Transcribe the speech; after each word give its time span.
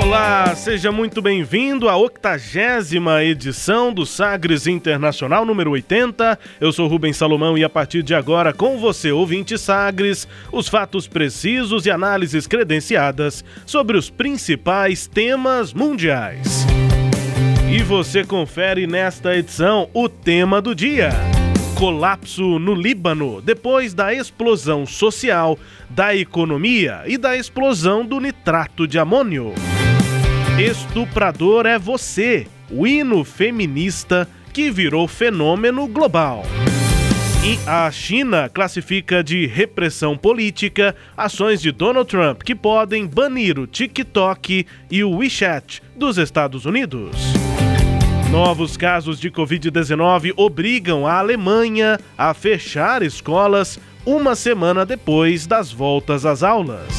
Olá, 0.00 0.54
seja 0.54 0.92
muito 0.92 1.20
bem-vindo 1.20 1.88
à 1.88 1.96
octagésima 1.96 3.24
edição 3.24 3.92
do 3.92 4.06
Sagres 4.06 4.68
Internacional 4.68 5.44
número 5.44 5.72
80. 5.72 6.38
Eu 6.60 6.70
sou 6.70 6.86
Rubens 6.86 7.16
Salomão 7.16 7.58
e 7.58 7.64
a 7.64 7.68
partir 7.68 8.04
de 8.04 8.14
agora, 8.14 8.52
com 8.52 8.78
você, 8.78 9.10
ouvinte 9.10 9.58
Sagres, 9.58 10.28
os 10.52 10.68
fatos 10.68 11.08
precisos 11.08 11.84
e 11.84 11.90
análises 11.90 12.46
credenciadas 12.46 13.44
sobre 13.66 13.98
os 13.98 14.08
principais 14.08 15.08
temas 15.08 15.74
mundiais. 15.74 16.64
E 17.68 17.82
você 17.82 18.22
confere 18.22 18.86
nesta 18.86 19.36
edição 19.36 19.90
o 19.92 20.08
tema 20.08 20.62
do 20.62 20.76
dia 20.76 21.10
colapso 21.74 22.58
no 22.58 22.74
Líbano 22.74 23.40
depois 23.40 23.94
da 23.94 24.12
explosão 24.12 24.84
social, 24.84 25.56
da 25.88 26.12
economia 26.12 27.02
e 27.06 27.16
da 27.16 27.36
explosão 27.36 28.04
do 28.04 28.18
nitrato 28.18 28.84
de 28.84 28.98
amônio. 28.98 29.54
Estuprador 30.58 31.66
é 31.66 31.78
você, 31.78 32.48
o 32.68 32.84
hino 32.84 33.22
feminista 33.22 34.28
que 34.52 34.72
virou 34.72 35.06
fenômeno 35.06 35.86
global. 35.86 36.42
E 37.44 37.56
a 37.64 37.88
China 37.92 38.48
classifica 38.52 39.22
de 39.22 39.46
repressão 39.46 40.18
política 40.18 40.96
ações 41.16 41.62
de 41.62 41.70
Donald 41.70 42.10
Trump 42.10 42.42
que 42.42 42.56
podem 42.56 43.06
banir 43.06 43.56
o 43.56 43.68
TikTok 43.68 44.66
e 44.90 45.04
o 45.04 45.18
WeChat 45.18 45.80
dos 45.94 46.18
Estados 46.18 46.64
Unidos. 46.64 47.16
Novos 48.28 48.76
casos 48.76 49.20
de 49.20 49.30
Covid-19 49.30 50.32
obrigam 50.36 51.06
a 51.06 51.20
Alemanha 51.20 52.00
a 52.18 52.34
fechar 52.34 53.04
escolas 53.04 53.78
uma 54.04 54.34
semana 54.34 54.84
depois 54.84 55.46
das 55.46 55.70
voltas 55.70 56.26
às 56.26 56.42
aulas. 56.42 56.92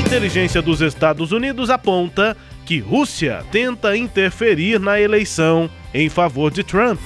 Inteligência 0.00 0.62
dos 0.62 0.80
Estados 0.80 1.30
Unidos 1.30 1.70
aponta 1.70 2.36
que 2.64 2.80
Rússia 2.80 3.44
tenta 3.52 3.96
interferir 3.96 4.80
na 4.80 5.00
eleição 5.00 5.70
em 5.92 6.08
favor 6.08 6.50
de 6.50 6.64
Trump. 6.64 7.00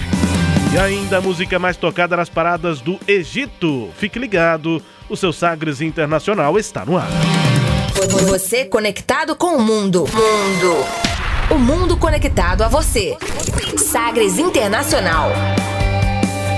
E 0.73 0.77
ainda 0.77 1.17
a 1.17 1.21
música 1.21 1.59
mais 1.59 1.75
tocada 1.75 2.15
nas 2.15 2.29
paradas 2.29 2.79
do 2.79 2.99
Egito. 3.07 3.89
Fique 3.97 4.19
ligado, 4.19 4.81
o 5.09 5.17
seu 5.17 5.33
Sagres 5.33 5.81
Internacional 5.81 6.57
está 6.57 6.85
no 6.85 6.97
ar. 6.97 7.09
Você 8.27 8.65
conectado 8.65 9.35
com 9.35 9.57
o 9.57 9.61
mundo. 9.61 10.05
Mundo. 10.13 10.85
O 11.51 11.57
mundo 11.57 11.97
conectado 11.97 12.63
a 12.63 12.67
você. 12.67 13.17
Sagres 13.77 14.37
Internacional. 14.37 15.31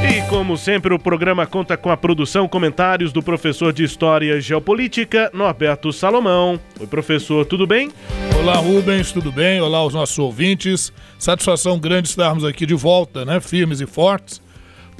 E 0.03 0.27
como 0.29 0.57
sempre, 0.57 0.93
o 0.93 0.99
programa 0.99 1.45
conta 1.45 1.77
com 1.77 1.91
a 1.91 1.95
produção, 1.95 2.47
comentários 2.47 3.13
do 3.13 3.21
professor 3.21 3.71
de 3.71 3.83
História 3.83 4.35
e 4.35 4.41
Geopolítica, 4.41 5.29
Norberto 5.31 5.93
Salomão. 5.93 6.59
Oi, 6.79 6.87
professor, 6.87 7.45
tudo 7.45 7.67
bem? 7.67 7.91
Olá, 8.39 8.55
Rubens, 8.55 9.11
tudo 9.11 9.31
bem? 9.31 9.61
Olá 9.61 9.77
aos 9.77 9.93
nossos 9.93 10.17
ouvintes. 10.17 10.91
Satisfação 11.19 11.79
grande 11.79 12.07
estarmos 12.09 12.43
aqui 12.43 12.65
de 12.65 12.73
volta, 12.73 13.23
né? 13.23 13.39
Firmes 13.39 13.79
e 13.79 13.85
fortes, 13.85 14.41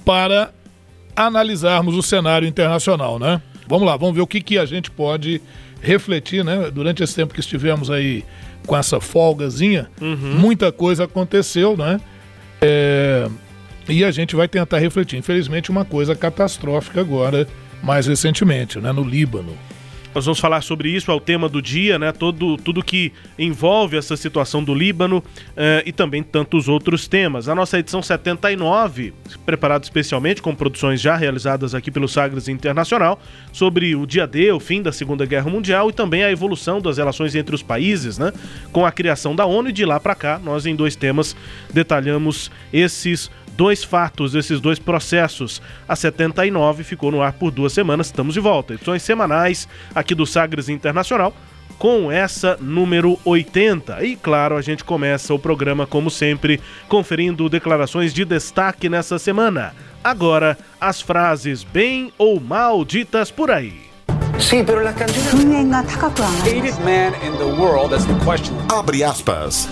para 0.06 0.54
analisarmos 1.16 1.96
o 1.96 2.04
cenário 2.04 2.48
internacional, 2.48 3.18
né? 3.18 3.42
Vamos 3.68 3.88
lá, 3.88 3.98
vamos 3.98 4.14
ver 4.14 4.22
o 4.22 4.28
que, 4.28 4.40
que 4.40 4.60
a 4.60 4.66
gente 4.66 4.92
pode 4.92 5.42
refletir, 5.82 6.46
né? 6.46 6.70
Durante 6.70 7.02
esse 7.02 7.16
tempo 7.16 7.34
que 7.34 7.40
estivemos 7.40 7.90
aí 7.90 8.24
com 8.68 8.78
essa 8.78 9.00
folgazinha, 9.00 9.90
uhum. 10.00 10.36
muita 10.36 10.72
coisa 10.72 11.06
aconteceu, 11.06 11.76
né? 11.76 12.00
É 12.62 13.28
e 13.88 14.04
a 14.04 14.12
gente 14.12 14.36
vai 14.36 14.48
tentar 14.48 14.80
refletir. 14.80 15.18
Infelizmente, 15.18 15.72
uma 15.72 15.86
coisa 15.86 16.16
catastrófica 16.16 17.02
agora, 17.02 17.48
mais 17.84 18.08
recentemente, 18.08 18.80
né, 18.80 18.92
no 18.92 19.04
Líbano. 19.04 19.58
Nós 20.14 20.26
vamos 20.26 20.42
falar 20.42 20.62
sobre 20.62 20.90
isso, 20.90 21.10
é 21.10 21.14
o 21.14 21.22
tema 21.22 21.48
do 21.48 21.62
dia, 21.62 21.98
né? 21.98 22.12
Todo, 22.12 22.58
tudo 22.58 22.84
que 22.84 23.14
envolve 23.40 23.96
essa 23.96 24.18
situação 24.18 24.62
do 24.62 24.74
Líbano 24.74 25.24
eh, 25.56 25.84
e 25.86 25.94
também 25.94 26.22
tantos 26.22 26.68
outros 26.68 27.08
temas. 27.08 27.48
A 27.48 27.56
nossa 27.56 27.80
edição 27.80 28.02
79, 28.02 29.14
preparada 29.46 29.86
especialmente 29.86 30.42
com 30.42 30.54
produções 30.54 31.00
já 31.00 31.16
realizadas 31.16 31.74
aqui 31.74 31.90
pelo 31.90 32.10
Sagres 32.10 32.50
Internacional, 32.50 33.22
sobre 33.54 33.96
o 33.96 34.06
dia 34.06 34.28
D, 34.28 34.52
o 34.52 34.60
fim 34.60 34.82
da 34.82 34.92
Segunda 34.92 35.26
Guerra 35.26 35.50
Mundial 35.50 35.90
e 35.90 35.94
também 35.94 36.26
a 36.26 36.32
evolução 36.32 36.82
das 36.82 36.98
relações 36.98 37.34
entre 37.34 37.56
os 37.56 37.64
países, 37.64 38.18
né? 38.18 38.34
Com 38.74 38.86
a 38.86 38.92
criação 38.92 39.34
da 39.34 39.46
ONU 39.46 39.70
e 39.70 39.72
de 39.72 39.86
lá 39.86 39.98
para 39.98 40.14
cá, 40.14 40.38
nós 40.44 40.66
em 40.66 40.76
dois 40.76 40.94
temas 40.94 41.38
detalhamos 41.74 42.52
esses 42.74 43.32
dois 43.56 43.84
fatos, 43.84 44.36
esses 44.36 44.60
dois 44.60 44.80
processos. 44.80 45.62
A 45.88 45.96
79 45.96 46.84
ficou 46.84 47.12
no 47.12 47.22
ar 47.22 47.34
por 47.34 47.52
duas 47.52 47.74
semanas, 47.74 48.08
estamos 48.08 48.34
de 48.34 48.40
volta. 48.40 48.74
Edições 48.74 49.04
semanais 49.04 49.68
aqui 49.94 50.16
do 50.16 50.26
Sagres 50.26 50.70
Internacional 50.70 51.34
com 51.82 52.12
essa 52.12 52.58
número 52.62 53.18
80. 53.26 54.04
E 54.04 54.16
claro, 54.16 54.56
a 54.56 54.62
gente 54.62 54.84
começa 54.84 55.34
o 55.34 55.40
programa, 55.40 55.88
como 55.88 56.12
sempre, 56.12 56.62
conferindo 56.88 57.50
declarações 57.50 58.14
de 58.14 58.24
destaque 58.24 58.88
nessa 58.88 59.18
semana. 59.18 59.74
Agora, 60.04 60.58
as 60.80 61.02
frases 61.02 61.64
bem 61.64 62.14
ou 62.20 62.40
mal 62.40 62.86
ditas 62.86 63.32
por 63.32 63.50
aí. 63.50 63.90
Sim, 64.40 64.64
pero 64.64 64.82
la 64.82 64.94
Abre 68.70 69.04
aspas 69.04 69.68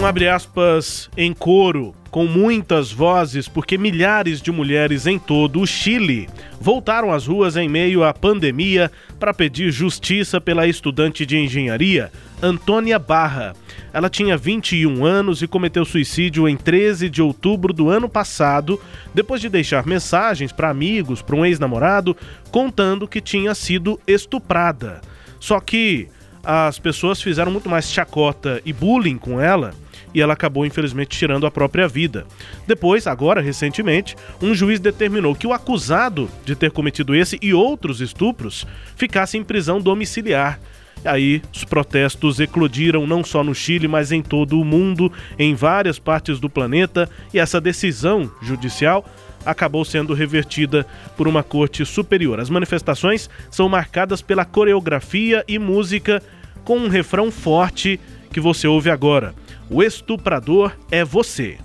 um 0.00 0.06
abre 0.06 0.28
aspas 0.28 1.10
em 1.16 1.32
coro 1.32 1.92
com 2.08 2.24
muitas 2.24 2.92
vozes 2.92 3.48
porque 3.48 3.76
milhares 3.76 4.40
de 4.40 4.52
mulheres 4.52 5.06
em 5.06 5.18
todo 5.18 5.60
o 5.60 5.66
Chile 5.66 6.28
voltaram 6.60 7.12
às 7.12 7.26
ruas 7.26 7.56
em 7.56 7.68
meio 7.68 8.04
à 8.04 8.14
pandemia 8.14 8.92
para 9.18 9.34
pedir 9.34 9.72
justiça 9.72 10.40
pela 10.40 10.68
estudante 10.68 11.26
de 11.26 11.36
engenharia 11.36 12.12
Antônia 12.40 12.96
Barra. 12.96 13.54
Ela 13.92 14.08
tinha 14.08 14.36
21 14.36 15.04
anos 15.04 15.42
e 15.42 15.48
cometeu 15.48 15.84
suicídio 15.84 16.48
em 16.48 16.56
13 16.56 17.10
de 17.10 17.20
outubro 17.20 17.72
do 17.72 17.88
ano 17.88 18.08
passado, 18.08 18.80
depois 19.12 19.40
de 19.40 19.48
deixar 19.48 19.84
mensagens 19.84 20.52
para 20.52 20.70
amigos, 20.70 21.20
para 21.20 21.34
um 21.34 21.44
ex-namorado, 21.44 22.16
contando 22.52 23.08
que 23.08 23.20
tinha 23.20 23.52
sido 23.52 24.00
estuprada. 24.06 25.00
Só 25.40 25.58
que 25.58 26.08
as 26.44 26.78
pessoas 26.78 27.20
fizeram 27.20 27.50
muito 27.50 27.68
mais 27.68 27.90
chacota 27.90 28.62
e 28.64 28.72
bullying 28.72 29.18
com 29.18 29.40
ela 29.40 29.74
e 30.14 30.20
ela 30.20 30.32
acabou 30.32 30.64
infelizmente 30.64 31.16
tirando 31.16 31.46
a 31.46 31.50
própria 31.50 31.88
vida. 31.88 32.26
Depois, 32.66 33.06
agora 33.06 33.40
recentemente, 33.40 34.16
um 34.40 34.54
juiz 34.54 34.80
determinou 34.80 35.34
que 35.34 35.46
o 35.46 35.52
acusado 35.52 36.28
de 36.44 36.54
ter 36.54 36.70
cometido 36.70 37.14
esse 37.14 37.38
e 37.42 37.52
outros 37.52 38.00
estupros 38.00 38.66
ficasse 38.96 39.36
em 39.36 39.44
prisão 39.44 39.80
domiciliar. 39.80 40.58
Aí 41.04 41.42
os 41.54 41.64
protestos 41.64 42.40
eclodiram 42.40 43.06
não 43.06 43.22
só 43.22 43.44
no 43.44 43.54
Chile, 43.54 43.86
mas 43.86 44.10
em 44.10 44.22
todo 44.22 44.60
o 44.60 44.64
mundo, 44.64 45.12
em 45.38 45.54
várias 45.54 45.98
partes 45.98 46.40
do 46.40 46.50
planeta, 46.50 47.08
e 47.32 47.38
essa 47.38 47.60
decisão 47.60 48.30
judicial 48.42 49.04
acabou 49.46 49.84
sendo 49.84 50.12
revertida 50.12 50.84
por 51.16 51.28
uma 51.28 51.42
corte 51.42 51.84
superior. 51.84 52.40
As 52.40 52.50
manifestações 52.50 53.30
são 53.50 53.68
marcadas 53.68 54.20
pela 54.20 54.44
coreografia 54.44 55.44
e 55.46 55.58
música 55.58 56.22
com 56.64 56.78
um 56.78 56.88
refrão 56.88 57.30
forte 57.30 57.98
que 58.32 58.40
você 58.40 58.66
ouve 58.66 58.90
agora. 58.90 59.34
O 59.70 59.82
estuprador 59.82 60.72
é 60.90 61.04
você. 61.04 61.58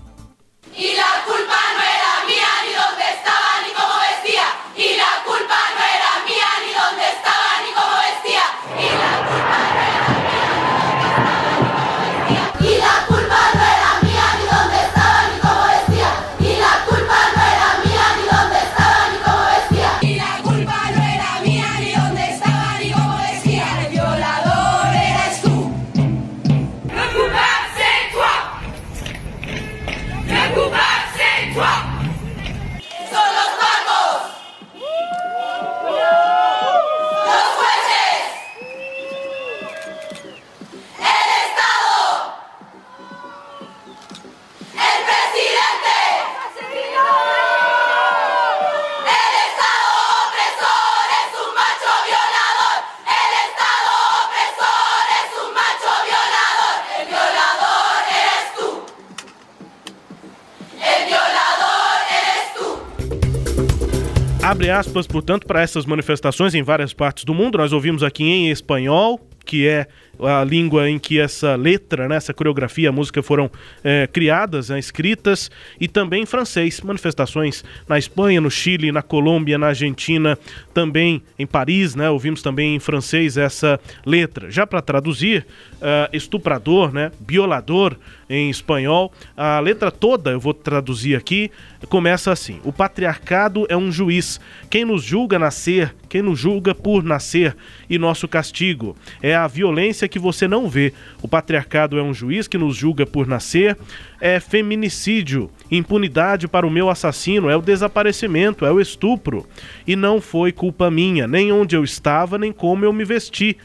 Abre 64.53 64.69
aspas, 64.69 65.07
portanto, 65.07 65.47
para 65.47 65.63
essas 65.63 65.83
manifestações 65.83 66.53
em 66.53 66.61
várias 66.61 66.93
partes 66.93 67.23
do 67.23 67.33
mundo. 67.33 67.57
Nós 67.57 67.73
ouvimos 67.73 68.03
aqui 68.03 68.23
em 68.23 68.51
espanhol, 68.51 69.19
que 69.43 69.67
é 69.67 69.87
a 70.19 70.43
língua 70.43 70.89
em 70.89 70.99
que 70.99 71.19
essa 71.19 71.55
letra, 71.55 72.07
né, 72.07 72.15
essa 72.15 72.33
coreografia, 72.33 72.89
a 72.89 72.91
música 72.91 73.21
foram 73.23 73.49
é, 73.83 74.07
criadas, 74.07 74.69
né, 74.69 74.77
escritas, 74.77 75.49
e 75.79 75.87
também 75.87 76.23
em 76.23 76.25
francês. 76.25 76.81
Manifestações 76.81 77.63
na 77.87 77.97
Espanha, 77.97 78.39
no 78.39 78.51
Chile, 78.51 78.91
na 78.91 79.01
Colômbia, 79.01 79.57
na 79.57 79.67
Argentina, 79.67 80.37
também 80.73 81.21
em 81.37 81.47
Paris, 81.47 81.95
né, 81.95 82.09
ouvimos 82.09 82.41
também 82.41 82.75
em 82.75 82.79
francês 82.79 83.37
essa 83.37 83.79
letra. 84.05 84.51
Já 84.51 84.67
para 84.67 84.81
traduzir, 84.81 85.45
uh, 85.83 86.15
estuprador, 86.15 86.93
né, 86.93 87.11
violador 87.19 87.95
em 88.29 88.49
espanhol, 88.49 89.11
a 89.35 89.59
letra 89.59 89.91
toda, 89.91 90.31
eu 90.31 90.39
vou 90.39 90.53
traduzir 90.53 91.15
aqui, 91.15 91.51
começa 91.89 92.31
assim: 92.31 92.59
O 92.63 92.71
patriarcado 92.71 93.65
é 93.69 93.77
um 93.77 93.91
juiz, 93.91 94.39
quem 94.69 94.85
nos 94.85 95.03
julga 95.03 95.37
nascer, 95.37 95.93
quem 96.09 96.21
nos 96.21 96.39
julga 96.39 96.73
por 96.73 97.03
nascer, 97.03 97.55
e 97.89 97.97
nosso 97.97 98.27
castigo 98.27 98.95
é 99.21 99.35
a 99.35 99.45
violência 99.47 100.02
que 100.07 100.19
você 100.19 100.47
não 100.47 100.69
vê. 100.69 100.93
O 101.21 101.27
patriarcado 101.27 101.97
é 101.97 102.03
um 102.03 102.13
juiz 102.13 102.47
que 102.47 102.57
nos 102.57 102.75
julga 102.75 103.05
por 103.05 103.27
nascer, 103.27 103.77
é 104.19 104.39
feminicídio, 104.39 105.49
impunidade 105.69 106.47
para 106.47 106.65
o 106.65 106.69
meu 106.69 106.89
assassino, 106.89 107.49
é 107.49 107.55
o 107.55 107.61
desaparecimento, 107.61 108.65
é 108.65 108.71
o 108.71 108.79
estupro. 108.79 109.47
E 109.87 109.95
não 109.95 110.21
foi 110.21 110.51
culpa 110.51 110.89
minha, 110.89 111.27
nem 111.27 111.51
onde 111.51 111.75
eu 111.75 111.83
estava, 111.83 112.37
nem 112.37 112.51
como 112.51 112.85
eu 112.85 112.93
me 112.93 113.05
vesti. 113.05 113.57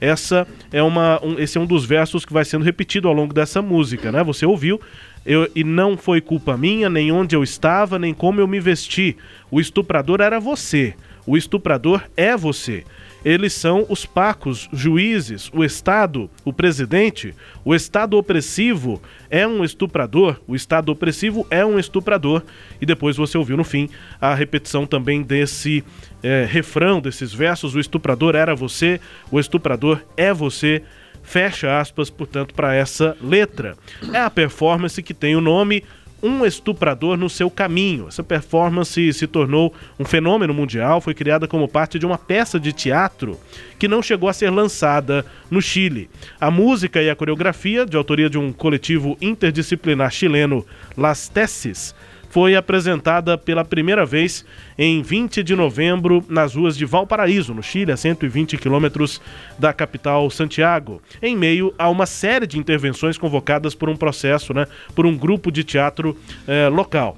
Essa 0.00 0.46
é 0.72 0.82
uma, 0.82 1.24
um, 1.24 1.38
esse 1.38 1.56
é 1.56 1.60
um 1.60 1.66
dos 1.66 1.84
versos 1.84 2.24
que 2.24 2.32
vai 2.32 2.44
sendo 2.44 2.64
repetido 2.64 3.08
ao 3.08 3.14
longo 3.14 3.32
dessa 3.32 3.62
música, 3.62 4.12
né? 4.12 4.22
Você 4.24 4.44
ouviu? 4.44 4.80
Eu, 5.24 5.50
e 5.54 5.64
não 5.64 5.96
foi 5.96 6.20
culpa 6.20 6.56
minha, 6.56 6.88
nem 6.88 7.10
onde 7.10 7.34
eu 7.34 7.42
estava, 7.42 7.98
nem 7.98 8.12
como 8.14 8.40
eu 8.40 8.46
me 8.46 8.60
vesti. 8.60 9.16
O 9.50 9.60
estuprador 9.60 10.20
era 10.20 10.38
você. 10.38 10.94
O 11.26 11.36
estuprador 11.36 12.02
é 12.16 12.36
você 12.36 12.84
eles 13.26 13.52
são 13.54 13.84
os 13.88 14.06
pacos, 14.06 14.68
juízes, 14.72 15.50
o 15.52 15.64
Estado, 15.64 16.30
o 16.44 16.52
presidente. 16.52 17.34
O 17.64 17.74
Estado 17.74 18.16
opressivo 18.16 19.02
é 19.28 19.44
um 19.44 19.64
estuprador, 19.64 20.40
o 20.46 20.54
Estado 20.54 20.92
opressivo 20.92 21.44
é 21.50 21.66
um 21.66 21.76
estuprador. 21.76 22.44
E 22.80 22.86
depois 22.86 23.16
você 23.16 23.36
ouviu 23.36 23.56
no 23.56 23.64
fim 23.64 23.90
a 24.20 24.32
repetição 24.32 24.86
também 24.86 25.24
desse 25.24 25.82
é, 26.22 26.46
refrão, 26.48 27.00
desses 27.00 27.34
versos: 27.34 27.74
o 27.74 27.80
estuprador 27.80 28.36
era 28.36 28.54
você, 28.54 29.00
o 29.28 29.40
estuprador 29.40 30.00
é 30.16 30.32
você. 30.32 30.84
Fecha 31.20 31.80
aspas, 31.80 32.08
portanto, 32.08 32.54
para 32.54 32.76
essa 32.76 33.16
letra. 33.20 33.76
É 34.12 34.20
a 34.20 34.30
performance 34.30 35.02
que 35.02 35.12
tem 35.12 35.34
o 35.34 35.40
nome 35.40 35.82
um 36.22 36.44
estuprador 36.44 37.16
no 37.16 37.28
seu 37.28 37.50
caminho. 37.50 38.08
Essa 38.08 38.22
performance 38.22 39.12
se 39.12 39.26
tornou 39.26 39.72
um 39.98 40.04
fenômeno 40.04 40.54
mundial, 40.54 41.00
foi 41.00 41.14
criada 41.14 41.46
como 41.46 41.68
parte 41.68 41.98
de 41.98 42.06
uma 42.06 42.18
peça 42.18 42.58
de 42.58 42.72
teatro 42.72 43.38
que 43.78 43.88
não 43.88 44.02
chegou 44.02 44.28
a 44.28 44.32
ser 44.32 44.50
lançada 44.50 45.24
no 45.50 45.60
Chile. 45.60 46.08
A 46.40 46.50
música 46.50 47.02
e 47.02 47.10
a 47.10 47.16
coreografia, 47.16 47.84
de 47.84 47.96
autoria 47.96 48.30
de 48.30 48.38
um 48.38 48.52
coletivo 48.52 49.16
interdisciplinar 49.20 50.10
chileno, 50.10 50.64
Las 50.96 51.28
Tesis, 51.28 51.94
foi 52.36 52.54
apresentada 52.54 53.38
pela 53.38 53.64
primeira 53.64 54.04
vez 54.04 54.44
em 54.76 55.00
20 55.00 55.42
de 55.42 55.56
novembro 55.56 56.22
nas 56.28 56.54
ruas 56.54 56.76
de 56.76 56.84
Valparaíso, 56.84 57.54
no 57.54 57.62
Chile, 57.62 57.92
a 57.92 57.96
120 57.96 58.58
quilômetros 58.58 59.22
da 59.58 59.72
capital 59.72 60.28
Santiago, 60.28 61.00
em 61.22 61.34
meio 61.34 61.72
a 61.78 61.88
uma 61.88 62.04
série 62.04 62.46
de 62.46 62.58
intervenções 62.58 63.16
convocadas 63.16 63.74
por 63.74 63.88
um 63.88 63.96
processo, 63.96 64.52
né, 64.52 64.66
por 64.94 65.06
um 65.06 65.16
grupo 65.16 65.50
de 65.50 65.64
teatro 65.64 66.14
eh, 66.46 66.68
local. 66.68 67.16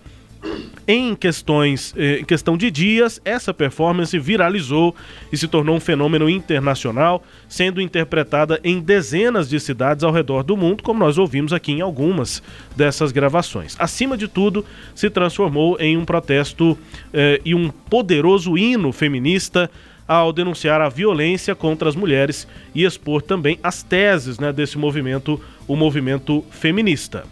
Em 0.90 1.14
questões, 1.14 1.94
eh, 1.98 2.20
em 2.20 2.24
questão 2.24 2.56
de 2.56 2.70
dias, 2.70 3.20
essa 3.22 3.52
performance 3.52 4.18
viralizou 4.18 4.96
e 5.30 5.36
se 5.36 5.46
tornou 5.46 5.76
um 5.76 5.80
fenômeno 5.80 6.30
internacional, 6.30 7.22
sendo 7.46 7.78
interpretada 7.78 8.58
em 8.64 8.80
dezenas 8.80 9.50
de 9.50 9.60
cidades 9.60 10.02
ao 10.02 10.10
redor 10.10 10.42
do 10.42 10.56
mundo, 10.56 10.82
como 10.82 11.00
nós 11.00 11.18
ouvimos 11.18 11.52
aqui 11.52 11.72
em 11.72 11.82
algumas 11.82 12.42
dessas 12.74 13.12
gravações. 13.12 13.76
Acima 13.78 14.16
de 14.16 14.26
tudo, 14.26 14.64
se 14.94 15.10
transformou 15.10 15.78
em 15.78 15.94
um 15.94 16.06
protesto 16.06 16.78
eh, 17.12 17.38
e 17.44 17.54
um 17.54 17.68
poderoso 17.68 18.56
hino 18.56 18.90
feminista 18.90 19.70
ao 20.06 20.32
denunciar 20.32 20.80
a 20.80 20.88
violência 20.88 21.54
contra 21.54 21.90
as 21.90 21.94
mulheres 21.94 22.48
e 22.74 22.84
expor 22.84 23.20
também 23.20 23.58
as 23.62 23.82
teses 23.82 24.38
né, 24.38 24.54
desse 24.54 24.78
movimento, 24.78 25.38
o 25.66 25.76
movimento 25.76 26.42
feminista. 26.50 27.24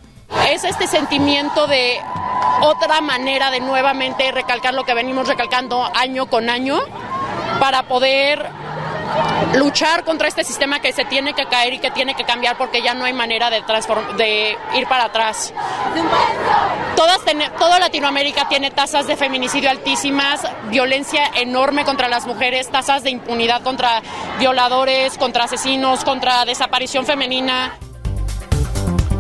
Es 0.51 0.65
este 0.65 0.87
sentimiento 0.87 1.67
de 1.67 2.01
otra 2.63 3.01
manera 3.01 3.51
de 3.51 3.61
nuevamente 3.61 4.31
recalcar 4.33 4.75
lo 4.75 4.85
que 4.85 4.95
venimos 4.95 5.29
recalcando 5.29 5.89
año 5.95 6.27
con 6.27 6.49
año 6.49 6.81
para 7.61 7.85
poder 7.85 8.51
luchar 9.55 10.05
contra 10.05 10.29
este 10.29 10.45
sistema 10.45 10.81
que 10.81 10.93
se 10.93 11.05
tiene 11.05 11.35
que 11.35 11.47
caer 11.47 11.75
y 11.75 11.79
que 11.79 11.91
tiene 11.91 12.15
que 12.15 12.25
cambiar 12.25 12.57
porque 12.57 12.83
ya 12.83 12.95
no 12.95 13.05
hay 13.05 13.13
manera 13.13 13.51
de, 13.51 14.57
ir 14.75 14.87
para 14.89 15.05
atrás. 15.05 15.53
Toda 16.97 17.79
Latinoamérica 17.79 18.49
tiene 18.49 18.71
tasas 18.71 19.07
de 19.07 19.17
feminicidio 19.17 19.71
altísimas, 19.71 20.43
violencia 20.69 21.31
enorme 21.35 21.85
contra 21.85 22.09
las 22.09 22.27
mujeres, 22.27 22.71
tasas 22.71 23.03
de 23.03 23.11
impunidad 23.11 23.63
contra 23.63 24.03
violadores, 24.39 25.17
contra 25.19 25.45
asesinos, 25.45 26.05
contra 26.05 26.45
desaparición 26.45 27.07
femenina. 27.07 27.79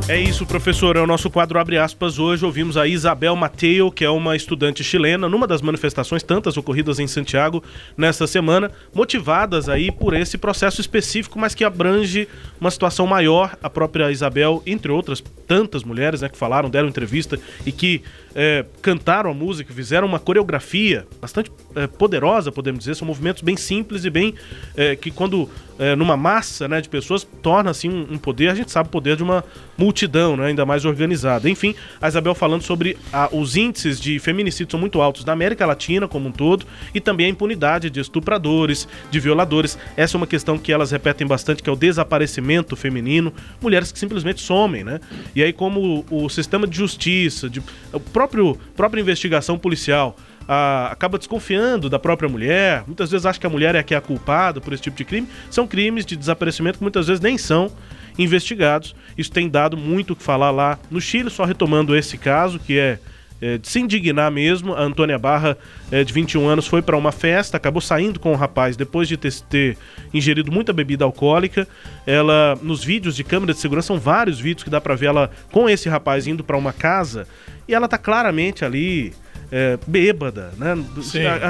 É 0.08 0.16
isso, 0.16 0.46
professor. 0.46 0.94
É 0.94 1.00
o 1.00 1.06
nosso 1.06 1.28
quadro 1.28 1.58
Abre 1.58 1.78
aspas. 1.78 2.16
Hoje 2.16 2.44
ouvimos 2.44 2.76
a 2.76 2.86
Isabel 2.86 3.34
Mateo, 3.34 3.90
que 3.90 4.04
é 4.04 4.08
uma 4.08 4.36
estudante 4.36 4.84
chilena, 4.84 5.28
numa 5.28 5.48
das 5.48 5.60
manifestações 5.60 6.22
tantas 6.22 6.56
ocorridas 6.56 7.00
em 7.00 7.08
Santiago 7.08 7.60
nesta 7.96 8.24
semana, 8.24 8.70
motivadas 8.94 9.68
aí 9.68 9.90
por 9.90 10.14
esse 10.14 10.38
processo 10.38 10.80
específico, 10.80 11.40
mas 11.40 11.56
que 11.56 11.64
abrange 11.64 12.28
uma 12.60 12.70
situação 12.70 13.04
maior. 13.04 13.56
A 13.60 13.68
própria 13.68 14.12
Isabel, 14.12 14.62
entre 14.64 14.92
outras 14.92 15.20
tantas 15.44 15.82
mulheres 15.82 16.20
né, 16.20 16.28
que 16.28 16.38
falaram, 16.38 16.70
deram 16.70 16.86
entrevista 16.86 17.36
e 17.66 17.72
que 17.72 18.00
é, 18.38 18.66
cantaram 18.82 19.30
a 19.30 19.34
música, 19.34 19.72
fizeram 19.72 20.06
uma 20.06 20.20
coreografia 20.20 21.06
bastante 21.18 21.50
é, 21.74 21.86
poderosa, 21.86 22.52
podemos 22.52 22.80
dizer. 22.80 22.94
São 22.94 23.06
movimentos 23.06 23.42
bem 23.42 23.56
simples 23.56 24.04
e 24.04 24.10
bem 24.10 24.34
é, 24.76 24.94
que 24.94 25.10
quando 25.10 25.48
é, 25.78 25.94
numa 25.94 26.16
massa 26.16 26.66
né, 26.66 26.80
de 26.80 26.88
pessoas, 26.88 27.26
torna 27.42 27.70
assim 27.70 27.88
um, 27.88 28.14
um, 28.14 28.18
poder, 28.18 28.48
a 28.48 28.54
gente 28.54 28.70
sabe 28.70 28.88
o 28.88 28.92
poder 28.92 29.16
de 29.16 29.22
uma 29.22 29.44
multidão, 29.76 30.36
né, 30.36 30.46
ainda 30.46 30.64
mais 30.64 30.84
organizada. 30.84 31.48
Enfim, 31.48 31.74
a 32.00 32.08
Isabel 32.08 32.34
falando 32.34 32.62
sobre 32.62 32.96
a, 33.12 33.28
os 33.32 33.56
índices 33.56 34.00
de 34.00 34.18
feminicídio 34.18 34.70
são 34.70 34.80
muito 34.80 35.00
altos 35.00 35.24
na 35.24 35.32
América 35.32 35.66
Latina 35.66 36.08
como 36.08 36.28
um 36.28 36.32
todo 36.32 36.66
e 36.94 37.00
também 37.00 37.26
a 37.26 37.28
impunidade 37.28 37.90
de 37.90 38.00
estupradores, 38.00 38.88
de 39.10 39.20
violadores. 39.20 39.78
Essa 39.96 40.16
é 40.16 40.18
uma 40.18 40.26
questão 40.26 40.58
que 40.58 40.72
elas 40.72 40.90
repetem 40.90 41.26
bastante, 41.26 41.62
que 41.62 41.68
é 41.68 41.72
o 41.72 41.76
desaparecimento 41.76 42.74
feminino, 42.74 43.32
mulheres 43.60 43.92
que 43.92 43.98
simplesmente 43.98 44.40
somem, 44.40 44.84
né? 44.84 45.00
E 45.34 45.42
aí 45.42 45.52
como 45.52 46.04
o, 46.10 46.24
o 46.24 46.28
sistema 46.28 46.66
de 46.66 46.76
justiça, 46.76 47.48
de, 47.48 47.62
o 47.92 48.00
próprio 48.26 48.58
própria 48.74 49.00
investigação 49.00 49.58
policial 49.58 50.16
a, 50.48 50.88
acaba 50.92 51.18
desconfiando 51.18 51.90
da 51.90 51.98
própria 51.98 52.28
mulher, 52.28 52.84
muitas 52.86 53.10
vezes 53.10 53.26
acha 53.26 53.38
que 53.38 53.46
a 53.46 53.50
mulher 53.50 53.74
é 53.74 53.80
a 53.80 53.82
que 53.82 53.94
é 53.94 53.96
a 53.96 54.00
culpada 54.00 54.60
por 54.60 54.72
esse 54.72 54.82
tipo 54.82 54.96
de 54.96 55.04
crime. 55.04 55.28
São 55.50 55.66
crimes 55.66 56.06
de 56.06 56.16
desaparecimento 56.16 56.78
que 56.78 56.84
muitas 56.84 57.06
vezes 57.06 57.20
nem 57.20 57.36
são 57.36 57.70
investigados. 58.18 58.94
Isso 59.16 59.30
tem 59.30 59.48
dado 59.48 59.76
muito 59.76 60.12
o 60.12 60.16
que 60.16 60.22
falar 60.22 60.50
lá 60.50 60.78
no 60.90 61.00
Chile, 61.00 61.30
só 61.30 61.44
retomando 61.44 61.96
esse 61.96 62.16
caso, 62.16 62.58
que 62.58 62.78
é, 62.78 62.98
é 63.42 63.58
de 63.58 63.68
se 63.68 63.80
indignar 63.80 64.30
mesmo. 64.30 64.72
A 64.72 64.82
Antônia 64.82 65.18
Barra, 65.18 65.58
é, 65.90 66.02
de 66.02 66.12
21 66.12 66.46
anos, 66.46 66.66
foi 66.66 66.80
para 66.80 66.96
uma 66.96 67.12
festa, 67.12 67.56
acabou 67.56 67.80
saindo 67.80 68.20
com 68.20 68.32
o 68.32 68.36
rapaz 68.36 68.76
depois 68.76 69.08
de 69.08 69.16
ter, 69.16 69.34
ter, 69.50 69.76
ingerido 70.14 70.50
muita 70.52 70.72
bebida 70.72 71.04
alcoólica. 71.04 71.66
Ela, 72.06 72.58
nos 72.62 72.82
vídeos 72.82 73.16
de 73.16 73.24
câmera 73.24 73.52
de 73.52 73.58
segurança, 73.58 73.88
são 73.88 73.98
vários 73.98 74.38
vídeos 74.40 74.64
que 74.64 74.70
dá 74.70 74.80
para 74.80 74.94
ver 74.94 75.06
ela 75.06 75.30
com 75.50 75.68
esse 75.68 75.88
rapaz 75.88 76.26
indo 76.26 76.44
para 76.44 76.56
uma 76.56 76.72
casa 76.72 77.26
e 77.68 77.74
ela 77.74 77.88
tá 77.88 77.98
claramente 77.98 78.64
ali 78.64 79.12
é, 79.50 79.78
bêbada, 79.86 80.52
né? 80.56 80.76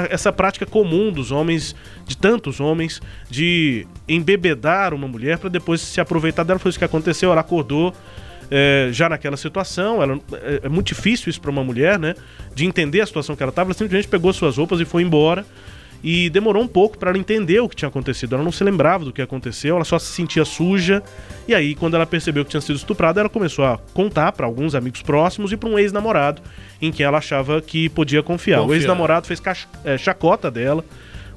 essa 0.09 0.31
prática 0.31 0.65
comum 0.65 1.11
dos 1.11 1.31
homens, 1.31 1.75
de 2.05 2.15
tantos 2.15 2.59
homens, 2.59 3.01
de 3.29 3.87
embebedar 4.07 4.93
uma 4.93 5.07
mulher 5.07 5.37
para 5.37 5.49
depois 5.49 5.81
se 5.81 5.99
aproveitar 5.99 6.43
dela. 6.43 6.59
Foi 6.59 6.69
isso 6.69 6.79
que 6.79 6.85
aconteceu. 6.85 7.31
Ela 7.31 7.41
acordou 7.41 7.93
é, 8.51 8.89
já 8.91 9.09
naquela 9.09 9.37
situação. 9.37 10.01
Ela, 10.01 10.19
é, 10.33 10.61
é 10.63 10.69
muito 10.69 10.87
difícil 10.87 11.29
isso 11.29 11.41
para 11.41 11.51
uma 11.51 11.63
mulher, 11.63 11.97
né? 11.97 12.15
De 12.53 12.65
entender 12.65 13.01
a 13.01 13.05
situação 13.05 13.35
que 13.35 13.43
ela 13.43 13.49
estava. 13.49 13.69
Ela 13.69 13.77
simplesmente 13.77 14.07
pegou 14.07 14.31
suas 14.33 14.57
roupas 14.57 14.79
e 14.79 14.85
foi 14.85 15.01
embora. 15.01 15.45
E 16.03 16.29
demorou 16.29 16.61
um 16.61 16.67
pouco 16.67 16.97
para 16.97 17.09
ela 17.09 17.17
entender 17.17 17.59
o 17.59 17.67
que 17.67 17.75
tinha 17.75 17.89
acontecido. 17.89 18.35
Ela 18.35 18.43
não 18.43 18.51
se 18.51 18.63
lembrava 18.63 19.03
do 19.03 19.11
que 19.11 19.21
aconteceu, 19.21 19.75
ela 19.75 19.85
só 19.85 19.97
se 19.97 20.11
sentia 20.11 20.45
suja. 20.45 21.01
E 21.47 21.55
aí, 21.55 21.75
quando 21.75 21.95
ela 21.95 22.05
percebeu 22.05 22.45
que 22.45 22.51
tinha 22.51 22.61
sido 22.61 22.75
estuprada, 22.75 23.19
ela 23.19 23.29
começou 23.29 23.65
a 23.65 23.77
contar 23.93 24.31
para 24.31 24.45
alguns 24.45 24.75
amigos 24.75 25.01
próximos 25.01 25.51
e 25.51 25.57
para 25.57 25.69
um 25.69 25.77
ex-namorado 25.77 26.41
em 26.81 26.91
quem 26.91 27.05
ela 27.05 27.17
achava 27.17 27.61
que 27.61 27.89
podia 27.89 28.21
confiar. 28.21 28.59
confiar. 28.59 28.71
O 28.71 28.73
ex-namorado 28.75 29.27
fez 29.27 29.41
é, 29.83 29.97
chacota 29.97 30.51
dela. 30.51 30.83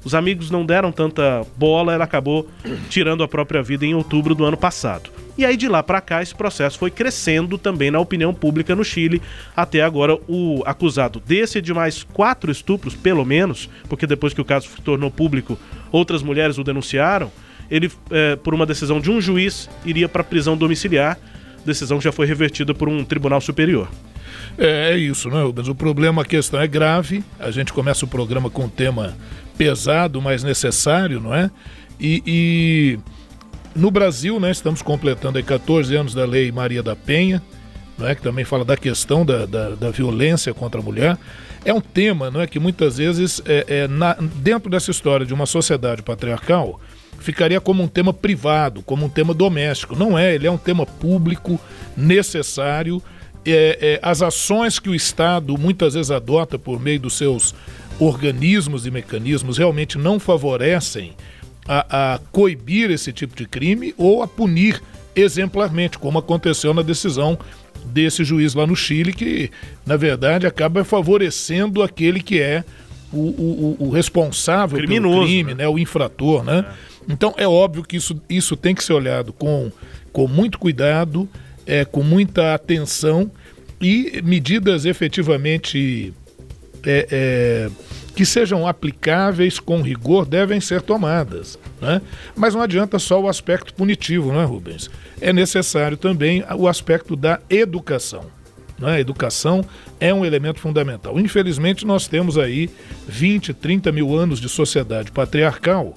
Os 0.03 0.15
amigos 0.15 0.49
não 0.49 0.65
deram 0.65 0.91
tanta 0.91 1.45
bola, 1.57 1.93
ela 1.93 2.03
acabou 2.03 2.49
tirando 2.89 3.23
a 3.23 3.27
própria 3.27 3.61
vida 3.61 3.85
em 3.85 3.93
outubro 3.93 4.33
do 4.33 4.43
ano 4.43 4.57
passado. 4.57 5.09
E 5.37 5.45
aí 5.45 5.55
de 5.55 5.67
lá 5.67 5.81
para 5.81 6.01
cá 6.01 6.21
esse 6.21 6.35
processo 6.35 6.77
foi 6.77 6.91
crescendo 6.91 7.57
também 7.57 7.89
na 7.89 7.99
opinião 7.99 8.33
pública 8.33 8.75
no 8.75 8.83
Chile. 8.83 9.21
Até 9.55 9.81
agora 9.81 10.17
o 10.27 10.61
acusado 10.65 11.21
desse 11.25 11.61
de 11.61 11.73
mais 11.73 12.03
quatro 12.03 12.51
estupros, 12.51 12.95
pelo 12.95 13.23
menos, 13.23 13.69
porque 13.87 14.07
depois 14.07 14.33
que 14.33 14.41
o 14.41 14.45
caso 14.45 14.67
se 14.67 14.81
tornou 14.81 15.09
público, 15.09 15.57
outras 15.91 16.21
mulheres 16.21 16.57
o 16.57 16.63
denunciaram. 16.63 17.31
Ele, 17.69 17.89
é, 18.09 18.35
por 18.35 18.53
uma 18.53 18.65
decisão 18.65 18.99
de 18.99 19.09
um 19.09 19.21
juiz, 19.21 19.69
iria 19.85 20.09
para 20.09 20.23
prisão 20.23 20.57
domiciliar. 20.57 21.17
Decisão 21.65 22.01
já 22.01 22.11
foi 22.11 22.25
revertida 22.25 22.73
por 22.73 22.89
um 22.89 23.05
tribunal 23.05 23.39
superior. 23.39 23.87
É, 24.57 24.91
é 24.91 24.97
isso, 24.97 25.29
né, 25.29 25.41
Rubens? 25.41 25.67
O 25.67 25.75
problema, 25.75 26.23
a 26.23 26.25
questão 26.25 26.59
é 26.59 26.67
grave. 26.67 27.23
A 27.39 27.51
gente 27.51 27.71
começa 27.71 28.03
o 28.03 28.07
programa 28.07 28.49
com 28.49 28.65
um 28.65 28.69
tema 28.69 29.15
pesado, 29.61 30.19
mas 30.19 30.43
necessário, 30.43 31.21
não 31.21 31.35
é? 31.35 31.51
E, 31.99 32.23
e 32.25 32.99
no 33.75 33.91
Brasil, 33.91 34.39
né, 34.39 34.49
estamos 34.49 34.81
completando 34.81 35.37
aí 35.37 35.43
14 35.43 35.95
anos 35.95 36.15
da 36.15 36.25
Lei 36.25 36.51
Maria 36.51 36.81
da 36.81 36.95
Penha, 36.95 37.43
não 37.95 38.07
é, 38.07 38.15
que 38.15 38.23
também 38.23 38.43
fala 38.43 38.65
da 38.65 38.75
questão 38.75 39.23
da, 39.23 39.45
da, 39.45 39.69
da 39.75 39.91
violência 39.91 40.51
contra 40.51 40.81
a 40.81 40.83
mulher. 40.83 41.15
É 41.63 41.71
um 41.71 41.79
tema 41.79 42.31
não 42.31 42.41
é, 42.41 42.47
que 42.47 42.59
muitas 42.59 42.97
vezes, 42.97 43.39
é, 43.45 43.83
é 43.83 43.87
na, 43.87 44.13
dentro 44.13 44.67
dessa 44.67 44.89
história 44.89 45.27
de 45.27 45.33
uma 45.33 45.45
sociedade 45.45 46.01
patriarcal, 46.01 46.81
ficaria 47.19 47.61
como 47.61 47.83
um 47.83 47.87
tema 47.87 48.11
privado, 48.11 48.81
como 48.81 49.05
um 49.05 49.09
tema 49.09 49.31
doméstico. 49.31 49.95
Não 49.95 50.17
é, 50.17 50.33
ele 50.33 50.47
é 50.47 50.51
um 50.51 50.57
tema 50.57 50.87
público, 50.87 51.61
necessário. 51.95 52.99
É, 53.45 53.77
é, 53.79 53.99
as 54.01 54.23
ações 54.23 54.79
que 54.79 54.89
o 54.89 54.95
Estado 54.95 55.55
muitas 55.55 55.93
vezes 55.93 56.09
adota 56.09 56.57
por 56.57 56.79
meio 56.79 56.99
dos 56.99 57.13
seus 57.13 57.53
organismos 58.01 58.87
e 58.87 58.91
mecanismos 58.91 59.59
realmente 59.59 59.97
não 59.97 60.19
favorecem 60.19 61.13
a, 61.67 62.13
a 62.15 62.19
coibir 62.31 62.89
esse 62.89 63.13
tipo 63.13 63.35
de 63.35 63.45
crime 63.45 63.93
ou 63.95 64.23
a 64.23 64.27
punir 64.27 64.81
exemplarmente, 65.15 65.99
como 65.99 66.17
aconteceu 66.17 66.73
na 66.73 66.81
decisão 66.81 67.37
desse 67.85 68.23
juiz 68.23 68.55
lá 68.55 68.65
no 68.65 68.75
Chile, 68.75 69.13
que 69.13 69.51
na 69.85 69.97
verdade 69.97 70.47
acaba 70.47 70.83
favorecendo 70.83 71.83
aquele 71.83 72.21
que 72.21 72.41
é 72.41 72.63
o, 73.13 73.17
o, 73.17 73.77
o 73.79 73.89
responsável 73.89 74.77
Criminoso, 74.79 75.15
pelo 75.15 75.25
crime, 75.27 75.53
né? 75.53 75.63
né? 75.63 75.69
o 75.69 75.77
infrator. 75.77 76.43
Né? 76.43 76.65
É. 76.67 77.13
Então 77.13 77.35
é 77.37 77.47
óbvio 77.47 77.83
que 77.83 77.97
isso, 77.97 78.19
isso 78.27 78.55
tem 78.55 78.73
que 78.73 78.83
ser 78.83 78.93
olhado 78.93 79.31
com, 79.31 79.71
com 80.11 80.27
muito 80.27 80.57
cuidado, 80.57 81.29
é, 81.67 81.85
com 81.85 82.01
muita 82.01 82.55
atenção 82.55 83.29
e 83.79 84.21
medidas 84.23 84.85
efetivamente 84.85 86.13
é, 86.85 87.07
é, 87.11 87.69
que 88.15 88.25
sejam 88.25 88.67
aplicáveis 88.67 89.59
com 89.59 89.81
rigor 89.81 90.25
devem 90.25 90.59
ser 90.59 90.81
tomadas. 90.81 91.57
Né? 91.79 92.01
Mas 92.35 92.53
não 92.53 92.61
adianta 92.61 92.99
só 92.99 93.21
o 93.21 93.27
aspecto 93.27 93.73
punitivo, 93.73 94.31
não 94.31 94.41
é, 94.41 94.45
Rubens? 94.45 94.89
É 95.19 95.31
necessário 95.31 95.97
também 95.97 96.43
o 96.57 96.67
aspecto 96.67 97.15
da 97.15 97.39
educação. 97.49 98.25
Né? 98.77 98.95
A 98.95 98.99
educação 98.99 99.63
é 99.99 100.13
um 100.13 100.25
elemento 100.25 100.59
fundamental. 100.59 101.19
Infelizmente, 101.19 101.85
nós 101.85 102.07
temos 102.07 102.37
aí 102.37 102.69
20, 103.07 103.53
30 103.53 103.91
mil 103.91 104.15
anos 104.15 104.39
de 104.39 104.49
sociedade 104.49 105.11
patriarcal 105.11 105.95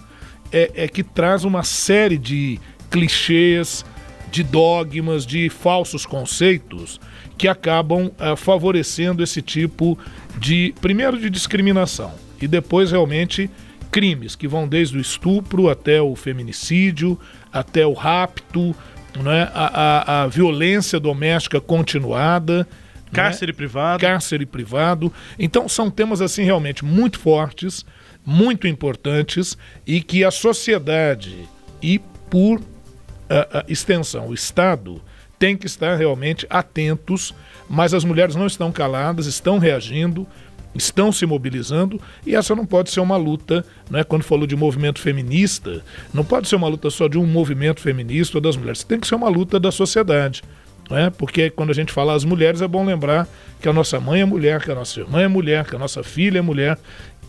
é, 0.52 0.70
é 0.74 0.88
que 0.88 1.02
traz 1.02 1.44
uma 1.44 1.64
série 1.64 2.18
de 2.18 2.60
clichês, 2.90 3.84
de 4.30 4.42
dogmas, 4.42 5.26
de 5.26 5.48
falsos 5.48 6.04
conceitos 6.06 7.00
que 7.36 7.48
acabam 7.48 8.06
uh, 8.06 8.36
favorecendo 8.36 9.22
esse 9.22 9.42
tipo 9.42 9.98
de, 10.38 10.74
primeiro, 10.80 11.18
de 11.18 11.30
discriminação 11.30 12.12
e 12.40 12.48
depois 12.48 12.90
realmente 12.90 13.50
crimes 13.90 14.34
que 14.34 14.48
vão 14.48 14.66
desde 14.66 14.98
o 14.98 15.00
estupro 15.00 15.68
até 15.68 16.02
o 16.02 16.16
feminicídio, 16.16 17.18
até 17.52 17.86
o 17.86 17.92
rapto, 17.92 18.74
né, 19.22 19.50
a, 19.54 19.66
a, 19.82 20.22
a 20.22 20.26
violência 20.26 20.98
doméstica 20.98 21.60
continuada. 21.60 22.58
Né, 22.58 22.66
cárcere 23.12 23.52
né? 23.52 23.56
privado. 23.56 24.00
Cárcere 24.00 24.46
privado. 24.46 25.12
Então 25.38 25.68
são 25.68 25.90
temas 25.90 26.20
assim 26.20 26.42
realmente 26.42 26.84
muito 26.84 27.18
fortes 27.18 27.84
muito 28.24 28.66
importantes 28.66 29.56
e 29.86 30.00
que 30.00 30.24
a 30.24 30.30
sociedade 30.30 31.46
e, 31.82 32.00
por 32.30 32.60
extensão, 33.68 34.28
o 34.28 34.34
Estado 34.34 35.02
tem 35.38 35.56
que 35.56 35.66
estar 35.66 35.96
realmente 35.96 36.46
atentos, 36.48 37.34
mas 37.68 37.94
as 37.94 38.04
mulheres 38.04 38.36
não 38.36 38.46
estão 38.46 38.70
caladas, 38.70 39.26
estão 39.26 39.58
reagindo, 39.58 40.26
estão 40.74 41.12
se 41.12 41.24
mobilizando 41.24 42.00
e 42.26 42.34
essa 42.34 42.54
não 42.54 42.66
pode 42.66 42.90
ser 42.90 43.00
uma 43.00 43.16
luta, 43.16 43.64
né? 43.90 44.02
Quando 44.02 44.24
falou 44.24 44.46
de 44.46 44.56
movimento 44.56 45.00
feminista, 45.00 45.82
não 46.12 46.24
pode 46.24 46.48
ser 46.48 46.56
uma 46.56 46.68
luta 46.68 46.90
só 46.90 47.06
de 47.06 47.18
um 47.18 47.26
movimento 47.26 47.80
feminista 47.80 48.38
ou 48.38 48.40
das 48.40 48.56
mulheres, 48.56 48.82
tem 48.82 48.98
que 48.98 49.06
ser 49.06 49.14
uma 49.14 49.28
luta 49.28 49.60
da 49.60 49.70
sociedade. 49.70 50.42
Né? 50.90 51.10
Porque 51.16 51.48
quando 51.48 51.70
a 51.70 51.74
gente 51.74 51.92
fala 51.92 52.14
as 52.14 52.24
mulheres, 52.24 52.60
é 52.60 52.68
bom 52.68 52.84
lembrar 52.84 53.26
que 53.60 53.68
a 53.68 53.72
nossa 53.72 53.98
mãe 53.98 54.20
é 54.20 54.24
mulher, 54.24 54.62
que 54.62 54.70
a 54.70 54.74
nossa 54.74 55.00
irmã 55.00 55.22
é 55.22 55.28
mulher, 55.28 55.64
que 55.64 55.74
a 55.74 55.78
nossa 55.78 56.02
filha 56.02 56.38
é 56.38 56.42
mulher. 56.42 56.78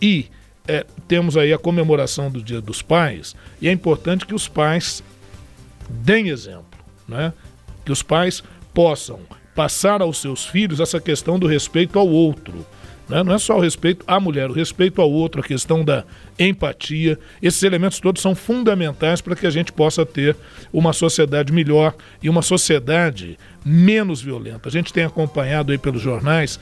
E 0.00 0.26
é, 0.68 0.84
temos 1.08 1.36
aí 1.36 1.52
a 1.52 1.58
comemoração 1.58 2.30
do 2.30 2.42
Dia 2.42 2.60
dos 2.60 2.82
Pais 2.82 3.34
e 3.60 3.68
é 3.68 3.72
importante 3.72 4.26
que 4.26 4.34
os 4.34 4.48
pais 4.48 5.02
deem 5.88 6.28
exemplo, 6.28 6.78
né? 7.08 7.32
que 7.84 7.92
os 7.92 8.02
pais 8.02 8.42
possam 8.74 9.20
passar 9.56 10.02
aos 10.02 10.18
seus 10.18 10.44
filhos 10.44 10.78
essa 10.78 11.00
questão 11.00 11.38
do 11.38 11.46
respeito 11.46 11.98
ao 11.98 12.06
outro. 12.06 12.64
Né? 13.08 13.22
Não 13.22 13.32
é 13.32 13.38
só 13.38 13.56
o 13.56 13.60
respeito 13.60 14.04
à 14.06 14.20
mulher, 14.20 14.50
o 14.50 14.52
respeito 14.52 15.00
ao 15.00 15.10
outro, 15.10 15.40
a 15.40 15.44
questão 15.44 15.82
da 15.82 16.04
empatia. 16.38 17.18
Esses 17.40 17.62
elementos 17.62 17.98
todos 17.98 18.20
são 18.20 18.34
fundamentais 18.34 19.20
para 19.20 19.34
que 19.34 19.46
a 19.46 19.50
gente 19.50 19.72
possa 19.72 20.04
ter 20.04 20.36
uma 20.72 20.92
sociedade 20.92 21.52
melhor 21.52 21.94
e 22.22 22.28
uma 22.28 22.42
sociedade 22.42 23.38
menos 23.64 24.20
violenta. 24.20 24.68
A 24.68 24.72
gente 24.72 24.92
tem 24.92 25.04
acompanhado 25.04 25.72
aí 25.72 25.78
pelos 25.78 26.02
jornais, 26.02 26.60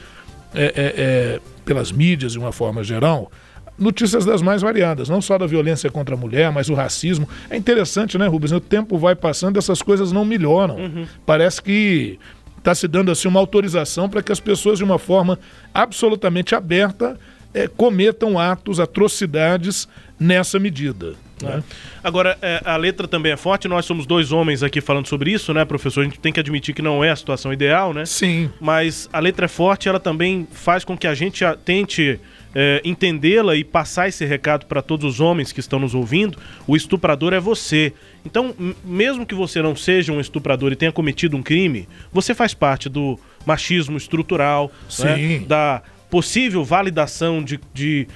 é, 0.54 0.64
é, 0.64 0.72
é, 0.76 1.40
pelas 1.64 1.90
mídias 1.90 2.32
de 2.32 2.38
uma 2.38 2.52
forma 2.52 2.84
geral, 2.84 3.32
notícias 3.76 4.24
das 4.24 4.40
mais 4.40 4.62
variadas, 4.62 5.08
não 5.08 5.20
só 5.20 5.36
da 5.36 5.46
violência 5.46 5.90
contra 5.90 6.14
a 6.14 6.18
mulher, 6.18 6.52
mas 6.52 6.68
o 6.68 6.74
racismo. 6.74 7.28
É 7.50 7.56
interessante, 7.56 8.16
né, 8.16 8.28
Rubens? 8.28 8.52
O 8.52 8.60
tempo 8.60 8.96
vai 8.96 9.16
passando, 9.16 9.58
essas 9.58 9.82
coisas 9.82 10.12
não 10.12 10.24
melhoram. 10.24 10.76
Uhum. 10.76 11.06
Parece 11.26 11.60
que 11.60 12.18
está 12.64 12.74
se 12.74 12.88
dando 12.88 13.10
assim 13.10 13.28
uma 13.28 13.38
autorização 13.38 14.08
para 14.08 14.22
que 14.22 14.32
as 14.32 14.40
pessoas, 14.40 14.78
de 14.78 14.84
uma 14.84 14.98
forma 14.98 15.38
absolutamente 15.74 16.54
aberta, 16.54 17.20
é, 17.52 17.68
cometam 17.68 18.38
atos, 18.38 18.80
atrocidades 18.80 19.86
nessa 20.18 20.58
medida. 20.58 21.12
Né? 21.42 21.58
É. 21.58 21.62
Agora, 22.02 22.38
é, 22.40 22.62
a 22.64 22.74
letra 22.78 23.06
também 23.06 23.32
é 23.32 23.36
forte, 23.36 23.68
nós 23.68 23.84
somos 23.84 24.06
dois 24.06 24.32
homens 24.32 24.62
aqui 24.62 24.80
falando 24.80 25.06
sobre 25.06 25.30
isso, 25.30 25.52
né, 25.52 25.62
professor? 25.66 26.00
A 26.00 26.04
gente 26.04 26.18
tem 26.18 26.32
que 26.32 26.40
admitir 26.40 26.74
que 26.74 26.80
não 26.80 27.04
é 27.04 27.10
a 27.10 27.16
situação 27.16 27.52
ideal, 27.52 27.92
né? 27.92 28.06
Sim. 28.06 28.50
Mas 28.58 29.10
a 29.12 29.20
letra 29.20 29.44
é 29.44 29.48
forte, 29.48 29.86
ela 29.86 30.00
também 30.00 30.48
faz 30.50 30.84
com 30.84 30.96
que 30.96 31.06
a 31.06 31.14
gente 31.14 31.44
tente 31.66 32.18
é, 32.54 32.80
entendê-la 32.82 33.54
e 33.56 33.62
passar 33.62 34.08
esse 34.08 34.24
recado 34.24 34.64
para 34.64 34.80
todos 34.80 35.04
os 35.04 35.20
homens 35.20 35.52
que 35.52 35.60
estão 35.60 35.78
nos 35.78 35.94
ouvindo, 35.94 36.38
o 36.66 36.74
estuprador 36.74 37.34
é 37.34 37.40
você. 37.40 37.92
Então, 38.24 38.54
mesmo 38.84 39.26
que 39.26 39.34
você 39.34 39.60
não 39.60 39.76
seja 39.76 40.12
um 40.12 40.20
estuprador 40.20 40.72
e 40.72 40.76
tenha 40.76 40.92
cometido 40.92 41.36
um 41.36 41.42
crime, 41.42 41.86
você 42.12 42.34
faz 42.34 42.54
parte 42.54 42.88
do 42.88 43.18
machismo 43.44 43.96
estrutural, 43.96 44.72
né? 45.00 45.38
da 45.46 45.82
possível 46.08 46.64
validação 46.64 47.42
de, 47.42 47.58
de 47.72 48.06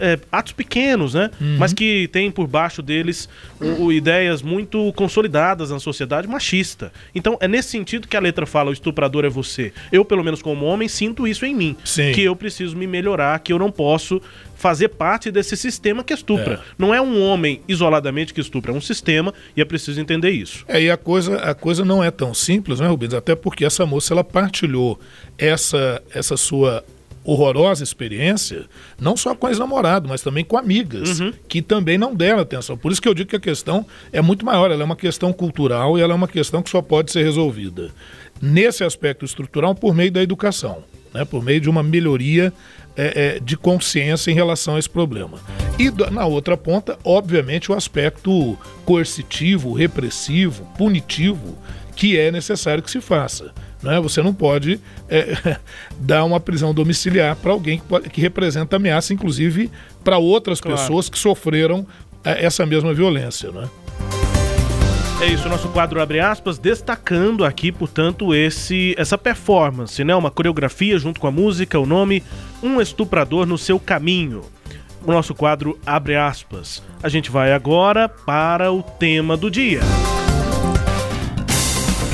é, 0.00 0.18
atos 0.32 0.52
pequenos, 0.52 1.14
né? 1.14 1.30
Uhum. 1.40 1.56
Mas 1.58 1.72
que 1.72 2.08
tem 2.08 2.30
por 2.30 2.46
baixo 2.46 2.82
deles 2.82 3.28
o, 3.60 3.84
o, 3.84 3.92
ideias 3.92 4.42
muito 4.42 4.92
consolidadas 4.94 5.70
na 5.70 5.78
sociedade 5.78 6.26
machista. 6.26 6.92
Então 7.14 7.36
é 7.40 7.46
nesse 7.46 7.68
sentido 7.68 8.08
que 8.08 8.16
a 8.16 8.20
letra 8.20 8.46
fala: 8.46 8.70
o 8.70 8.72
estuprador 8.72 9.24
é 9.24 9.28
você. 9.28 9.72
Eu, 9.92 10.04
pelo 10.04 10.24
menos 10.24 10.42
como 10.42 10.64
homem, 10.66 10.88
sinto 10.88 11.28
isso 11.28 11.44
em 11.44 11.54
mim. 11.54 11.76
Sim. 11.84 12.12
Que 12.12 12.22
eu 12.22 12.34
preciso 12.34 12.76
me 12.76 12.86
melhorar, 12.86 13.38
que 13.40 13.52
eu 13.52 13.58
não 13.58 13.70
posso 13.70 14.20
fazer 14.60 14.88
parte 14.88 15.30
desse 15.30 15.56
sistema 15.56 16.04
que 16.04 16.12
estupra. 16.12 16.54
É. 16.54 16.58
Não 16.78 16.94
é 16.94 17.00
um 17.00 17.22
homem 17.22 17.62
isoladamente 17.66 18.34
que 18.34 18.42
estupra, 18.42 18.72
é 18.72 18.74
um 18.74 18.80
sistema 18.80 19.32
e 19.56 19.62
é 19.62 19.64
preciso 19.64 19.98
entender 19.98 20.30
isso. 20.30 20.66
É, 20.68 20.82
e 20.82 20.90
a 20.90 20.98
coisa, 20.98 21.36
a 21.36 21.54
coisa 21.54 21.82
não 21.82 22.04
é 22.04 22.10
tão 22.10 22.34
simples, 22.34 22.78
né, 22.78 22.86
Rubens? 22.86 23.14
Até 23.14 23.34
porque 23.34 23.64
essa 23.64 23.86
moça 23.86 24.12
ela 24.12 24.22
partilhou 24.22 25.00
essa, 25.38 26.02
essa 26.12 26.36
sua 26.36 26.84
horrorosa 27.24 27.84
experiência, 27.84 28.64
não 28.98 29.16
só 29.16 29.34
com 29.34 29.48
ex-namorado, 29.48 30.08
mas 30.08 30.22
também 30.22 30.44
com 30.44 30.56
amigas, 30.56 31.20
uhum. 31.20 31.32
que 31.48 31.60
também 31.60 31.98
não 31.98 32.14
deram 32.14 32.40
atenção. 32.40 32.76
Por 32.76 32.90
isso 32.90 33.00
que 33.00 33.08
eu 33.08 33.14
digo 33.14 33.30
que 33.30 33.36
a 33.36 33.40
questão 33.40 33.86
é 34.12 34.22
muito 34.22 34.44
maior, 34.44 34.70
ela 34.70 34.82
é 34.82 34.84
uma 34.84 34.96
questão 34.96 35.32
cultural 35.32 35.98
e 35.98 36.00
ela 36.00 36.12
é 36.12 36.16
uma 36.16 36.28
questão 36.28 36.62
que 36.62 36.70
só 36.70 36.80
pode 36.80 37.12
ser 37.12 37.22
resolvida 37.22 37.90
nesse 38.40 38.82
aspecto 38.82 39.24
estrutural 39.24 39.74
por 39.74 39.94
meio 39.94 40.10
da 40.10 40.22
educação, 40.22 40.82
né? 41.12 41.24
por 41.24 41.42
meio 41.42 41.60
de 41.60 41.68
uma 41.68 41.82
melhoria 41.82 42.52
é, 42.96 43.36
é, 43.36 43.40
de 43.40 43.56
consciência 43.56 44.30
em 44.30 44.34
relação 44.34 44.76
a 44.76 44.78
esse 44.78 44.88
problema. 44.88 45.38
E 45.78 45.90
na 46.10 46.26
outra 46.26 46.56
ponta, 46.56 46.98
obviamente, 47.04 47.70
o 47.70 47.74
aspecto 47.74 48.58
coercitivo, 48.84 49.72
repressivo, 49.72 50.66
punitivo, 50.76 51.56
que 51.94 52.18
é 52.18 52.30
necessário 52.30 52.82
que 52.82 52.90
se 52.90 53.00
faça. 53.00 53.52
Né? 53.82 54.00
Você 54.00 54.22
não 54.22 54.34
pode 54.34 54.80
é, 55.08 55.56
dar 55.98 56.24
uma 56.24 56.38
prisão 56.38 56.74
domiciliar 56.74 57.36
para 57.36 57.52
alguém 57.52 57.78
que, 57.78 57.84
pode, 57.84 58.10
que, 58.10 58.20
representa 58.20 58.76
ameaça, 58.76 59.12
inclusive 59.12 59.70
para 60.04 60.18
outras 60.18 60.60
claro. 60.60 60.78
pessoas 60.78 61.08
que 61.08 61.18
sofreram 61.18 61.86
é, 62.24 62.44
essa 62.44 62.66
mesma 62.66 62.92
violência. 62.92 63.50
Né? 63.50 63.68
É 65.20 65.26
isso, 65.26 65.48
nosso 65.50 65.68
quadro 65.68 66.00
abre 66.00 66.18
aspas, 66.18 66.58
destacando 66.58 67.44
aqui, 67.44 67.70
portanto, 67.70 68.34
esse 68.34 68.94
essa 68.96 69.18
performance, 69.18 70.02
né? 70.02 70.14
Uma 70.14 70.30
coreografia 70.30 70.98
junto 70.98 71.20
com 71.20 71.26
a 71.26 71.30
música, 71.30 71.78
o 71.78 71.84
nome 71.84 72.22
Um 72.62 72.80
Estuprador 72.80 73.44
no 73.44 73.58
Seu 73.58 73.78
Caminho. 73.78 74.42
O 75.04 75.12
nosso 75.12 75.34
quadro 75.34 75.78
abre 75.84 76.16
aspas. 76.16 76.82
A 77.02 77.08
gente 77.10 77.30
vai 77.30 77.52
agora 77.52 78.08
para 78.08 78.72
o 78.72 78.82
tema 78.82 79.36
do 79.36 79.50
dia. 79.50 79.80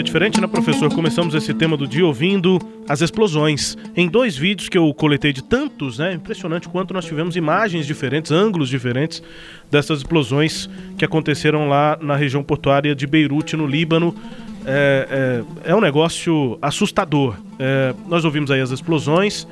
Ser 0.00 0.02
diferente, 0.02 0.40
né, 0.40 0.46
professor? 0.46 0.92
Começamos 0.94 1.34
esse 1.34 1.52
tema 1.52 1.76
do 1.76 1.86
dia 1.86 2.06
ouvindo 2.06 2.58
as 2.88 3.02
explosões. 3.02 3.76
Em 3.94 4.08
dois 4.08 4.36
vídeos 4.36 4.68
que 4.68 4.78
eu 4.78 4.92
coletei 4.94 5.32
de 5.32 5.42
tantos, 5.42 5.98
né? 5.98 6.14
Impressionante 6.14 6.68
quanto 6.68 6.94
nós 6.94 7.04
tivemos 7.04 7.36
imagens 7.36 7.86
diferentes, 7.86 8.32
ângulos 8.32 8.68
diferentes 8.68 9.22
dessas 9.70 9.98
explosões 9.98 10.70
que 10.96 11.04
aconteceram 11.04 11.68
lá 11.68 11.98
na 12.00 12.16
região 12.16 12.42
portuária 12.42 12.94
de 12.94 13.06
Beirute, 13.06 13.56
no 13.56 13.66
Líbano. 13.66 14.14
É, 14.64 15.42
é, 15.66 15.70
é 15.70 15.74
um 15.74 15.80
negócio 15.80 16.58
assustador. 16.62 17.36
É, 17.58 17.94
nós 18.08 18.24
ouvimos 18.24 18.50
aí 18.50 18.60
as 18.60 18.70
explosões. 18.70 19.46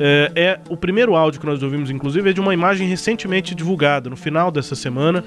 É, 0.00 0.32
é, 0.34 0.60
o 0.70 0.76
primeiro 0.76 1.14
áudio 1.14 1.38
que 1.38 1.46
nós 1.46 1.62
ouvimos, 1.62 1.90
inclusive, 1.90 2.30
é 2.30 2.32
de 2.32 2.40
uma 2.40 2.54
imagem 2.54 2.88
recentemente 2.88 3.54
divulgada 3.54 4.08
no 4.08 4.16
final 4.16 4.50
dessa 4.50 4.74
semana 4.74 5.22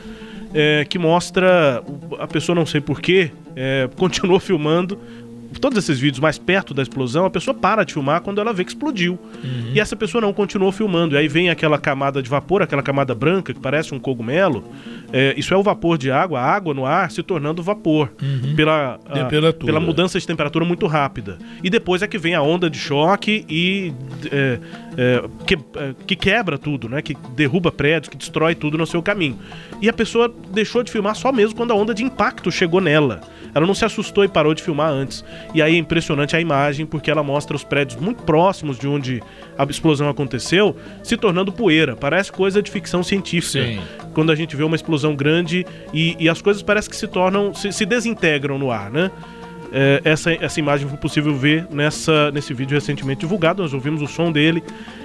é, 0.54 0.86
que 0.86 0.98
mostra 0.98 1.84
a 2.20 2.28
pessoa, 2.28 2.56
não 2.56 2.66
sei 2.66 2.82
porquê, 2.82 3.32
é, 3.56 3.90
continuou 3.96 4.40
filmando 4.40 5.00
todos 5.60 5.78
esses 5.78 6.00
vídeos 6.00 6.20
mais 6.20 6.38
perto 6.38 6.74
da 6.74 6.82
explosão, 6.82 7.26
a 7.26 7.30
pessoa 7.30 7.54
para 7.54 7.84
de 7.84 7.94
filmar 7.94 8.22
quando 8.22 8.42
ela 8.42 8.54
vê 8.54 8.64
que 8.64 8.72
explodiu. 8.72 9.20
Uhum. 9.44 9.72
E 9.74 9.80
essa 9.80 9.96
pessoa 9.96 10.22
não 10.22 10.34
continuou 10.34 10.72
filmando. 10.72 11.16
E 11.16 11.18
aí 11.18 11.28
vem 11.28 11.50
aquela 11.50 11.78
camada 11.78 12.22
de 12.22 12.30
vapor, 12.30 12.62
aquela 12.62 12.84
camada 12.84 13.14
branca 13.16 13.54
que 13.54 13.60
parece 13.60 13.94
um 13.94 14.00
cogumelo. 14.00 14.64
É, 15.12 15.34
isso 15.38 15.54
é 15.54 15.58
o 15.58 15.64
vapor 15.64 15.98
de 15.98 16.12
água, 16.12 16.40
a 16.40 16.44
água 16.44 16.74
no 16.74 16.86
ar 16.86 17.10
se 17.12 17.24
tornando 17.24 17.64
vapor 17.64 18.12
uhum. 18.22 18.56
pela, 18.56 19.00
a, 19.06 19.26
pela 19.54 19.80
mudança 19.80 20.20
de 20.20 20.26
temperatura 20.26 20.66
muito 20.66 20.88
rápida. 20.88 21.38
E 21.64 21.70
depois 21.70 22.02
é 22.02 22.08
que 22.08 22.18
vem 22.18 22.36
a 22.36 22.42
onda 22.42 22.70
de 22.70 22.78
choque 22.78 23.46
e 23.50 23.94
é, 24.32 24.60
é, 24.98 25.24
que, 25.46 25.56
é, 25.56 25.96
que 26.06 26.16
quebra 26.16 26.58
tudo, 26.58 26.90
né? 26.90 27.02
Que 27.02 27.16
derruba 27.36 27.72
prédios, 27.72 28.10
que 28.10 28.18
destrói 28.18 28.56
tudo 28.56 28.78
no 28.78 28.86
seu 28.86 29.02
caminho. 29.02 29.38
E 29.82 29.90
a 29.90 29.94
pessoa 29.94 30.34
deixou 30.52 30.84
de 30.84 30.92
filmar 30.92 31.16
só 31.16 31.32
mesmo 31.32 31.56
quando 31.56 31.72
a 31.72 31.76
onda 31.76 31.94
de 31.94 32.04
impacto 32.04 32.52
chegou 32.52 32.82
nela. 32.82 33.22
Ela 33.54 33.66
não 33.66 33.74
se 33.74 33.86
assustou 33.86 34.26
e 34.26 34.28
parou 34.28 34.54
de 34.54 34.62
filmar 34.62 34.92
antes. 34.92 35.24
E 35.54 35.62
aí 35.62 35.76
é 35.76 35.78
impressionante 35.78 36.36
a 36.36 36.42
imagem, 36.42 36.86
porque 36.86 37.10
ela 37.10 37.24
mostra 37.24 37.56
os 37.56 37.64
prédios 37.64 38.00
muito 38.00 38.24
próximos 38.24 38.78
de 38.78 38.88
onde 38.88 39.24
a 39.58 39.64
explosão 39.64 40.10
aconteceu, 40.10 40.76
se 41.04 41.16
tornando 41.18 41.52
poeira. 41.52 41.96
Parece 41.96 42.32
coisa 42.32 42.62
de 42.62 42.70
ficção 42.70 43.04
científica. 43.04 43.64
Sim. 43.66 43.80
Quando 44.14 44.32
a 44.32 44.36
gente 44.36 44.56
vê 44.56 44.64
uma 44.64 44.76
explosão 44.76 45.16
grande 45.16 45.66
e, 45.94 46.16
e 46.20 46.30
as 46.30 46.42
coisas 46.42 46.62
parecem 46.62 46.90
que 46.90 46.98
se 46.98 47.08
tornam, 47.08 47.54
se, 47.54 47.72
se 47.72 47.86
desintegram 47.86 48.58
no 48.58 48.72
ar, 48.72 48.92
né? 48.92 49.12
É, 49.78 50.02
essa, 50.06 50.32
essa 50.32 50.58
imagem 50.58 50.88
foi 50.88 50.98
possível 50.98 51.36
ver 51.36 51.68
nessa, 51.70 52.32
nesse 52.32 52.54
vídeo 52.54 52.76
recentemente 52.76 53.20
divulgado. 53.20 53.62
Nós 53.62 53.74
ouvimos 53.74 54.02
o 54.02 54.08
som 54.08 54.32
dele 54.32 54.64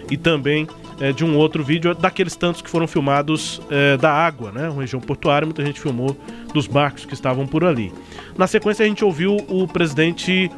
e 0.09 0.17
também 0.17 0.69
é, 1.01 1.11
de 1.13 1.25
um 1.25 1.37
outro 1.37 1.65
vídeo 1.65 1.93
daqueles 1.93 2.37
tantos 2.37 2.63
que 2.63 2.71
foram 2.71 2.87
filmados 2.87 3.61
é, 3.69 3.97
da 3.97 4.13
água, 4.13 4.53
né? 4.53 4.69
Uma 4.69 4.83
região 4.83 5.01
portuária, 5.01 5.45
muita 5.45 5.65
gente 5.67 5.81
filmou 5.81 6.17
dos 6.55 6.69
barcos 6.69 7.05
que 7.05 7.15
estavam 7.15 7.49
por 7.49 7.65
ali. 7.65 7.93
Na 8.39 8.47
sequência, 8.47 8.85
a 8.85 8.89
gente 8.89 9.05
ouviu 9.05 9.39
o 9.49 9.67
presidente 9.67 10.49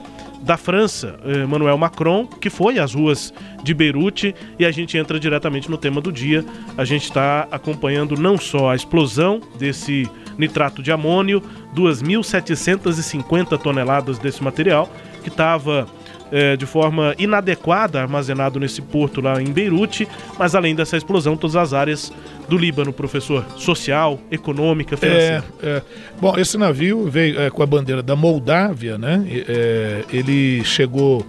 da 0.43 0.59
França, 0.59 1.19
Emmanuel 1.25 1.79
Macron, 1.79 2.27
que 2.27 2.51
foi 2.51 2.79
às 2.79 2.93
ruas 2.95 3.33
de 3.63 3.73
Beirute 3.73 4.35
e 4.59 4.67
a 4.67 4.73
gente 4.73 4.99
entra 4.99 5.19
diretamente 5.19 5.71
no 5.71 5.79
tema 5.79 6.01
do 6.01 6.13
dia. 6.13 6.45
A 6.77 6.85
gente 6.85 7.05
está 7.05 7.47
acompanhando 7.51 8.17
não 8.17 8.37
só 8.37 8.71
a 8.71 8.75
explosão 8.75 9.41
desse 9.57 10.11
nitrato 10.39 10.83
de 10.83 10.93
amônio, 10.93 11.43
2.750 11.75 13.59
toneladas 13.59 14.19
desse 14.19 14.43
material 14.43 14.91
que 15.23 15.29
estava 15.29 15.87
é, 16.33 16.57
de 16.57 16.65
forma 16.65 17.15
inadequada 17.19 18.01
armazenado 18.01 18.59
nesse 18.59 18.81
porto 18.81 19.21
lá 19.21 19.41
em 19.41 19.53
Beirute, 19.53 20.09
mas 20.39 20.55
além 20.55 20.75
dessa 20.75 20.97
explosão, 20.97 21.37
todas 21.37 21.55
as 21.57 21.75
áreas 21.75 22.11
do 22.49 22.57
Líbano, 22.57 22.93
professor, 22.93 23.45
social, 23.57 24.19
econômica, 24.31 24.97
financeira. 24.97 25.45
É, 25.63 25.69
é. 25.69 25.83
Bom, 26.19 26.37
esse 26.39 26.57
navio 26.57 27.09
veio 27.09 27.39
é, 27.39 27.51
com 27.51 27.63
a 27.63 27.67
bandeira 27.67 28.03
da 28.03 28.17
Moldávia, 28.17 28.97
né? 28.97 29.25
É, 29.47 30.05
ele 30.11 30.65
chegou 30.65 31.25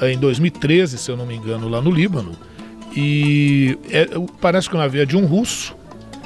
é, 0.00 0.12
em 0.12 0.18
2013, 0.18 0.98
se 0.98 1.10
eu 1.10 1.16
não 1.16 1.24
me 1.24 1.34
engano, 1.34 1.68
lá 1.68 1.80
no 1.80 1.90
Líbano. 1.90 2.32
E 2.94 3.78
é, 3.90 4.06
parece 4.40 4.68
que 4.68 4.76
o 4.76 4.78
navio 4.78 5.02
é 5.02 5.06
de 5.06 5.16
um 5.16 5.24
russo, 5.24 5.74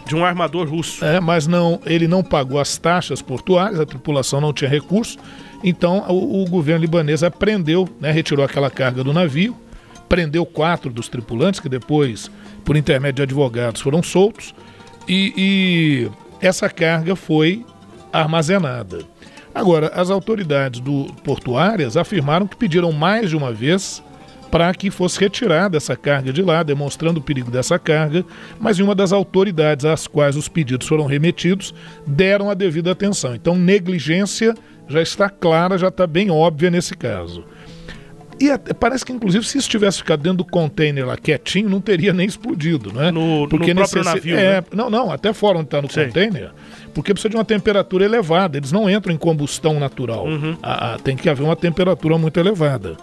de 0.09 0.17
um 0.17 0.25
armador 0.25 0.67
russo. 0.67 1.05
É, 1.05 1.21
mas 1.21 1.47
não, 1.47 1.79
ele 1.85 2.09
não 2.09 2.25
pagou 2.25 2.59
as 2.59 2.79
taxas 2.79 3.21
portuárias, 3.21 3.79
a 3.79 3.85
tripulação 3.85 4.41
não 4.41 4.55
tinha 4.55 4.69
recurso. 4.69 5.19
Então 5.63 6.05
o, 6.09 6.43
o 6.43 6.49
governo 6.49 6.81
libanês 6.81 7.23
apreendeu, 7.23 7.87
né, 8.01 8.11
retirou 8.11 8.45
aquela 8.45 8.71
carga 8.71 9.05
do 9.05 9.13
navio, 9.13 9.55
prendeu 10.09 10.47
quatro 10.47 10.91
dos 10.91 11.09
tripulantes, 11.09 11.61
que 11.61 11.69
depois, 11.69 12.31
por 12.65 12.75
intermédio 12.75 13.17
de 13.17 13.23
advogados, 13.23 13.83
foram 13.83 14.03
soltos, 14.03 14.55
e, 15.07 15.35
e 15.37 16.11
essa 16.41 16.71
carga 16.71 17.15
foi 17.15 17.65
armazenada. 18.11 19.01
Agora, 19.55 19.89
as 19.95 20.09
autoridades 20.09 20.81
do, 20.81 21.13
portuárias 21.23 21.97
afirmaram 21.97 22.47
que 22.47 22.57
pediram 22.57 22.93
mais 22.93 23.29
de 23.29 23.37
uma 23.37 23.53
vez 23.53 24.03
para 24.51 24.73
que 24.75 24.91
fosse 24.91 25.21
retirada 25.21 25.77
essa 25.77 25.97
carga 25.97 26.33
de 26.33 26.43
lá, 26.43 26.63
demonstrando 26.63 27.21
o 27.21 27.23
perigo 27.23 27.51
dessa 27.51 27.79
carga, 27.79 28.25
mas 28.59 28.79
uma 28.79 28.95
das 28.95 29.13
autoridades 29.13 29.85
às 29.85 30.07
quais 30.07 30.37
os 30.37 30.49
pedidos 30.49 30.87
foram 30.87 31.07
remetidos 31.07 31.75
deram 32.07 32.51
a 32.51 32.55
devida 32.55 32.93
atenção. 32.93 33.35
Então, 33.35 33.55
negligência 33.55 34.55
já 34.89 35.03
está 35.03 35.29
clara, 35.29 35.77
já 35.77 35.89
está 35.89 36.07
bem 36.07 36.31
óbvia 36.31 36.71
nesse 36.71 36.97
caso. 36.97 37.45
E 38.41 38.51
até, 38.51 38.73
parece 38.73 39.05
que, 39.05 39.13
inclusive, 39.13 39.45
se 39.45 39.59
isso 39.59 39.69
tivesse 39.69 39.99
ficado 39.99 40.23
dentro 40.23 40.39
do 40.39 40.45
container 40.45 41.05
lá 41.05 41.17
quietinho, 41.17 41.69
não 41.69 41.81
teria 41.81 42.13
nem 42.13 42.27
explodido, 42.27 42.93
né? 42.93 43.11
No, 43.11 43.49
porque 43.49 43.75
no 43.75 43.81
próprio 43.81 44.05
navio, 44.05 44.37
é, 44.37 44.61
né? 44.61 44.65
Não, 44.73 44.89
não, 44.89 45.11
até 45.11 45.33
fora 45.33 45.59
onde 45.59 45.67
está 45.67 45.83
no 45.83 45.91
Sei. 45.91 46.07
container, 46.07 46.53
porque 46.95 47.13
precisa 47.13 47.31
de 47.31 47.37
uma 47.37 47.45
temperatura 47.45 48.05
elevada, 48.05 48.57
eles 48.57 48.71
não 48.71 48.89
entram 48.89 49.13
em 49.13 49.19
combustão 49.19 49.81
natural. 49.81 50.25
Uhum. 50.25 50.57
A, 50.63 50.95
a, 50.95 50.99
tem 50.99 51.17
que 51.17 51.29
haver 51.29 51.43
uma 51.43 51.57
temperatura 51.57 52.17
muito 52.17 52.39
elevada. 52.39 52.97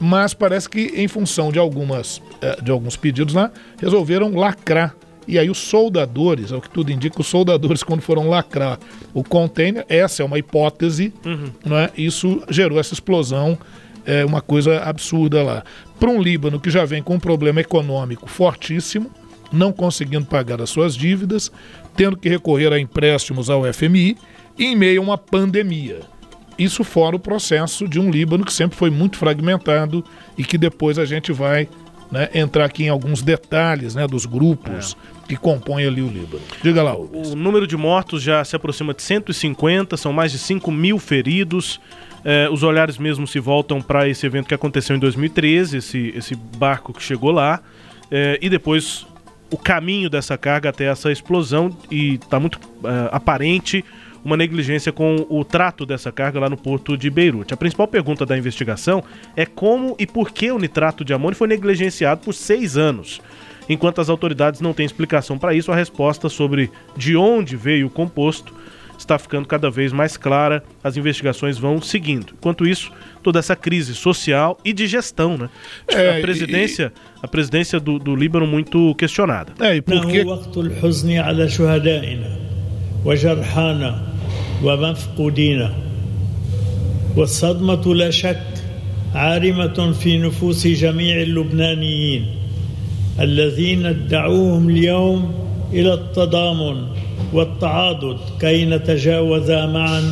Mas 0.00 0.32
parece 0.32 0.68
que, 0.68 0.92
em 0.94 1.08
função 1.08 1.50
de, 1.50 1.58
algumas, 1.58 2.22
eh, 2.40 2.58
de 2.62 2.70
alguns 2.70 2.96
pedidos 2.96 3.34
lá, 3.34 3.50
resolveram 3.80 4.34
lacrar 4.34 4.94
e 5.28 5.38
aí 5.38 5.50
os 5.50 5.58
soldadores, 5.58 6.50
ao 6.50 6.60
que 6.60 6.70
tudo 6.70 6.90
indica, 6.90 7.20
os 7.20 7.26
soldadores 7.26 7.82
quando 7.84 8.00
foram 8.00 8.30
lacrar 8.30 8.78
o 9.12 9.22
container, 9.22 9.84
essa 9.86 10.22
é 10.22 10.24
uma 10.24 10.38
hipótese, 10.38 11.12
uhum. 11.24 11.50
né? 11.66 11.90
isso 11.96 12.42
gerou 12.48 12.80
essa 12.80 12.94
explosão, 12.94 13.58
é 14.06 14.24
uma 14.24 14.40
coisa 14.40 14.80
absurda 14.80 15.42
lá. 15.42 15.62
Para 16.00 16.08
um 16.08 16.22
Líbano 16.22 16.58
que 16.58 16.70
já 16.70 16.86
vem 16.86 17.02
com 17.02 17.16
um 17.16 17.20
problema 17.20 17.60
econômico 17.60 18.26
fortíssimo, 18.26 19.10
não 19.52 19.70
conseguindo 19.70 20.24
pagar 20.24 20.62
as 20.62 20.70
suas 20.70 20.96
dívidas, 20.96 21.52
tendo 21.94 22.16
que 22.16 22.28
recorrer 22.28 22.72
a 22.72 22.80
empréstimos 22.80 23.50
ao 23.50 23.70
FMI 23.70 24.16
em 24.58 24.74
meio 24.74 25.02
a 25.02 25.04
uma 25.04 25.18
pandemia. 25.18 26.00
Isso 26.58 26.82
fora 26.82 27.14
o 27.14 27.18
processo 27.18 27.86
de 27.86 28.00
um 28.00 28.10
Líbano 28.10 28.44
que 28.44 28.52
sempre 28.52 28.76
foi 28.76 28.90
muito 28.90 29.16
fragmentado 29.16 30.04
e 30.36 30.42
que 30.42 30.58
depois 30.58 30.98
a 30.98 31.04
gente 31.04 31.32
vai 31.32 31.68
né, 32.10 32.28
entrar 32.34 32.64
aqui 32.64 32.84
em 32.84 32.88
alguns 32.88 33.22
detalhes 33.22 33.94
né, 33.94 34.06
dos 34.06 34.26
grupos 34.26 34.96
é. 35.24 35.28
que 35.28 35.36
compõem 35.36 35.86
ali 35.86 36.02
o 36.02 36.08
Líbano. 36.08 36.42
Diga 36.62 36.82
lá, 36.82 36.92
Rubens. 36.92 37.30
O 37.30 37.36
número 37.36 37.66
de 37.66 37.76
mortos 37.76 38.22
já 38.22 38.44
se 38.44 38.56
aproxima 38.56 38.92
de 38.92 39.02
150, 39.02 39.96
são 39.96 40.12
mais 40.12 40.32
de 40.32 40.38
5 40.38 40.70
mil 40.72 40.98
feridos. 40.98 41.80
É, 42.24 42.48
os 42.50 42.64
olhares 42.64 42.98
mesmo 42.98 43.26
se 43.26 43.38
voltam 43.38 43.80
para 43.80 44.08
esse 44.08 44.26
evento 44.26 44.48
que 44.48 44.54
aconteceu 44.54 44.96
em 44.96 44.98
2013, 44.98 45.76
esse, 45.76 46.12
esse 46.16 46.34
barco 46.34 46.92
que 46.92 47.02
chegou 47.02 47.30
lá, 47.30 47.60
é, 48.10 48.36
e 48.42 48.50
depois 48.50 49.06
o 49.50 49.56
caminho 49.56 50.10
dessa 50.10 50.36
carga 50.36 50.68
até 50.68 50.86
essa 50.86 51.12
explosão, 51.12 51.74
e 51.90 52.14
está 52.14 52.40
muito 52.40 52.58
é, 52.84 53.08
aparente 53.12 53.84
uma 54.28 54.36
negligência 54.36 54.92
com 54.92 55.26
o 55.30 55.42
trato 55.42 55.86
dessa 55.86 56.12
carga 56.12 56.38
lá 56.38 56.50
no 56.50 56.56
porto 56.56 56.98
de 56.98 57.08
Beirute. 57.08 57.54
A 57.54 57.56
principal 57.56 57.88
pergunta 57.88 58.26
da 58.26 58.36
investigação 58.36 59.02
é 59.34 59.46
como 59.46 59.96
e 59.98 60.06
por 60.06 60.30
que 60.30 60.52
o 60.52 60.58
nitrato 60.58 61.02
de 61.02 61.14
amônio 61.14 61.36
foi 61.36 61.48
negligenciado 61.48 62.20
por 62.20 62.34
seis 62.34 62.76
anos. 62.76 63.22
Enquanto 63.70 64.02
as 64.02 64.10
autoridades 64.10 64.60
não 64.60 64.74
têm 64.74 64.84
explicação 64.84 65.38
para 65.38 65.54
isso, 65.54 65.72
a 65.72 65.76
resposta 65.76 66.28
sobre 66.28 66.70
de 66.94 67.16
onde 67.16 67.56
veio 67.56 67.86
o 67.86 67.90
composto 67.90 68.54
está 68.98 69.18
ficando 69.18 69.46
cada 69.46 69.70
vez 69.70 69.92
mais 69.92 70.16
clara, 70.16 70.62
as 70.82 70.96
investigações 70.96 71.56
vão 71.56 71.80
seguindo. 71.80 72.34
Enquanto 72.36 72.66
isso, 72.66 72.92
toda 73.22 73.38
essa 73.38 73.56
crise 73.56 73.94
social 73.94 74.58
e 74.64 74.72
de 74.72 74.86
gestão, 74.86 75.38
né? 75.38 75.48
É, 75.86 76.18
a 76.18 76.20
presidência, 76.20 76.92
e, 76.94 77.18
a 77.22 77.28
presidência 77.28 77.80
do, 77.80 77.98
do 77.98 78.14
Líbano 78.14 78.46
muito 78.46 78.94
questionada. 78.96 79.52
É, 79.60 79.76
e 79.76 79.80
porque... 79.80 80.24
ومفقودين 84.64 85.68
والصدمة 87.16 87.94
لا 87.94 88.10
شك 88.10 88.42
عارمة 89.14 89.92
في 89.92 90.18
نفوس 90.18 90.66
جميع 90.66 91.22
اللبنانيين 91.22 92.26
الذين 93.20 93.86
ادعوهم 93.86 94.68
اليوم 94.68 95.34
إلى 95.72 95.94
التضامن 95.94 96.86
والتعاضد 97.32 98.18
كي 98.40 98.64
نتجاوز 98.64 99.50
معا 99.50 100.02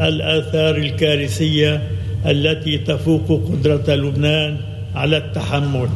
الآثار 0.00 0.76
الكارثية 0.76 1.82
التي 2.26 2.78
تفوق 2.78 3.26
قدرة 3.28 3.94
لبنان 3.94 4.56
على 4.94 5.16
التحمل. 5.16 5.88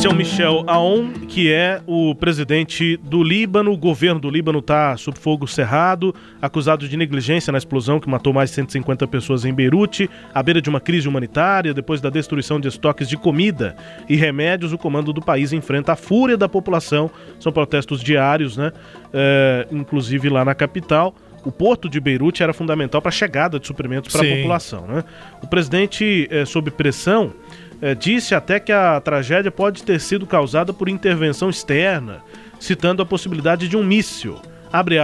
Esse 0.00 0.06
é 0.06 0.10
o 0.10 0.14
Michel 0.14 0.64
Aoun, 0.66 1.12
que 1.28 1.52
é 1.52 1.82
o 1.86 2.14
presidente 2.14 2.96
do 2.96 3.22
Líbano. 3.22 3.70
O 3.70 3.76
governo 3.76 4.18
do 4.18 4.30
Líbano 4.30 4.60
está 4.60 4.96
sob 4.96 5.18
fogo 5.18 5.46
cerrado, 5.46 6.14
acusado 6.40 6.88
de 6.88 6.96
negligência 6.96 7.52
na 7.52 7.58
explosão 7.58 8.00
que 8.00 8.08
matou 8.08 8.32
mais 8.32 8.48
de 8.48 8.56
150 8.56 9.06
pessoas 9.08 9.44
em 9.44 9.52
Beirute, 9.52 10.08
à 10.34 10.42
beira 10.42 10.62
de 10.62 10.70
uma 10.70 10.80
crise 10.80 11.06
humanitária, 11.06 11.74
depois 11.74 12.00
da 12.00 12.08
destruição 12.08 12.58
de 12.58 12.66
estoques 12.66 13.10
de 13.10 13.18
comida 13.18 13.76
e 14.08 14.16
remédios. 14.16 14.72
O 14.72 14.78
comando 14.78 15.12
do 15.12 15.20
país 15.20 15.52
enfrenta 15.52 15.92
a 15.92 15.96
fúria 15.96 16.38
da 16.38 16.48
população. 16.48 17.10
São 17.38 17.52
protestos 17.52 18.02
diários, 18.02 18.56
né? 18.56 18.72
É, 19.12 19.68
inclusive 19.70 20.30
lá 20.30 20.46
na 20.46 20.54
capital 20.54 21.14
o 21.44 21.50
porto 21.50 21.88
de 21.88 21.98
Beirute 22.00 22.42
era 22.42 22.52
fundamental 22.52 23.00
para 23.00 23.08
a 23.08 23.12
chegada 23.12 23.58
de 23.58 23.66
suprimentos 23.66 24.12
para 24.12 24.26
a 24.26 24.36
população. 24.36 24.86
Né? 24.86 25.04
O 25.42 25.46
presidente, 25.46 26.28
é, 26.30 26.44
sob 26.44 26.70
pressão, 26.70 27.32
é, 27.80 27.94
disse 27.94 28.34
até 28.34 28.60
que 28.60 28.72
a 28.72 29.00
tragédia 29.00 29.50
pode 29.50 29.82
ter 29.82 30.00
sido 30.00 30.26
causada 30.26 30.72
por 30.72 30.88
intervenção 30.88 31.50
externa, 31.50 32.22
citando 32.58 33.02
a 33.02 33.06
possibilidade 33.06 33.68
de 33.68 33.76
um 33.76 33.84
míssil. 33.84 34.38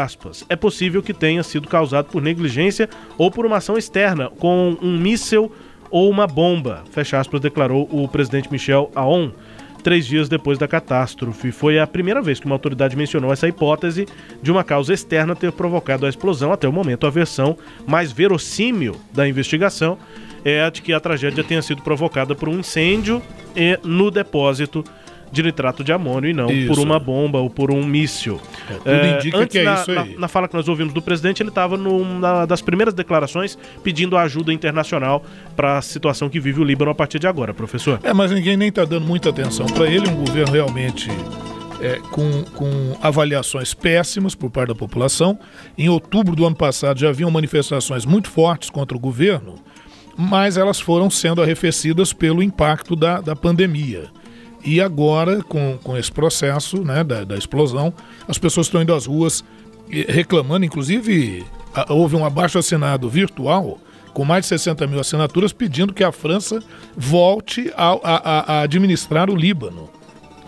Aspas. 0.01 0.45
É 0.49 0.55
possível 0.55 1.03
que 1.03 1.13
tenha 1.13 1.43
sido 1.43 1.67
causado 1.67 2.07
por 2.07 2.23
negligência 2.23 2.89
ou 3.19 3.33
por 3.33 3.45
uma 3.45 3.57
ação 3.57 3.77
externa, 3.77 4.31
com 4.31 4.77
um 4.81 4.97
míssil 4.97 5.53
ou 5.91 6.09
uma 6.09 6.27
bomba. 6.27 6.85
Fecha 6.93 7.19
aspas, 7.19 7.41
declarou 7.41 7.89
o 7.91 8.07
presidente 8.07 8.51
Michel 8.51 8.93
Aoun 8.95 9.33
três 9.83 10.05
dias 10.05 10.29
depois 10.29 10.59
da 10.59 10.67
catástrofe. 10.67 11.53
Foi 11.53 11.79
a 11.79 11.87
primeira 11.87 12.21
vez 12.21 12.41
que 12.41 12.47
uma 12.47 12.57
autoridade 12.57 12.97
mencionou 12.97 13.33
essa 13.33 13.47
hipótese 13.47 14.07
de 14.43 14.51
uma 14.51 14.65
causa 14.65 14.93
externa 14.93 15.37
ter 15.37 15.53
provocado 15.53 16.07
a 16.07 16.09
explosão. 16.09 16.53
Até 16.53 16.69
o 16.69 16.73
momento, 16.73 17.07
a 17.07 17.11
versão 17.11 17.57
mais 17.87 18.11
verossímil 18.11 18.97
da 19.13 19.29
investigação 19.29 19.97
é 20.49 20.63
a 20.63 20.71
de 20.71 20.81
que 20.81 20.93
a 20.93 21.01
tragédia 21.01 21.43
tenha 21.43 21.61
sido 21.61 21.83
provocada 21.83 22.35
por 22.35 22.49
um 22.49 22.61
incêndio 22.61 23.21
no 23.83 24.11
depósito 24.11 24.85
de 25.31 25.43
nitrato 25.43 25.83
de 25.83 25.93
amônio 25.93 26.31
e 26.31 26.33
não 26.33 26.51
isso. 26.51 26.69
por 26.69 26.79
uma 26.79 26.99
bomba 26.99 27.39
ou 27.39 27.51
por 27.51 27.71
um 27.71 27.85
míssil. 27.85 28.41
É, 28.71 28.75
tudo 28.75 28.91
é, 28.91 29.17
indica 29.17 29.39
antes, 29.39 29.53
que 29.53 29.59
é 29.59 29.65
na, 29.65 29.75
isso 29.75 29.91
aí. 29.91 30.15
Na, 30.15 30.21
na, 30.21 30.29
fala 30.29 30.49
que 30.49 30.55
nós 30.55 30.69
ouvimos 30.69 30.95
do 30.95 31.03
presidente, 31.03 31.43
ele 31.43 31.51
estava 31.51 31.77
numa 31.77 32.47
das 32.47 32.63
primeiras 32.63 32.95
declarações 32.95 33.59
pedindo 33.83 34.17
ajuda 34.17 34.53
internacional 34.53 35.25
para 35.55 35.79
a 35.79 35.83
situação 35.83 36.29
que 36.29 36.41
vive 36.41 36.61
o 36.61 36.65
Líbano 36.65 36.91
a 36.91 36.95
partir 36.95 37.19
de 37.19 37.27
agora, 37.27 37.53
professor. 37.53 38.01
É, 38.03 38.13
mas 38.13 38.31
ninguém 38.31 38.57
nem 38.57 38.69
está 38.69 38.85
dando 38.85 39.07
muita 39.07 39.31
atenção 39.31 39.67
para 39.67 39.87
ele, 39.87 40.09
um 40.09 40.15
governo 40.15 40.53
realmente 40.53 41.09
é, 41.81 42.01
com, 42.11 42.45
com 42.55 42.97
avaliações 43.03 43.75
péssimas 43.75 44.35
por 44.35 44.51
parte 44.51 44.69
da 44.69 44.75
população. 44.75 45.39
Em 45.77 45.89
outubro 45.89 46.35
do 46.35 46.47
ano 46.47 46.57
passado 46.57 46.99
já 46.99 47.09
haviam 47.09 47.31
manifestações 47.31 48.05
muito 48.05 48.31
fortes 48.31 48.71
contra 48.71 48.97
o 48.97 49.01
governo 49.01 49.66
mas 50.17 50.57
elas 50.57 50.81
foram 50.81 51.11
sendo 51.11 51.43
arrefecidas 51.43 52.13
pelo 52.13 52.43
impacto 52.43 52.97
da, 52.97 53.21
da 53.21 53.37
pandemia. 53.37 54.11
E 54.65 54.81
agora, 54.81 55.43
com, 55.43 55.79
com 55.83 55.97
esse 55.97 56.11
processo 56.11 56.83
né, 56.83 57.05
da, 57.05 57.25
da 57.25 57.37
explosão, 57.37 57.93
as 58.27 58.39
pessoas 58.39 58.67
estão 58.67 58.83
indo 58.83 58.95
às 58.95 59.07
ruas 59.07 59.45
reclamando, 60.09 60.65
inclusive 60.65 61.45
houve 61.89 62.17
um 62.17 62.25
abaixo 62.25 62.59
assinado 62.59 63.09
virtual 63.09 63.79
com 64.13 64.25
mais 64.25 64.45
de 64.45 64.49
60 64.49 64.87
mil 64.87 64.99
assinaturas 64.99 65.53
pedindo 65.53 65.93
que 65.93 66.03
a 66.03 66.11
França 66.11 66.63
volte 66.97 67.71
a, 67.77 67.93
a, 68.03 68.53
a 68.55 68.61
administrar 68.63 69.29
o 69.31 69.37
Líbano. 69.37 69.91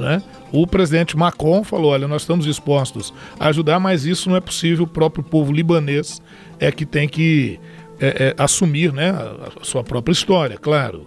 Né? 0.01 0.23
O 0.51 0.67
presidente 0.67 1.17
Macron 1.17 1.63
falou: 1.63 1.91
olha, 1.91 2.09
nós 2.09 2.23
estamos 2.23 2.47
dispostos 2.47 3.13
a 3.39 3.49
ajudar, 3.49 3.79
mas 3.79 4.07
isso 4.07 4.31
não 4.31 4.37
é 4.37 4.41
possível. 4.41 4.85
O 4.85 4.89
próprio 4.89 5.23
povo 5.23 5.53
libanês 5.53 6.23
é 6.59 6.73
que 6.73 6.87
tem 6.87 7.09
que 7.09 7.61
é, 8.01 8.35
é, 8.37 8.43
assumir 8.43 8.93
né, 8.93 9.11
a 9.11 9.65
sua 9.65 9.83
própria 9.83 10.13
história, 10.13 10.57
claro. 10.57 11.07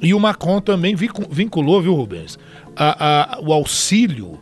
E 0.00 0.12
o 0.12 0.20
Macron 0.20 0.60
também 0.60 0.96
vinculou, 0.96 1.80
viu, 1.80 1.94
Rubens, 1.94 2.38
a, 2.74 3.36
a, 3.36 3.40
o 3.40 3.52
auxílio 3.52 4.38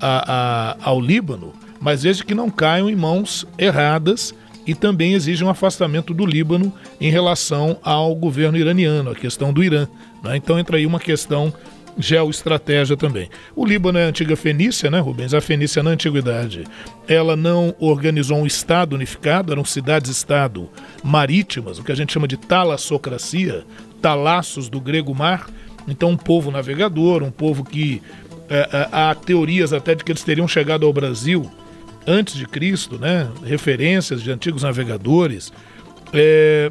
a, 0.00 0.76
ao 0.80 1.00
Líbano, 1.00 1.52
mas 1.80 2.02
desde 2.02 2.24
que 2.24 2.34
não 2.34 2.48
caiam 2.48 2.88
em 2.88 2.94
mãos 2.94 3.46
erradas 3.58 4.34
e 4.66 4.74
também 4.74 5.12
exige 5.14 5.44
um 5.44 5.48
afastamento 5.48 6.14
do 6.14 6.24
Líbano 6.24 6.72
em 7.00 7.10
relação 7.10 7.76
ao 7.82 8.14
governo 8.14 8.56
iraniano, 8.56 9.10
a 9.10 9.14
questão 9.14 9.52
do 9.52 9.62
Irã. 9.62 9.86
Né? 10.22 10.36
Então 10.36 10.58
entra 10.58 10.76
aí 10.76 10.86
uma 10.86 11.00
questão 11.00 11.52
geoestratégia 11.98 12.96
também. 12.96 13.28
O 13.54 13.64
Líbano 13.64 13.98
é 13.98 14.04
a 14.04 14.08
antiga 14.08 14.36
Fenícia, 14.36 14.90
né, 14.90 14.98
Rubens? 14.98 15.34
A 15.34 15.40
Fenícia 15.40 15.82
na 15.82 15.90
antiguidade, 15.90 16.64
ela 17.06 17.36
não 17.36 17.74
organizou 17.78 18.38
um 18.38 18.46
Estado 18.46 18.94
unificado, 18.94 19.52
eram 19.52 19.64
cidades-estado 19.64 20.68
marítimas, 21.02 21.78
o 21.78 21.84
que 21.84 21.92
a 21.92 21.94
gente 21.96 22.12
chama 22.12 22.28
de 22.28 22.36
talassocracia, 22.36 23.64
talassos 24.00 24.68
do 24.68 24.80
grego 24.80 25.14
mar. 25.14 25.48
Então, 25.86 26.10
um 26.10 26.16
povo 26.16 26.50
navegador, 26.50 27.22
um 27.22 27.30
povo 27.30 27.64
que 27.64 28.02
é, 28.48 28.68
é, 28.72 28.88
há 28.92 29.14
teorias 29.14 29.72
até 29.72 29.94
de 29.94 30.04
que 30.04 30.12
eles 30.12 30.22
teriam 30.22 30.48
chegado 30.48 30.86
ao 30.86 30.92
Brasil 30.92 31.50
antes 32.06 32.34
de 32.34 32.46
Cristo, 32.46 32.98
né? 32.98 33.30
Referências 33.44 34.22
de 34.22 34.30
antigos 34.30 34.62
navegadores. 34.62 35.52
É, 36.12 36.70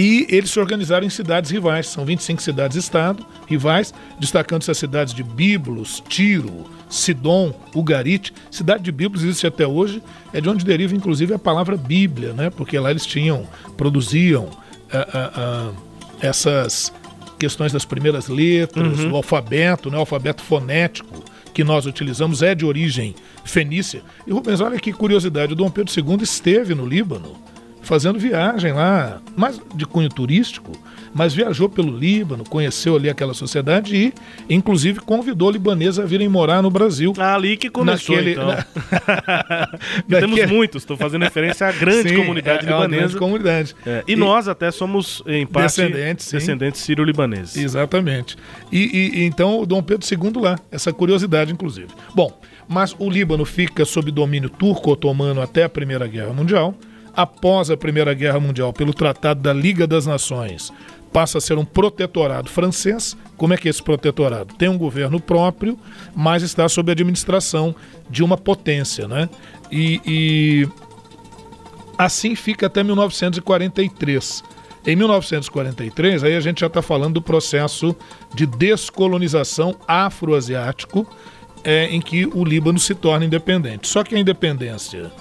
e 0.00 0.26
eles 0.30 0.50
se 0.50 0.58
organizaram 0.58 1.06
em 1.06 1.10
cidades 1.10 1.50
rivais, 1.50 1.86
são 1.86 2.06
25 2.06 2.40
cidades-estado 2.40 3.22
rivais, 3.46 3.92
destacando 4.18 4.62
essas 4.62 4.78
cidades 4.78 5.12
de 5.12 5.22
Biblos, 5.22 6.02
Tiro, 6.08 6.64
Sidom, 6.88 7.52
Ugarite. 7.74 8.32
Cidade 8.50 8.82
de 8.82 8.90
Biblos 8.90 9.22
existe 9.22 9.46
até 9.46 9.66
hoje, 9.66 10.02
é 10.32 10.40
de 10.40 10.48
onde 10.48 10.64
deriva 10.64 10.96
inclusive 10.96 11.34
a 11.34 11.38
palavra 11.38 11.76
Bíblia, 11.76 12.32
né? 12.32 12.48
porque 12.48 12.78
lá 12.78 12.90
eles 12.90 13.04
tinham, 13.04 13.46
produziam 13.76 14.44
uh, 14.44 15.68
uh, 15.68 15.70
uh, 15.70 15.76
essas 16.22 16.90
questões 17.38 17.70
das 17.70 17.84
primeiras 17.84 18.26
letras, 18.26 19.00
uhum. 19.00 19.12
o 19.12 19.16
alfabeto, 19.16 19.90
né? 19.90 19.98
o 19.98 20.00
alfabeto 20.00 20.42
fonético 20.42 21.22
que 21.52 21.62
nós 21.62 21.84
utilizamos 21.84 22.40
é 22.40 22.54
de 22.54 22.64
origem 22.64 23.14
fenícia. 23.44 24.00
E 24.26 24.32
Rubens, 24.32 24.62
olha 24.62 24.80
que 24.80 24.94
curiosidade, 24.94 25.52
o 25.52 25.56
Dom 25.56 25.68
Pedro 25.68 25.92
II 25.94 26.22
esteve 26.22 26.74
no 26.74 26.86
Líbano 26.86 27.50
fazendo 27.82 28.18
viagem 28.18 28.72
lá, 28.72 29.20
mais 29.36 29.60
de 29.74 29.84
cunho 29.86 30.08
turístico, 30.08 30.70
mas 31.12 31.34
viajou 31.34 31.68
pelo 31.68 31.96
Líbano, 31.96 32.44
conheceu 32.44 32.94
ali 32.94 33.10
aquela 33.10 33.34
sociedade 33.34 33.96
e, 33.96 34.14
inclusive, 34.54 35.00
convidou 35.00 35.48
o 35.48 35.50
libanês 35.50 35.98
a 35.98 36.04
virem 36.04 36.28
morar 36.28 36.62
no 36.62 36.70
Brasil. 36.70 37.12
Ah, 37.18 37.34
ali 37.34 37.56
que 37.56 37.68
começou, 37.68 38.14
Naquele- 38.16 38.32
então. 38.32 38.46
na- 38.46 38.64
Porque 40.06 40.20
Temos 40.20 40.38
Naquele- 40.38 40.46
muito, 40.46 40.78
estou 40.78 40.96
fazendo 40.96 41.22
referência 41.22 41.66
à 41.66 41.72
grande 41.72 42.10
Sim, 42.10 42.16
comunidade 42.16 42.64
é, 42.64 42.68
é 42.68 42.72
libanesa. 42.72 43.00
grande 43.02 43.16
comunidade. 43.16 43.76
É, 43.84 44.04
e, 44.06 44.14
nós 44.14 44.46
até 44.46 44.70
somos, 44.70 45.22
em 45.26 45.46
parte, 45.46 45.80
Descendentes, 45.82 46.30
descendentes 46.30 46.80
sírio-libaneses. 46.82 47.56
Exatamente. 47.56 48.36
E, 48.70 48.78
e- 48.78 49.20
e 49.20 49.24
então 49.24 49.60
o 49.60 49.66
Dom 49.66 49.82
Pedro 49.82 50.06
II 50.06 50.40
lá, 50.42 50.56
essa 50.70 50.92
curiosidade, 50.92 51.52
inclusive. 51.52 51.88
Bom, 52.14 52.38
mas 52.68 52.94
o 52.98 53.10
Líbano 53.10 53.44
fica 53.44 53.84
sob 53.84 54.10
domínio 54.12 54.48
turco-otomano 54.48 55.40
até 55.42 55.64
a 55.64 55.68
Primeira 55.68 56.06
Guerra 56.06 56.32
Mundial. 56.32 56.72
Após 57.14 57.70
a 57.70 57.76
Primeira 57.76 58.14
Guerra 58.14 58.40
Mundial, 58.40 58.72
pelo 58.72 58.94
Tratado 58.94 59.40
da 59.40 59.52
Liga 59.52 59.86
das 59.86 60.06
Nações, 60.06 60.72
passa 61.12 61.38
a 61.38 61.40
ser 61.40 61.58
um 61.58 61.64
protetorado 61.64 62.48
francês. 62.48 63.16
Como 63.36 63.52
é 63.52 63.56
que 63.56 63.68
é 63.68 63.70
esse 63.70 63.82
protetorado? 63.82 64.54
Tem 64.54 64.68
um 64.68 64.78
governo 64.78 65.20
próprio, 65.20 65.78
mas 66.14 66.42
está 66.42 66.68
sob 66.68 66.90
a 66.90 66.92
administração 66.92 67.74
de 68.08 68.22
uma 68.22 68.36
potência, 68.36 69.08
né? 69.08 69.28
E, 69.70 70.00
e 70.06 70.68
assim 71.98 72.34
fica 72.34 72.66
até 72.66 72.82
1943. 72.82 74.44
Em 74.86 74.96
1943, 74.96 76.24
aí 76.24 76.34
a 76.34 76.40
gente 76.40 76.60
já 76.60 76.66
está 76.66 76.80
falando 76.80 77.14
do 77.14 77.22
processo 77.22 77.94
de 78.34 78.46
descolonização 78.46 79.76
afroasiático, 79.86 81.06
é, 81.62 81.84
em 81.86 82.00
que 82.00 82.24
o 82.24 82.42
Líbano 82.42 82.78
se 82.78 82.94
torna 82.94 83.26
independente. 83.26 83.86
Só 83.86 84.02
que 84.02 84.14
a 84.14 84.18
independência 84.18 85.12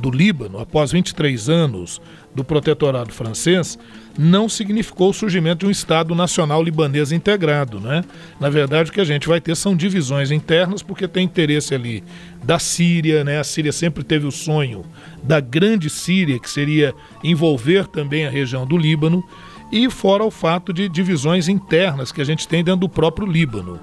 do 0.00 0.10
Líbano, 0.10 0.58
após 0.58 0.92
23 0.92 1.48
anos 1.48 2.00
do 2.34 2.44
protetorado 2.44 3.12
francês, 3.12 3.78
não 4.18 4.48
significou 4.48 5.10
o 5.10 5.14
surgimento 5.14 5.60
de 5.60 5.66
um 5.66 5.70
Estado 5.70 6.14
nacional 6.14 6.62
libanês 6.62 7.12
integrado. 7.12 7.80
Né? 7.80 8.04
Na 8.38 8.50
verdade, 8.50 8.90
o 8.90 8.92
que 8.92 9.00
a 9.00 9.04
gente 9.04 9.26
vai 9.26 9.40
ter 9.40 9.56
são 9.56 9.76
divisões 9.76 10.30
internas, 10.30 10.82
porque 10.82 11.08
tem 11.08 11.24
interesse 11.24 11.74
ali 11.74 12.04
da 12.42 12.58
Síria, 12.58 13.24
né? 13.24 13.38
a 13.38 13.44
Síria 13.44 13.72
sempre 13.72 14.04
teve 14.04 14.26
o 14.26 14.30
sonho 14.30 14.84
da 15.22 15.40
grande 15.40 15.88
Síria, 15.88 16.38
que 16.38 16.50
seria 16.50 16.94
envolver 17.24 17.86
também 17.86 18.26
a 18.26 18.30
região 18.30 18.66
do 18.66 18.76
Líbano, 18.76 19.24
e 19.72 19.90
fora 19.90 20.22
o 20.22 20.30
fato 20.30 20.72
de 20.72 20.88
divisões 20.88 21.48
internas 21.48 22.12
que 22.12 22.20
a 22.20 22.24
gente 22.24 22.46
tem 22.46 22.62
dentro 22.62 22.80
do 22.80 22.88
próprio 22.88 23.26
Líbano 23.26 23.80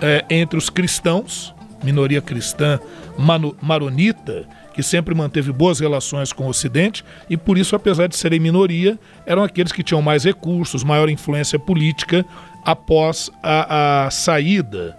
é, 0.00 0.24
entre 0.30 0.58
os 0.58 0.70
cristãos, 0.70 1.54
minoria 1.82 2.20
cristã 2.20 2.78
maronita, 3.60 4.46
que 4.76 4.82
sempre 4.82 5.14
manteve 5.14 5.50
boas 5.50 5.80
relações 5.80 6.34
com 6.34 6.44
o 6.44 6.50
Ocidente, 6.50 7.02
e 7.30 7.36
por 7.36 7.56
isso, 7.56 7.74
apesar 7.74 8.08
de 8.08 8.16
serem 8.16 8.38
minoria, 8.38 8.98
eram 9.24 9.42
aqueles 9.42 9.72
que 9.72 9.82
tinham 9.82 10.02
mais 10.02 10.22
recursos, 10.22 10.84
maior 10.84 11.08
influência 11.08 11.58
política 11.58 12.26
após 12.62 13.30
a, 13.42 14.04
a 14.04 14.10
saída 14.10 14.94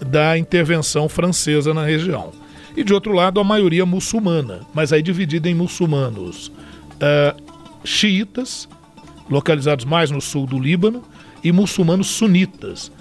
da 0.00 0.38
intervenção 0.38 1.08
francesa 1.08 1.74
na 1.74 1.84
região. 1.84 2.30
E 2.76 2.84
de 2.84 2.94
outro 2.94 3.12
lado, 3.12 3.40
a 3.40 3.44
maioria 3.44 3.84
muçulmana, 3.84 4.60
mas 4.72 4.92
aí 4.92 5.02
dividida 5.02 5.48
em 5.48 5.54
muçulmanos 5.54 6.52
ah, 7.00 7.34
xiitas, 7.84 8.68
localizados 9.28 9.84
mais 9.84 10.12
no 10.12 10.20
sul 10.20 10.46
do 10.46 10.56
Líbano, 10.56 11.02
e 11.42 11.50
muçulmanos 11.50 12.06
sunitas, 12.06 12.92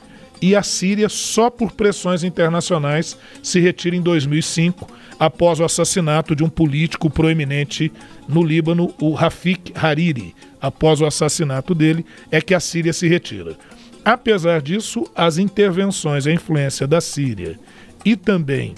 e 0.43 0.57
a 0.57 0.63
Síria, 0.63 1.09
só 1.09 1.51
por 1.51 1.73
pressões 1.73 2.25
internacionais, 2.25 3.17
se 3.43 3.61
retira 3.61 3.95
em 3.95 4.01
2005, 4.01 4.89
após 5.19 5.61
o 5.61 5.65
assassinato 5.65 6.35
de 6.35 6.43
um 6.43 6.49
político 6.49 7.11
proeminente 7.11 7.93
no 8.27 8.43
Líbano, 8.43 8.95
o 8.99 9.13
Rafik 9.13 9.73
Hariri. 9.75 10.35
Após 10.61 11.01
o 11.01 11.07
assassinato 11.07 11.75
dele, 11.75 12.05
é 12.31 12.41
que 12.41 12.55
a 12.55 12.61
Síria 12.61 12.93
se 12.93 13.09
retira. 13.09 13.57
Apesar 14.05 14.61
disso, 14.63 15.05
as 15.15 15.39
intervenções, 15.39 16.27
a 16.27 16.33
influência 16.33 16.87
da 16.87 17.01
Síria 17.01 17.59
e 18.05 18.17
também 18.17 18.75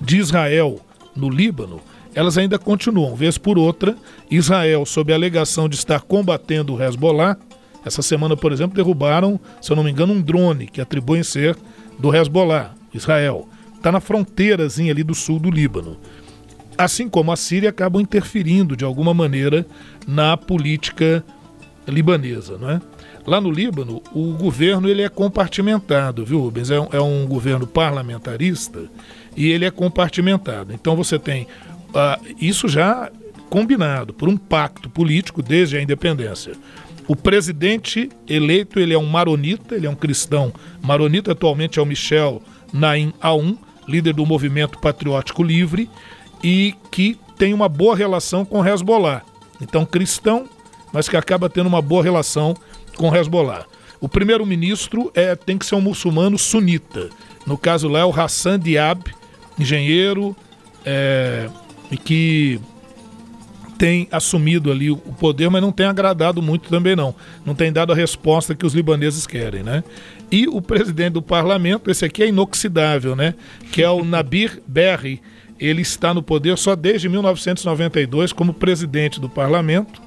de 0.00 0.18
Israel 0.18 0.80
no 1.14 1.28
Líbano, 1.28 1.80
elas 2.14 2.38
ainda 2.38 2.58
continuam. 2.58 3.14
Vez 3.14 3.38
por 3.38 3.58
outra, 3.58 3.96
Israel, 4.30 4.84
sob 4.86 5.12
a 5.12 5.16
alegação 5.16 5.68
de 5.68 5.76
estar 5.76 6.00
combatendo 6.02 6.74
o 6.74 6.82
Hezbollah, 6.82 7.36
essa 7.84 8.02
semana, 8.02 8.36
por 8.36 8.52
exemplo, 8.52 8.76
derrubaram, 8.76 9.40
se 9.60 9.72
eu 9.72 9.76
não 9.76 9.84
me 9.84 9.90
engano, 9.90 10.12
um 10.12 10.20
drone 10.20 10.66
que 10.66 10.80
atribuem 10.80 11.22
ser 11.22 11.56
do 11.98 12.14
Hezbollah, 12.14 12.74
Israel. 12.92 13.48
Está 13.76 13.90
na 13.90 14.00
fronteirazinha 14.00 14.92
ali 14.92 15.02
do 15.02 15.14
sul 15.14 15.38
do 15.38 15.50
Líbano. 15.50 15.96
Assim 16.80 17.10
como 17.10 17.30
a 17.30 17.36
Síria 17.36 17.68
acabam 17.68 18.00
interferindo 18.00 18.74
de 18.74 18.86
alguma 18.86 19.12
maneira 19.12 19.66
na 20.06 20.34
política 20.34 21.22
libanesa, 21.86 22.56
não 22.56 22.70
é? 22.70 22.80
Lá 23.26 23.38
no 23.38 23.50
Líbano, 23.50 24.02
o 24.14 24.32
governo 24.32 24.88
ele 24.88 25.02
é 25.02 25.08
compartimentado, 25.10 26.24
viu, 26.24 26.40
Rubens? 26.40 26.70
É 26.70 26.80
um, 26.80 26.88
é 26.90 27.00
um 27.00 27.26
governo 27.26 27.66
parlamentarista 27.66 28.84
e 29.36 29.50
ele 29.50 29.66
é 29.66 29.70
compartimentado. 29.70 30.72
Então 30.72 30.96
você 30.96 31.18
tem 31.18 31.46
ah, 31.94 32.18
isso 32.40 32.66
já 32.66 33.10
combinado 33.50 34.14
por 34.14 34.28
um 34.28 34.36
pacto 34.38 34.88
político 34.88 35.42
desde 35.42 35.76
a 35.76 35.82
independência. 35.82 36.54
O 37.06 37.14
presidente 37.14 38.08
eleito 38.26 38.80
ele 38.80 38.94
é 38.94 38.98
um 38.98 39.06
maronita, 39.06 39.74
ele 39.74 39.86
é 39.86 39.90
um 39.90 39.94
cristão 39.94 40.50
maronita, 40.80 41.32
atualmente 41.32 41.78
é 41.78 41.82
o 41.82 41.86
Michel 41.86 42.40
Naim 42.72 43.12
Aoun, 43.20 43.58
líder 43.86 44.14
do 44.14 44.24
movimento 44.24 44.78
patriótico 44.78 45.42
livre 45.42 45.90
e 46.42 46.74
que 46.90 47.18
tem 47.36 47.54
uma 47.54 47.68
boa 47.68 47.96
relação 47.96 48.44
com 48.44 48.66
Hezbollah. 48.66 49.22
Então, 49.60 49.84
cristão, 49.84 50.48
mas 50.92 51.08
que 51.08 51.16
acaba 51.16 51.48
tendo 51.48 51.66
uma 51.66 51.82
boa 51.82 52.02
relação 52.02 52.54
com 52.96 53.14
Hezbollah. 53.14 53.64
O 54.00 54.08
primeiro-ministro 54.08 55.10
é, 55.14 55.34
tem 55.36 55.58
que 55.58 55.66
ser 55.66 55.74
um 55.74 55.80
muçulmano 55.80 56.38
sunita. 56.38 57.10
No 57.46 57.58
caso 57.58 57.88
lá 57.88 58.00
é 58.00 58.04
o 58.04 58.12
Hassan 58.12 58.58
Diab, 58.58 59.04
engenheiro, 59.58 60.34
é, 60.84 61.48
que 62.04 62.60
tem 63.80 64.06
assumido 64.12 64.70
ali 64.70 64.90
o 64.90 64.96
poder, 64.96 65.48
mas 65.48 65.62
não 65.62 65.72
tem 65.72 65.86
agradado 65.86 66.42
muito 66.42 66.68
também 66.68 66.94
não. 66.94 67.14
Não 67.46 67.54
tem 67.54 67.72
dado 67.72 67.92
a 67.92 67.96
resposta 67.96 68.54
que 68.54 68.66
os 68.66 68.74
libaneses 68.74 69.26
querem, 69.26 69.62
né? 69.62 69.82
E 70.30 70.46
o 70.46 70.60
presidente 70.60 71.14
do 71.14 71.22
parlamento, 71.22 71.90
esse 71.90 72.04
aqui 72.04 72.22
é 72.22 72.28
inoxidável, 72.28 73.16
né? 73.16 73.34
Que 73.72 73.82
é 73.82 73.88
o 73.88 74.04
Nabir 74.04 74.62
Berri. 74.66 75.22
Ele 75.60 75.82
está 75.82 76.14
no 76.14 76.22
poder 76.22 76.56
só 76.56 76.74
desde 76.74 77.08
1992 77.08 78.32
como 78.32 78.54
presidente 78.54 79.20
do 79.20 79.28
parlamento. 79.28 80.00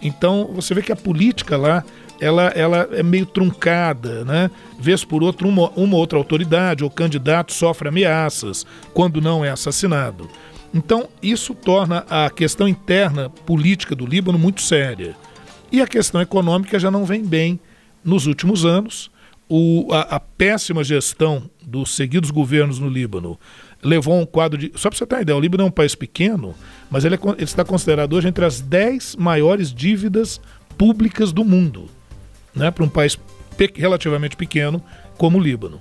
Então, 0.00 0.50
você 0.54 0.72
vê 0.72 0.82
que 0.82 0.92
a 0.92 0.96
política 0.96 1.56
lá 1.56 1.84
ela, 2.20 2.48
ela 2.48 2.88
é 2.92 3.02
meio 3.02 3.24
truncada, 3.24 4.24
né? 4.24 4.50
Vez 4.78 5.04
por 5.04 5.22
outra, 5.22 5.48
uma, 5.48 5.70
uma 5.70 5.96
outra 5.96 6.18
autoridade 6.18 6.84
ou 6.84 6.90
candidato 6.90 7.52
sofre 7.52 7.88
ameaças, 7.88 8.66
quando 8.92 9.20
não 9.20 9.44
é 9.44 9.48
assassinado. 9.48 10.28
Então, 10.72 11.08
isso 11.22 11.54
torna 11.54 12.04
a 12.08 12.30
questão 12.30 12.68
interna 12.68 13.30
política 13.30 13.96
do 13.96 14.06
Líbano 14.06 14.38
muito 14.38 14.60
séria. 14.60 15.16
E 15.72 15.80
a 15.80 15.86
questão 15.86 16.20
econômica 16.20 16.78
já 16.78 16.90
não 16.90 17.04
vem 17.04 17.24
bem 17.24 17.58
nos 18.04 18.26
últimos 18.26 18.64
anos. 18.64 19.10
O, 19.48 19.88
a, 19.90 20.16
a, 20.16 20.20
péssima 20.20 20.84
gestão 20.84 21.50
dos 21.60 21.96
seguidos 21.96 22.30
governos 22.30 22.78
no 22.78 22.88
Líbano 22.88 23.38
levou 23.82 24.20
um 24.20 24.26
quadro 24.26 24.58
de. 24.58 24.72
Só 24.74 24.88
para 24.88 24.98
você 24.98 25.06
ter 25.06 25.14
uma 25.14 25.22
ideia, 25.22 25.36
o 25.36 25.40
Líbano 25.40 25.64
é 25.64 25.66
um 25.66 25.70
país 25.70 25.94
pequeno, 25.94 26.54
mas 26.90 27.04
ele, 27.04 27.14
é, 27.14 27.18
ele 27.18 27.44
está 27.44 27.64
considerado 27.64 28.12
hoje 28.14 28.28
entre 28.28 28.44
as 28.44 28.60
10 28.60 29.16
maiores 29.16 29.72
dívidas 29.72 30.40
públicas 30.76 31.32
do 31.32 31.44
mundo. 31.44 31.88
Né, 32.52 32.68
para 32.70 32.82
um 32.82 32.88
país 32.88 33.16
pe 33.56 33.72
relativamente 33.76 34.36
pequeno 34.36 34.82
como 35.16 35.38
o 35.38 35.40
Líbano. 35.40 35.80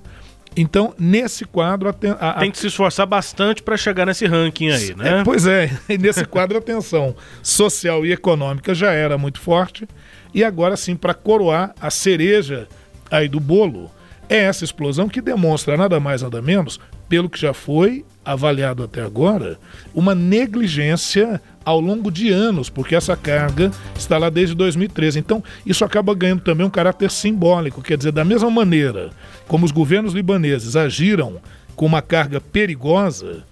Então, 0.55 0.93
nesse 0.99 1.45
quadro. 1.45 1.89
A, 1.89 2.29
a, 2.29 2.33
Tem 2.39 2.51
que 2.51 2.57
se 2.57 2.67
esforçar 2.67 3.05
bastante 3.05 3.63
para 3.63 3.77
chegar 3.77 4.05
nesse 4.05 4.25
ranking 4.25 4.69
aí, 4.69 4.95
né? 4.95 5.19
É, 5.19 5.23
pois 5.23 5.47
é, 5.47 5.71
e 5.87 5.97
nesse 5.97 6.25
quadro 6.25 6.57
a 6.57 6.61
tensão 6.61 7.15
social 7.41 8.05
e 8.05 8.11
econômica 8.11 8.73
já 8.73 8.91
era 8.91 9.17
muito 9.17 9.39
forte. 9.39 9.87
E 10.33 10.43
agora 10.43 10.75
sim, 10.77 10.95
para 10.95 11.13
coroar 11.13 11.73
a 11.79 11.89
cereja 11.89 12.67
aí 13.09 13.27
do 13.27 13.39
bolo, 13.39 13.89
é 14.27 14.37
essa 14.37 14.63
explosão 14.63 15.09
que 15.09 15.21
demonstra 15.21 15.75
nada 15.75 15.99
mais 15.99 16.21
nada 16.21 16.41
menos, 16.41 16.79
pelo 17.09 17.29
que 17.29 17.41
já 17.41 17.53
foi 17.53 18.05
avaliado 18.23 18.83
até 18.83 19.01
agora, 19.01 19.59
uma 19.93 20.13
negligência 20.13 21.41
ao 21.65 21.79
longo 21.79 22.11
de 22.11 22.29
anos, 22.29 22.69
porque 22.69 22.95
essa 22.95 23.17
carga 23.17 23.71
está 23.97 24.17
lá 24.17 24.29
desde 24.29 24.53
2013. 24.55 25.17
Então, 25.19 25.43
isso 25.65 25.83
acaba 25.83 26.13
ganhando 26.13 26.41
também 26.41 26.65
um 26.65 26.69
caráter 26.69 27.09
simbólico, 27.09 27.81
quer 27.81 27.97
dizer, 27.97 28.11
da 28.11 28.23
mesma 28.23 28.51
maneira 28.51 29.09
como 29.47 29.65
os 29.65 29.71
governos 29.71 30.13
libaneses 30.13 30.75
agiram 30.75 31.41
com 31.75 31.87
uma 31.87 32.01
carga 32.01 32.39
perigosa, 32.39 33.43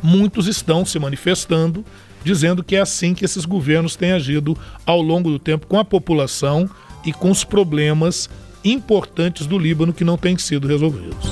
muitos 0.00 0.46
estão 0.46 0.84
se 0.84 0.98
manifestando 0.98 1.84
dizendo 2.24 2.62
que 2.62 2.76
é 2.76 2.80
assim 2.80 3.14
que 3.14 3.24
esses 3.24 3.44
governos 3.44 3.96
têm 3.96 4.12
agido 4.12 4.56
ao 4.86 5.00
longo 5.00 5.30
do 5.30 5.38
tempo 5.38 5.66
com 5.66 5.78
a 5.78 5.84
população 5.84 6.68
e 7.04 7.12
com 7.12 7.30
os 7.30 7.44
problemas 7.44 8.30
importantes 8.64 9.46
do 9.46 9.58
Líbano 9.58 9.92
que 9.92 10.04
não 10.04 10.16
têm 10.16 10.38
sido 10.38 10.68
resolvidos. 10.68 11.30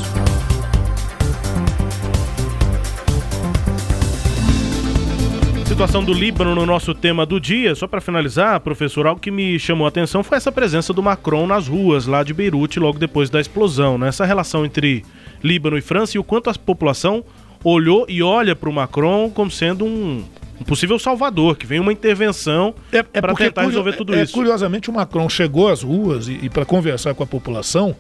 Situação 5.81 6.05
do 6.05 6.13
Líbano 6.13 6.55
no 6.55 6.67
nosso 6.67 6.93
tema 6.93 7.25
do 7.25 7.41
dia, 7.41 7.75
só 7.75 7.87
para 7.87 8.03
finalizar, 8.03 8.61
professor, 8.61 9.07
algo 9.07 9.19
que 9.19 9.31
me 9.31 9.59
chamou 9.59 9.87
a 9.87 9.89
atenção 9.89 10.23
foi 10.23 10.37
essa 10.37 10.53
presença 10.53 10.93
do 10.93 11.03
Macron 11.03 11.47
nas 11.47 11.69
ruas 11.69 12.05
lá 12.05 12.23
de 12.23 12.35
Beirute 12.35 12.79
logo 12.79 12.99
depois 12.99 13.31
da 13.31 13.41
explosão, 13.41 13.97
né? 13.97 14.09
Essa 14.09 14.27
relação 14.27 14.67
entre 14.67 15.03
Líbano 15.43 15.79
e 15.79 15.81
França 15.81 16.19
e 16.19 16.21
o 16.21 16.23
quanto 16.23 16.51
a 16.51 16.55
população 16.55 17.25
olhou 17.65 18.05
e 18.11 18.23
olha 18.23 18.55
para 18.55 18.69
o 18.69 18.73
Macron 18.75 19.31
como 19.31 19.51
sendo 19.51 19.87
um, 19.87 20.23
um, 20.61 20.65
possível 20.65 20.99
salvador, 20.99 21.57
que 21.57 21.65
vem 21.65 21.81
uma 21.81 21.95
intervenção 21.95 22.75
é, 22.93 22.99
é 22.99 23.21
para 23.23 23.35
tentar 23.35 23.63
resolver 23.63 23.95
tudo 23.95 24.15
é, 24.15 24.23
isso. 24.23 24.35
Curiosamente, 24.35 24.91
o 24.91 24.93
Macron 24.93 25.31
chegou 25.31 25.69
às 25.69 25.83
ruas 25.83 26.29
e, 26.29 26.41
e 26.43 26.51
para 26.51 26.67
conversar 26.67 27.15
com 27.15 27.23
a 27.23 27.27
população 27.27 27.97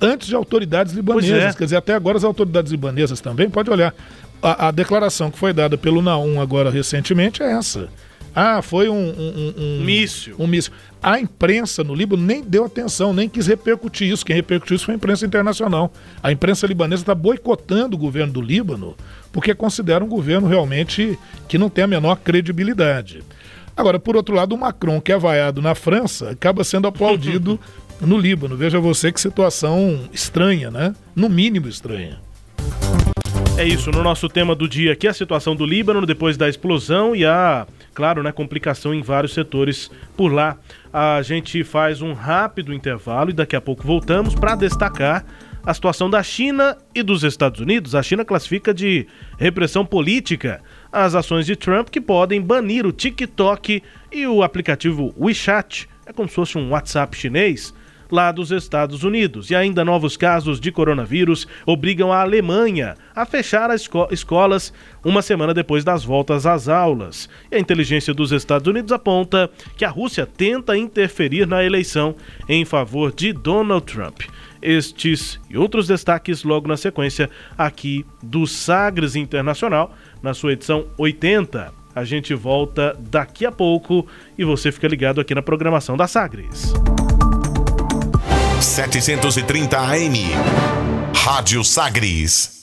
antes 0.00 0.28
de 0.28 0.36
autoridades 0.36 0.92
libanesas. 0.92 1.54
É. 1.54 1.58
Quer 1.58 1.64
dizer, 1.64 1.76
até 1.76 1.94
agora 1.94 2.16
as 2.16 2.22
autoridades 2.22 2.70
libanesas 2.70 3.20
também, 3.20 3.50
pode 3.50 3.68
olhar 3.70 3.92
a, 4.42 4.68
a, 4.68 4.70
declaração 4.70 5.30
que 5.30 5.38
foi 5.38 5.52
dada 5.52 5.76
pelo 5.76 6.02
Naum 6.02 6.40
agora 6.40 6.70
recentemente 6.70 7.42
é 7.42 7.52
essa. 7.52 7.88
Ah, 8.34 8.62
foi 8.62 8.88
um, 8.88 8.94
um, 8.94 9.54
um, 9.58 9.80
um 9.80 9.84
míssil. 9.84 10.36
Um 10.38 10.46
míssil. 10.46 10.72
A 11.02 11.18
imprensa 11.18 11.82
no 11.82 11.94
Líbano 11.94 12.22
nem 12.22 12.42
deu 12.42 12.64
atenção, 12.64 13.12
nem 13.12 13.28
quis 13.28 13.46
repercutir 13.46 14.12
isso. 14.12 14.24
Quem 14.24 14.36
repercutiu 14.36 14.76
isso 14.76 14.84
foi 14.84 14.94
a 14.94 14.96
imprensa 14.96 15.26
internacional. 15.26 15.92
A 16.22 16.30
imprensa 16.30 16.66
libanesa 16.66 17.02
está 17.02 17.14
boicotando 17.14 17.96
o 17.96 17.98
governo 17.98 18.32
do 18.32 18.40
Líbano 18.40 18.96
porque 19.32 19.54
considera 19.54 20.04
um 20.04 20.08
governo 20.08 20.48
realmente 20.48 21.18
que 21.48 21.58
não 21.58 21.68
tem 21.68 21.84
a 21.84 21.88
menor 21.88 22.16
credibilidade. 22.16 23.22
Agora, 23.76 23.98
por 23.98 24.16
outro 24.16 24.34
lado, 24.34 24.54
o 24.54 24.58
Macron, 24.58 25.00
que 25.00 25.12
é 25.12 25.18
vaiado 25.18 25.62
na 25.62 25.74
França, 25.74 26.30
acaba 26.30 26.64
sendo 26.64 26.88
aplaudido 26.88 27.60
no 28.00 28.18
Líbano. 28.18 28.56
Veja 28.56 28.80
você 28.80 29.12
que 29.12 29.20
situação 29.20 30.08
estranha, 30.12 30.70
né? 30.70 30.94
No 31.14 31.28
mínimo 31.28 31.68
estranha. 31.68 32.18
É 33.58 33.64
isso, 33.64 33.90
no 33.90 34.04
nosso 34.04 34.28
tema 34.28 34.54
do 34.54 34.68
dia 34.68 34.92
aqui, 34.92 35.08
a 35.08 35.12
situação 35.12 35.56
do 35.56 35.66
Líbano 35.66 36.06
depois 36.06 36.36
da 36.36 36.48
explosão 36.48 37.16
e 37.16 37.26
a, 37.26 37.66
claro, 37.92 38.22
né, 38.22 38.30
complicação 38.30 38.94
em 38.94 39.02
vários 39.02 39.34
setores 39.34 39.90
por 40.16 40.32
lá. 40.32 40.56
A 40.92 41.20
gente 41.22 41.64
faz 41.64 42.00
um 42.00 42.12
rápido 42.12 42.72
intervalo 42.72 43.30
e 43.30 43.32
daqui 43.32 43.56
a 43.56 43.60
pouco 43.60 43.84
voltamos 43.84 44.32
para 44.32 44.54
destacar 44.54 45.26
a 45.66 45.74
situação 45.74 46.08
da 46.08 46.22
China 46.22 46.78
e 46.94 47.02
dos 47.02 47.24
Estados 47.24 47.60
Unidos. 47.60 47.96
A 47.96 48.02
China 48.02 48.24
classifica 48.24 48.72
de 48.72 49.08
repressão 49.36 49.84
política 49.84 50.62
as 50.92 51.16
ações 51.16 51.44
de 51.44 51.56
Trump 51.56 51.88
que 51.88 52.00
podem 52.00 52.40
banir 52.40 52.86
o 52.86 52.92
TikTok 52.92 53.82
e 54.12 54.24
o 54.28 54.44
aplicativo 54.44 55.12
WeChat. 55.18 55.88
É 56.06 56.12
como 56.12 56.28
se 56.28 56.36
fosse 56.36 56.56
um 56.56 56.70
WhatsApp 56.70 57.16
chinês 57.16 57.74
lá 58.10 58.32
dos 58.32 58.50
Estados 58.50 59.04
Unidos. 59.04 59.50
E 59.50 59.54
ainda 59.54 59.84
novos 59.84 60.16
casos 60.16 60.60
de 60.60 60.72
coronavírus 60.72 61.46
obrigam 61.66 62.12
a 62.12 62.20
Alemanha 62.20 62.96
a 63.14 63.24
fechar 63.24 63.70
as 63.70 63.82
esco 63.82 64.08
escolas 64.10 64.72
uma 65.04 65.22
semana 65.22 65.54
depois 65.54 65.84
das 65.84 66.04
voltas 66.04 66.46
às 66.46 66.68
aulas. 66.68 67.28
E 67.50 67.56
a 67.56 67.58
inteligência 67.58 68.12
dos 68.14 68.32
Estados 68.32 68.66
Unidos 68.66 68.92
aponta 68.92 69.50
que 69.76 69.84
a 69.84 69.90
Rússia 69.90 70.26
tenta 70.26 70.76
interferir 70.76 71.46
na 71.46 71.64
eleição 71.64 72.14
em 72.48 72.64
favor 72.64 73.12
de 73.12 73.32
Donald 73.32 73.84
Trump. 73.86 74.22
Estes 74.60 75.40
e 75.48 75.56
outros 75.56 75.86
destaques 75.86 76.42
logo 76.42 76.66
na 76.66 76.76
sequência 76.76 77.30
aqui 77.56 78.04
do 78.22 78.46
Sagres 78.46 79.14
Internacional, 79.14 79.94
na 80.22 80.34
sua 80.34 80.52
edição 80.52 80.86
80. 80.98 81.72
A 81.94 82.04
gente 82.04 82.34
volta 82.34 82.96
daqui 83.10 83.46
a 83.46 83.52
pouco 83.52 84.06
e 84.36 84.44
você 84.44 84.70
fica 84.70 84.86
ligado 84.86 85.20
aqui 85.20 85.34
na 85.34 85.42
programação 85.42 85.96
da 85.96 86.06
Sagres. 86.06 86.72
730 88.60 89.76
AM. 89.78 90.14
Rádio 91.14 91.62
Sagres. 91.64 92.62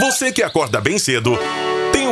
Você 0.00 0.32
que 0.32 0.42
acorda 0.42 0.80
bem 0.80 0.98
cedo 0.98 1.38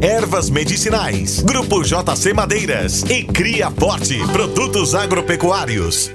Ervas 0.00 0.50
medicinais. 0.50 1.40
Grupo 1.40 1.82
JC 1.82 2.32
Madeiras 2.32 3.02
e 3.02 3.24
Cria 3.24 3.70
Forte, 3.70 4.18
produtos 4.32 4.94
agropecuários. 4.94 6.10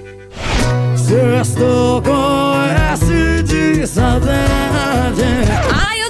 Ai, 5.72 5.95
eu 5.95 5.95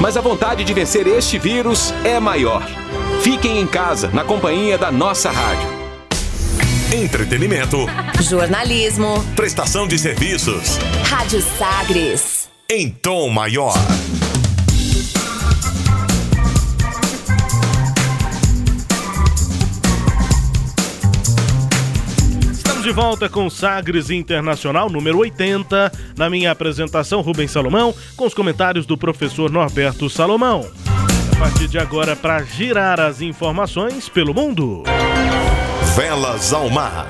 Mas 0.00 0.16
a 0.16 0.20
vontade 0.20 0.64
de 0.64 0.72
vencer 0.72 1.06
este 1.06 1.38
vírus 1.38 1.92
é 2.04 2.18
maior. 2.18 2.66
Fiquem 3.22 3.60
em 3.60 3.66
casa, 3.66 4.08
na 4.08 4.24
companhia 4.24 4.78
da 4.78 4.90
nossa 4.90 5.30
rádio. 5.30 5.68
Entretenimento. 6.92 7.86
Jornalismo. 8.20 9.24
Prestação 9.36 9.86
de 9.86 9.98
serviços. 9.98 10.78
Rádio 11.08 11.40
Sagres. 11.40 12.48
Em 12.68 12.88
tom 12.88 13.28
maior. 13.28 13.74
Estamos 22.80 22.96
de 22.96 23.02
volta 23.02 23.28
com 23.28 23.50
Sagres 23.50 24.08
Internacional 24.08 24.88
número 24.88 25.18
80. 25.18 25.92
Na 26.16 26.30
minha 26.30 26.50
apresentação, 26.50 27.20
Rubens 27.20 27.50
Salomão, 27.50 27.94
com 28.16 28.24
os 28.24 28.32
comentários 28.32 28.86
do 28.86 28.96
professor 28.96 29.50
Norberto 29.50 30.08
Salomão. 30.08 30.66
A 31.30 31.38
partir 31.38 31.68
de 31.68 31.78
agora, 31.78 32.16
para 32.16 32.42
girar 32.42 32.98
as 32.98 33.20
informações 33.20 34.08
pelo 34.08 34.32
mundo. 34.32 34.84
Velas 35.94 36.54
ao 36.54 36.70
mar. 36.70 37.06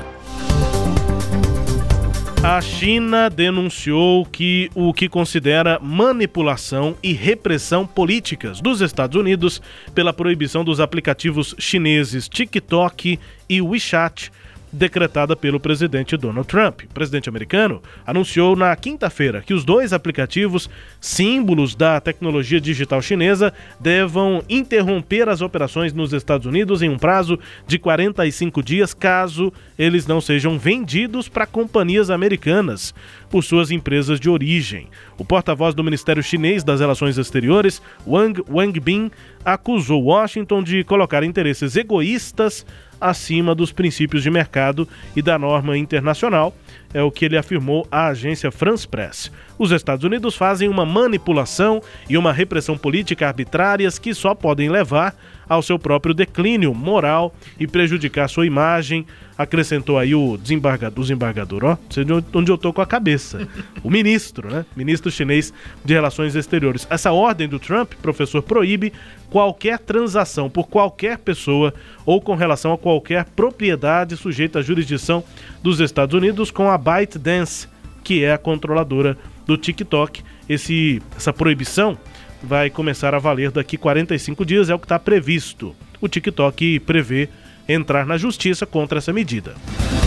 A 2.43 2.61
China 2.61 3.31
denunciou 3.31 4.27
que 4.27 4.71
o 4.75 4.93
que 4.93 5.09
considera 5.09 5.79
manipulação 5.81 6.97
e 7.01 7.13
repressão 7.13 7.87
políticas 7.87 8.61
dos 8.61 8.81
Estados 8.81 9.15
Unidos 9.15 9.63
pela 9.95 10.13
proibição 10.13 10.65
dos 10.65 10.81
aplicativos 10.81 11.55
chineses 11.59 12.29
TikTok 12.29 13.21
e 13.49 13.63
WeChat 13.63 14.33
decretada 14.73 15.35
pelo 15.35 15.59
presidente 15.59 16.17
Donald 16.17 16.47
Trump. 16.47 16.83
O 16.83 16.95
presidente 16.95 17.29
americano 17.29 17.83
anunciou 18.07 18.55
na 18.55 18.75
quinta-feira 18.77 19.43
que 19.43 19.55
os 19.55 19.65
dois 19.65 19.93
aplicativos, 19.93 20.71
símbolos 21.01 21.75
da 21.75 22.01
tecnologia 22.01 22.61
digital 22.61 23.03
chinesa, 23.03 23.53
devam 23.79 24.43
interromper 24.49 25.29
as 25.29 25.41
operações 25.41 25.93
nos 25.93 26.13
Estados 26.13 26.47
Unidos 26.47 26.83
em 26.83 26.89
um 26.89 26.99
prazo 26.99 27.39
de 27.67 27.79
45 27.79 28.63
dias, 28.63 28.95
caso 28.95 29.53
eles 29.79 30.07
não 30.07 30.21
sejam 30.21 30.59
vendidos 30.59 31.29
para 31.29 31.47
companhias 31.47 32.11
americanas 32.11 32.95
por 33.31 33.43
suas 33.43 33.71
empresas 33.71 34.21
de 34.21 34.29
origem. 34.29 34.89
O 35.17 35.25
porta-voz 35.25 35.75
do 35.75 35.85
Ministério 35.85 36.23
Chinês 36.23 36.65
das 36.65 36.81
Relações 36.81 37.17
Exteriores, 37.17 37.81
Wang 38.07 38.43
Wangbin, 38.49 39.11
acusou 39.45 40.03
Washington 40.05 40.63
de 40.63 40.85
colocar 40.85 41.23
interesses 41.23 41.77
egoístas 41.77 42.67
acima 43.01 43.55
dos 43.55 43.73
princípios 43.73 44.23
de 44.23 44.31
mercado 44.31 44.87
e 45.17 45.23
da 45.23 45.39
norma 45.39 45.77
internacional, 45.79 46.55
é 46.93 47.03
o 47.03 47.11
que 47.11 47.25
ele 47.25 47.37
afirmou 47.37 47.87
à 47.91 48.09
agência 48.09 48.51
France 48.51 48.87
Press. 48.87 49.31
Os 49.59 49.71
Estados 49.71 50.05
Unidos 50.05 50.35
fazem 50.35 50.69
uma 50.69 50.85
manipulação 50.85 51.81
e 52.09 52.17
uma 52.17 52.33
repressão 52.33 52.77
política 52.77 53.29
arbitrárias 53.29 53.99
que 53.99 54.13
só 54.13 54.35
podem 54.35 54.69
levar 54.69 55.15
ao 55.51 55.63
seu 55.63 55.81
próprio 55.81 56.15
declínio 56.15 56.73
moral 56.73 57.35
e 57.59 57.67
prejudicar 57.67 58.29
sua 58.29 58.47
imagem, 58.47 59.05
acrescentou 59.37 59.99
aí 59.99 60.15
o 60.15 60.37
desembargador, 60.37 61.03
desembargador 61.03 61.65
ó, 61.65 61.77
sei 61.91 62.05
de 62.05 62.13
onde 62.13 62.53
eu 62.53 62.57
tô 62.57 62.73
com 62.73 62.81
a 62.81 62.87
cabeça, 62.87 63.49
o 63.83 63.91
ministro, 63.91 64.49
né? 64.49 64.65
Ministro 64.77 65.11
chinês 65.11 65.53
de 65.85 65.93
Relações 65.93 66.37
Exteriores. 66.37 66.87
Essa 66.89 67.11
ordem 67.11 67.49
do 67.49 67.59
Trump, 67.59 67.95
professor, 68.01 68.41
proíbe 68.43 68.93
qualquer 69.29 69.81
transação 69.81 70.49
por 70.49 70.69
qualquer 70.69 71.19
pessoa 71.19 71.75
ou 72.07 72.21
com 72.21 72.37
relação 72.37 72.73
a 72.73 72.79
qualquer 72.79 73.25
propriedade 73.25 74.17
sujeita 74.17 74.61
à 74.61 74.63
jurisdição 74.63 75.25
dos 75.61 75.81
Estados 75.81 76.15
Unidos 76.15 76.53
com 76.53 76.71
a 76.71 76.79
ByteDance, 76.79 77.67
que 78.05 78.23
é 78.23 78.33
a 78.33 78.39
controladora 78.39 79.19
do 79.47 79.57
TikTok. 79.57 80.23
Esse, 80.49 81.03
essa 81.17 81.33
proibição 81.33 81.99
vai 82.43 82.71
começar 82.71 83.15
a 83.15 83.19
valer 83.19 83.51
daqui 83.51 83.77
45 83.77 84.45
dias, 84.45 84.71
é 84.71 84.75
o 84.75 84.79
que 84.79 84.87
está 84.87 84.99
previsto. 84.99 85.75
O 86.01 86.09
TikTok 86.09 86.81
prevê 86.81 87.29
entrar 87.69 88.05
na 88.05 88.17
justiça 88.17 88.67
contra 88.67 88.99
essa 88.99 89.13
medida. 89.13 89.55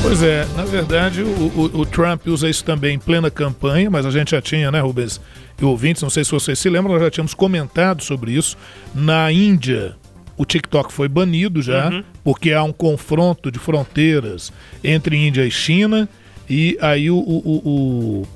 Pois 0.01 0.21
é, 0.21 0.45
na 0.55 0.65
verdade 0.65 1.21
o, 1.21 1.27
o, 1.27 1.79
o, 1.79 1.85
Trump 1.85 2.27
usa 2.27 2.49
isso 2.49 2.65
também 2.65 2.95
em 2.95 2.99
plena 2.99 3.31
campanha, 3.31 3.89
mas 3.89 4.05
a 4.05 4.11
gente 4.11 4.31
já 4.31 4.41
tinha, 4.41 4.69
né, 4.69 4.81
Rubens 4.81 5.21
e 5.59 5.63
ouvintes, 5.63 6.01
não 6.01 6.09
sei 6.09 6.25
se 6.25 6.31
vocês 6.31 6.59
se 6.59 6.69
lembram, 6.69 6.93
nós 6.93 7.01
já 7.01 7.09
tínhamos 7.09 7.33
comentado 7.33 8.03
sobre 8.03 8.33
isso. 8.33 8.57
Na 8.93 9.31
Índia, 9.31 9.95
o 10.35 10.43
TikTok 10.43 10.91
foi 10.91 11.07
banido 11.07 11.61
já, 11.61 11.89
uhum. 11.89 12.03
porque 12.23 12.51
há 12.51 12.63
um 12.63 12.73
confronto 12.73 13.49
de 13.49 13.59
fronteiras 13.59 14.51
entre 14.83 15.15
Índia 15.15 15.45
e 15.45 15.51
China, 15.51 16.09
e 16.49 16.77
aí 16.81 17.09
o, 17.09 17.17
o, 17.17 17.61
o 17.63 18.27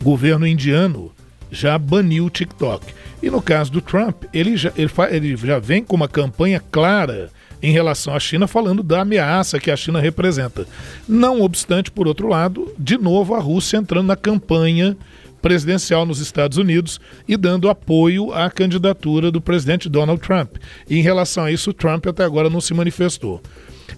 governo 0.00 0.46
indiano 0.46 1.10
já 1.50 1.76
baniu 1.78 2.26
o 2.26 2.30
TikTok. 2.30 2.86
E 3.22 3.30
no 3.30 3.40
caso 3.40 3.72
do 3.72 3.80
Trump, 3.80 4.24
ele 4.32 4.56
já, 4.56 4.72
ele, 4.76 4.90
ele 5.10 5.36
já 5.36 5.58
vem 5.58 5.82
com 5.82 5.96
uma 5.96 6.08
campanha 6.08 6.62
clara 6.70 7.30
em 7.62 7.72
relação 7.72 8.14
à 8.14 8.20
China, 8.20 8.46
falando 8.46 8.82
da 8.82 9.00
ameaça 9.00 9.58
que 9.58 9.70
a 9.70 9.76
China 9.76 10.00
representa. 10.00 10.66
Não 11.08 11.40
obstante, 11.40 11.90
por 11.90 12.06
outro 12.06 12.28
lado, 12.28 12.72
de 12.78 12.98
novo 12.98 13.34
a 13.34 13.40
Rússia 13.40 13.78
entrando 13.78 14.06
na 14.06 14.16
campanha 14.16 14.96
presidencial 15.40 16.04
nos 16.04 16.18
Estados 16.18 16.58
Unidos 16.58 17.00
e 17.26 17.36
dando 17.36 17.68
apoio 17.68 18.32
à 18.32 18.50
candidatura 18.50 19.30
do 19.30 19.40
presidente 19.40 19.88
Donald 19.88 20.20
Trump. 20.20 20.56
E 20.88 20.98
em 20.98 21.02
relação 21.02 21.44
a 21.44 21.52
isso, 21.52 21.72
Trump 21.72 22.06
até 22.06 22.24
agora 22.24 22.50
não 22.50 22.60
se 22.60 22.74
manifestou. 22.74 23.40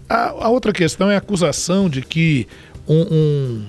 A, 0.09 0.29
a 0.29 0.49
outra 0.49 0.73
questão 0.73 1.11
é 1.11 1.15
a 1.15 1.19
acusação 1.19 1.89
de 1.89 2.03
que 2.03 2.47
um, 2.87 3.01
um, 3.11 3.65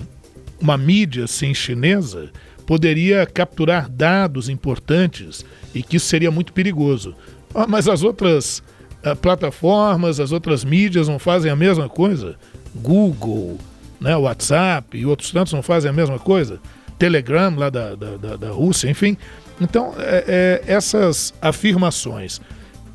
uma 0.60 0.76
mídia 0.76 1.24
assim, 1.24 1.54
chinesa 1.54 2.30
poderia 2.70 3.26
capturar 3.26 3.88
dados 3.90 4.48
importantes 4.48 5.44
e 5.74 5.82
que 5.82 5.96
isso 5.96 6.06
seria 6.06 6.30
muito 6.30 6.52
perigoso. 6.52 7.16
Ah, 7.52 7.66
mas 7.66 7.88
as 7.88 8.04
outras 8.04 8.62
uh, 9.04 9.16
plataformas, 9.16 10.20
as 10.20 10.30
outras 10.30 10.64
mídias 10.64 11.08
não 11.08 11.18
fazem 11.18 11.50
a 11.50 11.56
mesma 11.56 11.88
coisa? 11.88 12.36
Google, 12.72 13.58
né, 14.00 14.14
WhatsApp 14.16 14.96
e 14.96 15.04
outros 15.04 15.32
tantos 15.32 15.52
não 15.52 15.64
fazem 15.64 15.90
a 15.90 15.92
mesma 15.92 16.16
coisa? 16.16 16.60
Telegram 16.96 17.52
lá 17.56 17.70
da, 17.70 17.96
da, 17.96 18.16
da, 18.16 18.36
da 18.36 18.50
Rússia, 18.50 18.88
enfim. 18.88 19.16
Então, 19.60 19.92
é, 19.98 20.62
é, 20.64 20.72
essas 20.72 21.34
afirmações 21.42 22.40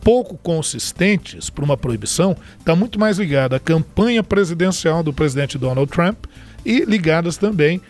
pouco 0.01 0.37
consistentes 0.37 1.49
para 1.49 1.65
uma 1.65 1.75
proibição 1.75 2.33
está 2.57 2.77
muito 2.77 2.97
mais 2.97 3.19
ligada 3.19 3.57
à 3.57 3.59
campanha 3.59 4.23
presidencial 4.23 5.03
do 5.03 5.11
presidente 5.11 5.57
Donald 5.57 5.91
Trump 5.91 6.27
e 6.65 6.85
ligadas 6.85 7.35
também, 7.35 7.81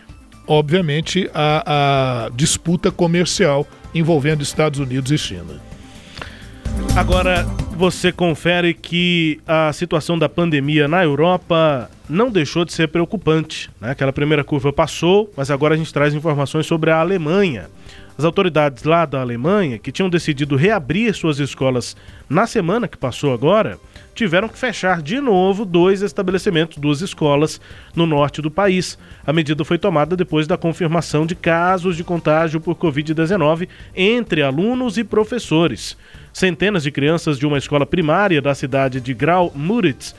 obviamente, 0.48 1.30
à, 1.34 2.26
à 2.26 2.30
disputa 2.30 2.92
comercial 2.92 3.68
envolvendo 3.94 4.42
Estados 4.42 4.80
Unidos 4.80 5.12
e 5.12 5.18
China. 5.18 5.62
Agora, 6.96 7.44
você 7.76 8.12
confere 8.12 8.74
que 8.74 9.40
a 9.48 9.72
situação 9.74 10.18
da 10.18 10.30
pandemia 10.30 10.88
na 10.88 11.04
Europa 11.04 11.90
não 12.10 12.30
deixou 12.30 12.64
de 12.64 12.74
ser 12.74 12.88
preocupante. 12.88 13.70
Né? 13.80 13.92
Aquela 13.92 14.14
primeira 14.14 14.44
curva 14.44 14.72
passou, 14.72 15.32
mas 15.36 15.52
agora 15.52 15.74
a 15.74 15.78
gente 15.78 15.94
traz 15.94 16.14
informações 16.14 16.66
sobre 16.66 16.92
a 16.92 17.00
Alemanha. 17.00 17.68
As 18.18 18.24
autoridades 18.24 18.84
lá 18.84 19.06
da 19.06 19.20
Alemanha, 19.20 19.78
que 19.78 19.92
tinham 19.92 20.10
decidido 20.10 20.56
reabrir 20.56 21.14
suas 21.14 21.38
escolas 21.40 21.98
na 22.30 22.48
semana 22.48 22.88
que 22.88 22.98
passou 22.98 23.34
agora, 23.34 23.78
tiveram 24.14 24.48
que 24.48 24.58
fechar 24.58 25.02
de 25.02 25.20
novo 25.20 25.66
dois 25.66 26.02
estabelecimentos, 26.02 26.78
duas 26.78 27.02
escolas 27.02 27.60
no 27.94 28.06
norte 28.06 28.42
do 28.42 28.50
país. 28.50 28.98
A 29.28 29.34
medida 29.34 29.66
foi 29.66 29.78
tomada 29.78 30.16
depois 30.16 30.48
da 30.48 30.58
confirmação 30.58 31.26
de 31.26 31.36
casos 31.36 31.98
de 31.98 32.06
contágio 32.06 32.62
por 32.62 32.76
Covid-19 32.76 33.68
entre 33.94 34.42
alunos 34.42 34.98
e 34.98 35.04
professores. 35.04 35.98
Centenas 36.32 36.84
de 36.84 36.92
crianças 36.92 37.38
de 37.38 37.46
uma 37.46 37.58
escola 37.58 37.86
primária 37.86 38.42
da 38.42 38.56
cidade 38.56 39.02
de 39.02 39.14
Grau 39.14 39.52
Muritz 39.54 40.16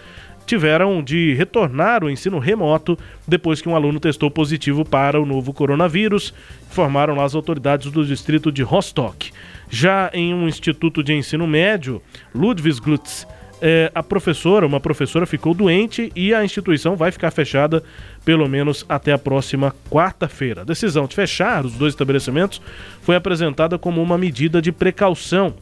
tiveram 0.47 1.03
de 1.03 1.35
retornar 1.35 2.03
ao 2.03 2.11
ensino 2.11 2.39
remoto 2.39 2.99
depois 3.27 3.61
que 3.61 3.69
um 3.69 3.75
aluno 3.75 4.01
testou 4.01 4.31
positivo 4.31 4.85
para 4.85 5.21
o 5.21 5.27
novo 5.27 5.53
coronavírus, 5.53 6.33
informaram 6.71 7.21
as 7.21 7.35
autoridades 7.35 7.91
do 7.91 8.05
distrito 8.05 8.53
de 8.53 8.63
Rostock. 8.63 9.33
Já 9.69 10.11
em 10.15 10.33
um 10.33 10.49
instituto 10.49 11.03
de 11.03 11.13
ensino 11.13 11.47
médio, 11.47 12.01
Ludwigsglutz, 12.35 13.27
é, 13.61 13.91
a 13.95 14.03
professora, 14.03 14.67
uma 14.67 14.81
professora, 14.81 15.27
ficou 15.27 15.55
doente 15.55 16.13
e 16.15 16.35
a 16.35 16.45
instituição 16.45 16.95
vai 16.95 17.11
ficar 17.11 17.31
fechada 17.31 17.83
pelo 18.25 18.49
menos 18.49 18.85
até 18.89 19.13
a 19.13 19.19
próxima 19.19 19.75
quarta-feira. 19.91 20.61
A 20.61 20.65
decisão 20.65 21.07
de 21.07 21.15
fechar 21.15 21.65
os 21.65 21.73
dois 21.73 21.95
estabelecimentos 21.95 22.61
foi 23.01 23.17
apresentada 23.17 23.79
como 23.79 24.03
uma 24.03 24.19
medida 24.19 24.61
de 24.61 24.73
precaução. 24.73 25.55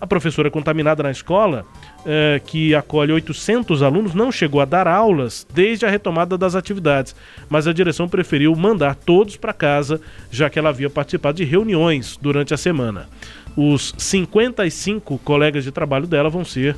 A 0.00 0.06
professora 0.06 0.50
contaminada 0.50 1.02
na 1.02 1.10
escola, 1.10 1.66
é, 2.06 2.40
que 2.44 2.74
acolhe 2.74 3.12
800 3.12 3.82
alunos, 3.82 4.14
não 4.14 4.30
chegou 4.30 4.60
a 4.60 4.64
dar 4.64 4.86
aulas 4.86 5.46
desde 5.52 5.84
a 5.84 5.90
retomada 5.90 6.38
das 6.38 6.54
atividades, 6.54 7.16
mas 7.48 7.66
a 7.66 7.72
direção 7.72 8.08
preferiu 8.08 8.54
mandar 8.54 8.94
todos 8.94 9.36
para 9.36 9.52
casa, 9.52 10.00
já 10.30 10.48
que 10.48 10.58
ela 10.58 10.68
havia 10.68 10.88
participado 10.88 11.38
de 11.38 11.44
reuniões 11.44 12.16
durante 12.20 12.54
a 12.54 12.56
semana. 12.56 13.08
Os 13.56 13.92
55 13.98 15.18
colegas 15.18 15.64
de 15.64 15.72
trabalho 15.72 16.06
dela 16.06 16.30
vão 16.30 16.44
ser 16.44 16.76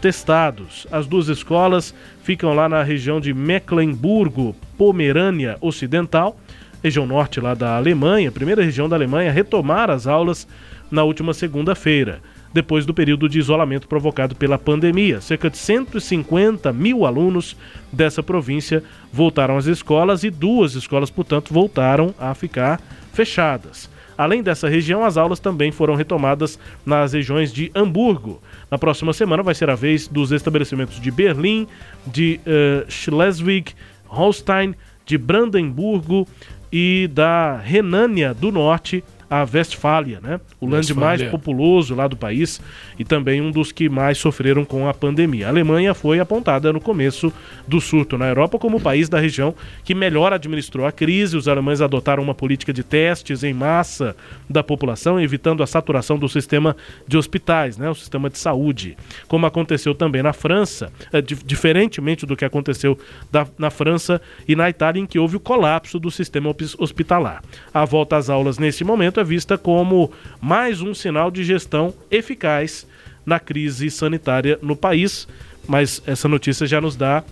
testados. 0.00 0.86
As 0.90 1.06
duas 1.06 1.28
escolas 1.28 1.94
ficam 2.22 2.54
lá 2.54 2.68
na 2.68 2.82
região 2.82 3.20
de 3.20 3.34
Mecklenburgo, 3.34 4.54
Pomerânia 4.78 5.56
Ocidental, 5.60 6.38
região 6.82 7.06
norte 7.06 7.40
lá 7.40 7.54
da 7.54 7.76
Alemanha, 7.76 8.32
primeira 8.32 8.62
região 8.62 8.88
da 8.88 8.96
Alemanha, 8.96 9.30
a 9.30 9.34
retomar 9.34 9.90
as 9.90 10.06
aulas 10.06 10.46
na 10.90 11.04
última 11.04 11.32
segunda-feira, 11.32 12.20
depois 12.52 12.84
do 12.84 12.94
período 12.94 13.28
de 13.28 13.38
isolamento 13.38 13.88
provocado 13.88 14.34
pela 14.34 14.58
pandemia. 14.58 15.20
Cerca 15.20 15.48
de 15.48 15.56
150 15.58 16.72
mil 16.72 17.06
alunos 17.06 17.56
dessa 17.92 18.22
província 18.22 18.82
voltaram 19.12 19.56
às 19.56 19.66
escolas 19.66 20.24
e 20.24 20.30
duas 20.30 20.74
escolas, 20.74 21.10
portanto, 21.10 21.52
voltaram 21.52 22.14
a 22.18 22.34
ficar 22.34 22.80
fechadas. 23.12 23.88
Além 24.20 24.42
dessa 24.42 24.68
região, 24.68 25.02
as 25.02 25.16
aulas 25.16 25.40
também 25.40 25.72
foram 25.72 25.94
retomadas 25.94 26.58
nas 26.84 27.14
regiões 27.14 27.50
de 27.50 27.70
Hamburgo. 27.74 28.42
Na 28.70 28.76
próxima 28.76 29.14
semana 29.14 29.42
vai 29.42 29.54
ser 29.54 29.70
a 29.70 29.74
vez 29.74 30.06
dos 30.06 30.30
estabelecimentos 30.30 31.00
de 31.00 31.10
Berlim, 31.10 31.66
de 32.06 32.38
uh, 32.40 32.90
Schleswig, 32.90 33.72
Holstein, 34.06 34.74
de 35.06 35.16
Brandemburgo 35.16 36.28
e 36.70 37.08
da 37.12 37.56
Renânia 37.56 38.34
do 38.34 38.52
Norte 38.52 39.02
a 39.30 39.46
Westfália, 39.50 40.18
né? 40.20 40.40
O 40.60 40.66
land 40.66 40.92
mais 40.92 41.22
populoso 41.22 41.94
lá 41.94 42.08
do 42.08 42.16
país 42.16 42.60
e 42.98 43.04
também 43.04 43.40
um 43.40 43.52
dos 43.52 43.70
que 43.70 43.88
mais 43.88 44.18
sofreram 44.18 44.64
com 44.64 44.88
a 44.88 44.92
pandemia. 44.92 45.46
A 45.46 45.50
Alemanha 45.50 45.94
foi 45.94 46.18
apontada 46.18 46.72
no 46.72 46.80
começo 46.80 47.32
do 47.66 47.80
surto 47.80 48.18
na 48.18 48.26
Europa 48.26 48.58
como 48.58 48.78
o 48.78 48.80
país 48.80 49.08
da 49.08 49.20
região 49.20 49.54
que 49.84 49.94
melhor 49.94 50.32
administrou 50.32 50.84
a 50.84 50.90
crise. 50.90 51.36
Os 51.36 51.46
alemães 51.46 51.80
adotaram 51.80 52.24
uma 52.24 52.34
política 52.34 52.72
de 52.72 52.82
testes 52.82 53.44
em 53.44 53.54
massa 53.54 54.16
da 54.48 54.64
população, 54.64 55.20
evitando 55.20 55.62
a 55.62 55.66
saturação 55.66 56.18
do 56.18 56.28
sistema 56.28 56.76
de 57.06 57.16
hospitais, 57.16 57.78
né? 57.78 57.88
O 57.88 57.94
sistema 57.94 58.28
de 58.28 58.36
saúde. 58.36 58.96
Como 59.28 59.46
aconteceu 59.46 59.94
também 59.94 60.24
na 60.24 60.32
França, 60.32 60.92
é, 61.12 61.22
diferentemente 61.22 62.26
do 62.26 62.36
que 62.36 62.44
aconteceu 62.44 62.98
da, 63.30 63.46
na 63.56 63.70
França 63.70 64.20
e 64.48 64.56
na 64.56 64.68
Itália, 64.68 65.00
em 65.00 65.06
que 65.06 65.20
houve 65.20 65.36
o 65.36 65.40
colapso 65.40 66.00
do 66.00 66.10
sistema 66.10 66.52
hospitalar. 66.78 67.44
A 67.72 67.84
volta 67.84 68.16
às 68.16 68.28
aulas 68.28 68.58
nesse 68.58 68.82
momento 68.82 69.19
vista 69.24 69.56
como 69.58 70.10
mais 70.40 70.80
um 70.80 70.94
sinal 70.94 71.30
de 71.30 71.44
gestão 71.44 71.94
eficaz 72.10 72.86
na 73.24 73.38
crise 73.38 73.90
sanitária 73.90 74.58
no 74.62 74.76
país. 74.76 75.26
Mas 75.66 76.02
essa 76.06 76.26
notícia 76.26 76.66
já 76.66 76.80
nos 76.80 76.96
dá 76.96 77.22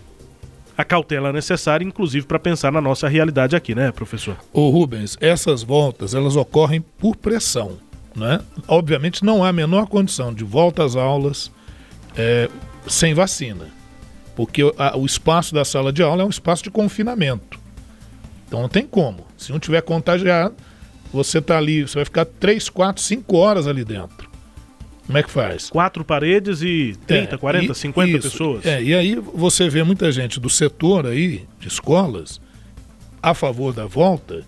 a 0.76 0.84
cautela 0.84 1.32
necessária, 1.32 1.84
inclusive 1.84 2.24
para 2.24 2.38
pensar 2.38 2.70
na 2.70 2.80
nossa 2.80 3.08
realidade 3.08 3.56
aqui, 3.56 3.74
né, 3.74 3.90
professor? 3.90 4.36
Ô 4.52 4.70
Rubens, 4.70 5.18
essas 5.20 5.64
voltas 5.64 6.14
elas 6.14 6.36
ocorrem 6.36 6.80
por 6.80 7.16
pressão, 7.16 7.78
né? 8.14 8.40
Obviamente 8.68 9.24
não 9.24 9.42
há 9.42 9.48
a 9.48 9.52
menor 9.52 9.88
condição 9.88 10.32
de 10.32 10.44
volta 10.44 10.84
às 10.84 10.94
aulas 10.94 11.50
é, 12.16 12.48
sem 12.86 13.12
vacina, 13.12 13.66
porque 14.36 14.62
a, 14.78 14.96
o 14.96 15.04
espaço 15.04 15.52
da 15.52 15.64
sala 15.64 15.92
de 15.92 16.00
aula 16.00 16.22
é 16.22 16.24
um 16.24 16.30
espaço 16.30 16.62
de 16.62 16.70
confinamento. 16.70 17.58
Então 18.46 18.62
não 18.62 18.68
tem 18.68 18.86
como. 18.86 19.26
Se 19.36 19.50
não 19.50 19.58
tiver 19.58 19.82
contagiado, 19.82 20.54
você 21.12 21.40
tá 21.40 21.56
ali, 21.56 21.82
você 21.82 21.96
vai 21.96 22.04
ficar 22.04 22.24
3, 22.24 22.68
4, 22.68 23.02
5 23.02 23.36
horas 23.36 23.66
ali 23.66 23.84
dentro. 23.84 24.28
Como 25.06 25.16
é 25.16 25.22
que 25.22 25.30
faz? 25.30 25.70
Quatro 25.70 26.04
paredes 26.04 26.60
e 26.60 26.94
30, 27.06 27.34
é, 27.34 27.38
40, 27.38 27.72
e, 27.72 27.74
50 27.74 28.10
isso, 28.10 28.30
pessoas. 28.30 28.66
É, 28.66 28.82
e 28.82 28.94
aí 28.94 29.14
você 29.16 29.68
vê 29.68 29.82
muita 29.82 30.12
gente 30.12 30.38
do 30.38 30.50
setor 30.50 31.06
aí, 31.06 31.46
de 31.58 31.68
escolas, 31.68 32.38
a 33.22 33.32
favor 33.32 33.72
da 33.72 33.86
volta, 33.86 34.44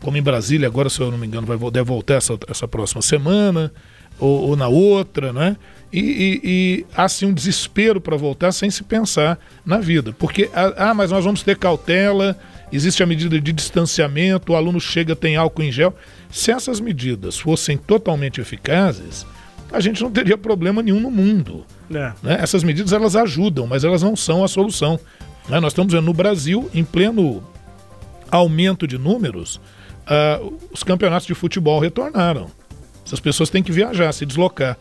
como 0.00 0.16
em 0.16 0.22
Brasília, 0.22 0.68
agora, 0.68 0.88
se 0.88 1.00
eu 1.00 1.10
não 1.10 1.18
me 1.18 1.26
engano, 1.26 1.46
vai 1.46 1.58
deve 1.70 1.88
voltar 1.88 2.14
essa, 2.14 2.38
essa 2.48 2.68
próxima 2.68 3.02
semana, 3.02 3.72
ou, 4.20 4.50
ou 4.50 4.56
na 4.56 4.68
outra, 4.68 5.32
né? 5.32 5.56
E, 5.92 6.00
e, 6.00 6.40
e 6.44 6.86
há 6.94 7.04
assim 7.04 7.26
um 7.26 7.32
desespero 7.32 8.00
para 8.00 8.16
voltar 8.16 8.52
sem 8.52 8.70
se 8.70 8.84
pensar 8.84 9.38
na 9.64 9.78
vida. 9.78 10.12
Porque, 10.12 10.50
ah, 10.52 10.94
mas 10.94 11.10
nós 11.10 11.24
vamos 11.24 11.42
ter 11.42 11.56
cautela, 11.56 12.38
existe 12.76 13.02
a 13.02 13.06
medida 13.06 13.40
de 13.40 13.52
distanciamento, 13.52 14.52
o 14.52 14.56
aluno 14.56 14.80
chega, 14.80 15.16
tem 15.16 15.36
álcool 15.36 15.62
em 15.62 15.72
gel. 15.72 15.94
Se 16.30 16.50
essas 16.50 16.80
medidas 16.80 17.38
fossem 17.38 17.76
totalmente 17.76 18.40
eficazes, 18.40 19.26
a 19.70 19.80
gente 19.80 20.02
não 20.02 20.10
teria 20.10 20.36
problema 20.36 20.82
nenhum 20.82 21.00
no 21.00 21.10
mundo. 21.10 21.64
É. 21.90 22.12
Né? 22.22 22.38
Essas 22.40 22.62
medidas 22.62 22.92
elas 22.92 23.16
ajudam, 23.16 23.66
mas 23.66 23.84
elas 23.84 24.02
não 24.02 24.16
são 24.16 24.42
a 24.42 24.48
solução. 24.48 24.98
Né? 25.48 25.60
Nós 25.60 25.72
estamos 25.72 25.92
vendo 25.92 26.04
no 26.04 26.14
Brasil, 26.14 26.70
em 26.74 26.84
pleno 26.84 27.42
aumento 28.30 28.86
de 28.86 28.98
números, 28.98 29.56
uh, 30.06 30.58
os 30.70 30.82
campeonatos 30.82 31.26
de 31.26 31.34
futebol 31.34 31.80
retornaram. 31.80 32.50
Essas 33.04 33.20
pessoas 33.20 33.48
têm 33.48 33.62
que 33.62 33.72
viajar, 33.72 34.12
se 34.12 34.26
deslocar. 34.26 34.76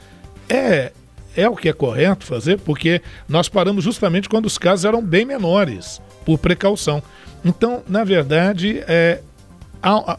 É, 0.50 0.92
é 1.36 1.48
o 1.48 1.56
que 1.56 1.70
é 1.70 1.74
correto 1.74 2.26
fazer, 2.26 2.60
porque 2.60 3.02
nós 3.28 3.48
paramos 3.48 3.84
justamente 3.84 4.28
quando 4.28 4.46
os 4.46 4.58
casos 4.58 4.86
eram 4.86 5.02
bem 5.02 5.24
menores, 5.26 6.02
por 6.28 6.38
precaução. 6.38 7.02
Então, 7.46 7.82
na 7.88 8.04
verdade, 8.04 8.84
é, 8.86 9.22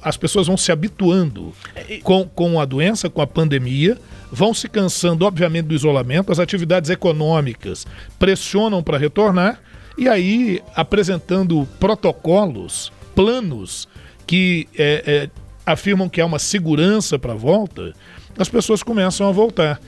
as 0.03 0.17
pessoas 0.17 0.47
vão 0.47 0.57
se 0.57 0.73
habituando 0.73 1.53
é, 1.75 1.99
com, 1.99 2.27
com 2.27 2.59
a 2.59 2.65
doença, 2.65 3.11
com 3.11 3.21
a 3.21 3.27
pandemia, 3.27 3.99
vão 4.33 4.55
se 4.55 4.71
cansando, 4.71 5.27
obviamente, 5.27 5.67
do 5.67 5.75
isolamento, 5.75 6.33
as 6.33 6.39
atividades 6.39 6.89
econômicas 6.89 7.87
pressionam 8.19 8.83
para 8.83 8.97
retornar, 8.97 9.61
e 9.99 10.09
aí 10.09 10.63
apresentando 10.75 11.69
protocolos, 11.79 12.91
planos 13.15 13.87
que 14.27 14.67
é, 14.79 15.03
é, 15.07 15.31
afirmam 15.67 16.09
que 16.09 16.23
há 16.23 16.25
uma 16.25 16.39
segurança 16.39 17.19
para 17.19 17.35
a 17.35 17.37
volta, 17.37 17.93
as 18.39 18.49
pessoas 18.49 18.83
começam 18.83 19.29
a 19.29 19.33
voltar. 19.33 19.79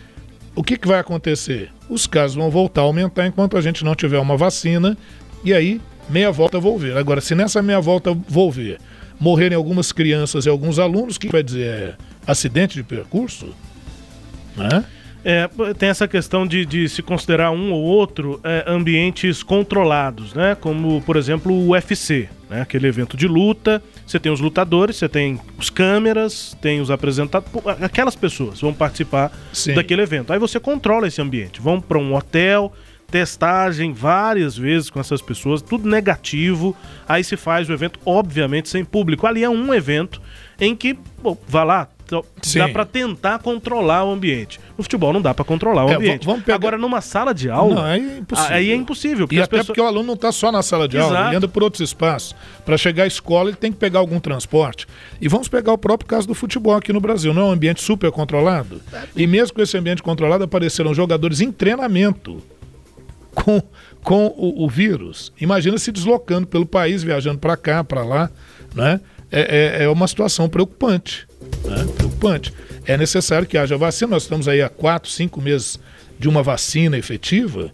O 0.55 0.63
que, 0.63 0.77
que 0.77 0.87
vai 0.87 0.99
acontecer? 0.99 1.73
Os 1.89 2.07
casos 2.07 2.37
vão 2.37 2.51
voltar 2.51 2.83
a 2.83 2.85
aumentar 2.85 3.27
enquanto 3.27 3.57
a 3.57 3.63
gente 3.63 3.83
não 3.87 3.95
tiver 3.95 4.19
uma 4.19 4.37
vacina, 4.37 4.99
e 5.43 5.55
aí 5.55 5.81
meia 6.11 6.31
volta 6.31 6.59
volver. 6.59 6.97
Agora, 6.97 7.21
se 7.21 7.35
nessa 7.35 7.63
meia 7.63 7.81
volta 7.81 8.13
volver 8.29 8.79
morrerem 9.21 9.55
algumas 9.55 9.93
crianças 9.93 10.47
e 10.47 10.49
alguns 10.49 10.79
alunos, 10.79 11.17
o 11.17 11.21
que 11.21 11.29
vai 11.29 11.43
dizer? 11.43 11.67
É 11.67 11.95
acidente 12.27 12.75
de 12.75 12.83
percurso? 12.83 13.55
Né? 14.57 14.85
É, 15.23 15.49
tem 15.79 15.91
essa 15.91 16.09
questão 16.09 16.47
de, 16.47 16.65
de 16.65 16.89
se 16.89 17.03
considerar 17.03 17.51
um 17.51 17.73
ou 17.73 17.83
outro 17.83 18.41
é, 18.43 18.65
ambientes 18.67 19.43
controlados, 19.43 20.33
né? 20.33 20.55
Como, 20.59 21.03
por 21.03 21.17
exemplo, 21.17 21.53
o 21.53 21.73
UFC, 21.73 22.27
né? 22.49 22.63
aquele 22.63 22.87
evento 22.87 23.19
de 23.19 23.29
luta. 23.29 23.83
Você 24.07 24.19
tem 24.19 24.33
os 24.33 24.41
lutadores, 24.41 24.97
você 24.97 25.11
tem 25.11 25.39
os 25.59 25.69
câmeras, 25.69 26.57
tem 26.63 26.81
os 26.81 26.91
apresentadores. 26.91 27.53
Aquelas 27.83 28.17
pessoas 28.17 28.63
vão 28.63 28.73
participar 28.73 29.31
Sim. 29.53 29.75
daquele 29.75 30.01
evento. 30.01 30.33
Aí 30.33 30.39
você 30.39 30.59
controla 30.59 31.07
esse 31.07 31.21
ambiente. 31.21 31.61
Vão 31.61 31.83
para 31.83 31.99
um 31.99 32.15
hotel, 32.15 32.73
testagem 33.11 33.93
várias 33.93 34.57
vezes 34.57 34.89
com 34.89 35.01
essas 35.01 35.21
pessoas, 35.21 35.61
tudo 35.61 35.89
negativo. 35.89 36.77
Aí 37.09 37.25
se 37.25 37.37
faz 37.37 37.69
o 37.69 37.73
evento, 37.73 37.99
obviamente, 38.05 38.69
sem 38.69 38.85
público. 38.85 39.27
Ali 39.27 39.43
é 39.43 39.51
um 39.51 39.75
evento 39.75 40.21
em 40.61 40.77
que, 40.77 40.97
bom, 41.23 41.37
vá 41.49 41.65
lá, 41.65 41.89
Sim. 42.43 42.59
dá 42.59 42.69
para 42.69 42.85
tentar 42.85 43.39
controlar 43.39 44.05
o 44.05 44.11
ambiente. 44.11 44.61
No 44.77 44.83
futebol 44.83 45.13
não 45.13 45.23
dá 45.23 45.33
para 45.33 45.45
controlar 45.45 45.87
o 45.87 45.91
é, 45.91 45.95
ambiente. 45.95 46.27
Pegar... 46.27 46.55
Agora, 46.55 46.79
numa 46.79 47.01
sala 47.01 47.33
de 47.33 47.51
aula, 47.51 47.75
não, 47.75 47.87
é 47.87 47.99
impossível. 47.99 48.55
aí 48.55 48.71
é 48.71 48.75
impossível. 48.75 49.29
E 49.31 49.41
até 49.41 49.51
pessoas... 49.51 49.67
porque 49.67 49.81
o 49.81 49.87
aluno 49.87 50.07
não 50.07 50.15
está 50.15 50.33
só 50.33 50.51
na 50.51 50.63
sala 50.63 50.89
de 50.89 50.97
Exato. 50.97 51.15
aula, 51.15 51.29
ele 51.29 51.37
anda 51.37 51.49
por 51.49 51.63
outros 51.63 51.81
espaços. 51.81 52.35
Para 52.65 52.77
chegar 52.77 53.05
à 53.05 53.07
escola, 53.07 53.51
ele 53.51 53.57
tem 53.57 53.71
que 53.71 53.79
pegar 53.79 54.01
algum 54.01 54.19
transporte. 54.19 54.87
E 55.21 55.29
vamos 55.29 55.49
pegar 55.49 55.73
o 55.73 55.79
próprio 55.79 56.09
caso 56.09 56.27
do 56.27 56.35
futebol 56.35 56.75
aqui 56.75 56.93
no 56.93 57.01
Brasil. 57.01 57.33
Não 57.33 57.43
é 57.43 57.45
um 57.47 57.53
ambiente 57.53 57.83
super 57.83 58.11
controlado? 58.11 58.81
E 59.15 59.27
mesmo 59.27 59.55
com 59.55 59.63
esse 59.63 59.77
ambiente 59.77 60.03
controlado, 60.03 60.45
apareceram 60.45 60.93
jogadores 60.93 61.41
em 61.41 61.53
treinamento 61.53 62.43
com, 63.35 63.63
com 64.03 64.27
o, 64.37 64.65
o 64.65 64.69
vírus. 64.69 65.33
Imagina 65.41 65.79
se 65.79 65.93
deslocando 65.93 66.47
pelo 66.47 66.67
país, 66.67 67.03
viajando 67.03 67.39
para 67.39 67.57
cá, 67.57 67.85
para 67.85 68.05
lá, 68.05 68.31
né? 68.75 69.01
É, 69.33 69.79
é, 69.81 69.85
é, 69.85 69.89
uma 69.89 70.09
situação 70.09 70.49
preocupante, 70.49 71.27
né? 71.65 71.87
preocupante. 71.97 72.53
É 72.85 72.97
necessário 72.97 73.47
que 73.47 73.57
haja 73.57 73.77
vacina. 73.77 74.11
Nós 74.11 74.25
estamos 74.25 74.49
aí 74.49 74.61
há 74.61 74.69
quatro, 74.69 75.09
cinco 75.09 75.41
meses 75.41 75.79
de 76.19 76.29
uma 76.29 76.43
vacina 76.43 76.99
efetiva. 76.99 77.71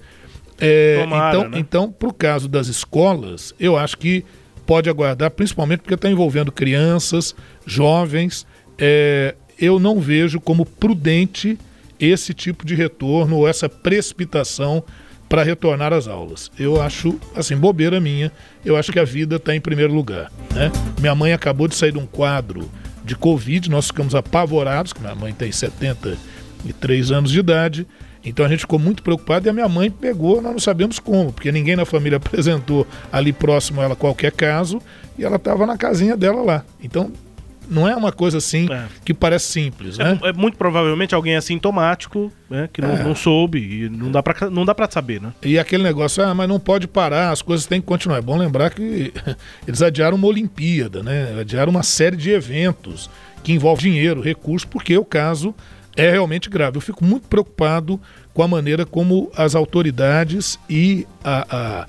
É, 0.59 1.01
Tomara, 1.03 1.37
então, 1.37 1.49
né? 1.49 1.59
então 1.59 1.93
para 1.93 2.09
o 2.09 2.13
caso 2.13 2.49
das 2.49 2.69
escolas, 2.69 3.55
eu 3.59 3.77
acho 3.77 3.97
que 3.97 4.25
pode 4.67 4.91
aguardar, 4.91 5.31
principalmente 5.31 5.81
porque 5.81 5.95
está 5.95 6.11
envolvendo 6.11 6.53
crianças, 6.53 7.35
jovens. 7.65 8.47
É, 8.79 9.35
eu 9.59 9.79
não 9.79 9.99
vejo 9.99 10.39
como 10.41 10.67
prudente 10.67 11.59
esse 11.99 12.35
tipo 12.35 12.67
de 12.67 12.75
retorno 12.75 13.37
ou 13.37 13.49
essa 13.49 13.69
precipitação 13.69 14.85
para 15.29 15.43
retornar 15.43 15.93
às 15.93 16.07
aulas. 16.07 16.51
Eu 16.59 16.81
acho, 16.81 17.18
assim, 17.35 17.57
bobeira 17.57 18.01
minha, 18.01 18.31
eu 18.64 18.77
acho 18.77 18.93
que 18.93 18.99
a 18.99 19.05
vida 19.05 19.37
está 19.37 19.55
em 19.55 19.61
primeiro 19.61 19.93
lugar. 19.93 20.31
Né? 20.55 20.70
Minha 21.01 21.14
mãe 21.14 21.33
acabou 21.33 21.68
de 21.68 21.74
sair 21.74 21.93
de 21.93 21.99
um 21.99 22.07
quadro 22.07 22.70
de 23.05 23.14
Covid, 23.14 23.70
nós 23.70 23.87
ficamos 23.87 24.14
apavorados, 24.14 24.93
que 24.93 25.01
minha 25.01 25.14
mãe 25.14 25.33
tem 25.33 25.51
73 25.53 27.11
anos 27.12 27.31
de 27.31 27.39
idade, 27.39 27.87
então 28.24 28.45
a 28.45 28.49
gente 28.49 28.61
ficou 28.61 28.79
muito 28.79 29.05
preocupado 29.05 29.47
e 29.47 29.51
a 29.51 29.53
minha 29.53 29.68
mãe 29.68 29.89
pegou, 29.89 30.43
nós 30.43 30.51
não 30.51 30.59
sabemos 30.59 30.99
como, 30.99 31.33
porque 31.33 31.53
ninguém 31.53 31.77
na 31.77 31.85
família 31.85 32.16
apresentou 32.18 32.85
ali 33.12 33.33
próximo 33.33 33.81
a 33.81 33.85
ela 33.85 33.97
qualquer 33.97 34.33
caso 34.33 34.83
e 35.16 35.24
ela 35.24 35.37
estava 35.37 35.64
na 35.64 35.79
casinha 35.79 36.16
dela 36.16 36.43
lá. 36.43 36.64
Então 36.83 37.12
não 37.69 37.89
é 37.89 37.95
uma 37.95 38.12
coisa 38.12 38.39
assim 38.39 38.67
é. 38.71 38.87
que 39.05 39.12
parece 39.12 39.47
simples, 39.47 39.99
né? 39.99 40.19
É, 40.23 40.29
é, 40.29 40.33
muito 40.33 40.57
provavelmente 40.57 41.14
alguém 41.14 41.37
assintomático, 41.37 42.33
né? 42.49 42.69
Que 42.73 42.81
não, 42.81 42.91
é. 42.91 43.03
não 43.03 43.14
soube 43.14 43.59
e 43.59 43.89
não 43.89 44.11
dá 44.11 44.23
para 44.23 44.51
não 44.51 44.64
dá 44.64 44.75
para 44.75 44.91
saber, 44.91 45.21
né? 45.21 45.33
E 45.43 45.59
aquele 45.59 45.83
negócio, 45.83 46.23
ah, 46.23 46.35
mas 46.35 46.49
não 46.49 46.61
pode 46.61 46.87
parar, 46.87 47.31
as 47.31 47.43
coisas 47.43 47.67
têm 47.67 47.81
que 47.81 47.87
continuar. 47.87 48.19
É 48.19 48.23
bom 48.23 48.37
lembrar 48.37 48.71
que 48.71 49.12
eles 49.67 49.83
adiaram 49.83 50.17
uma 50.17 50.27
Olimpíada, 50.27 51.03
né? 51.03 51.41
Adiaram 51.41 51.71
uma 51.71 51.83
série 51.83 52.17
de 52.17 52.31
eventos 52.31 53.11
que 53.43 53.53
envolve 53.53 53.83
dinheiro, 53.83 54.21
recursos, 54.21 54.64
porque 54.64 54.97
o 54.97 55.05
caso 55.05 55.55
é 55.97 56.11
realmente 56.11 56.51
grave. 56.51 56.77
Eu 56.77 56.81
fico 56.81 57.05
muito 57.05 57.27
preocupado 57.29 58.01
com 58.35 58.43
a 58.43 58.49
maneira 58.49 58.85
como 58.85 59.31
as 59.35 59.55
autoridades 59.55 60.59
e 60.69 61.07
a, 61.25 61.47
a 61.51 61.87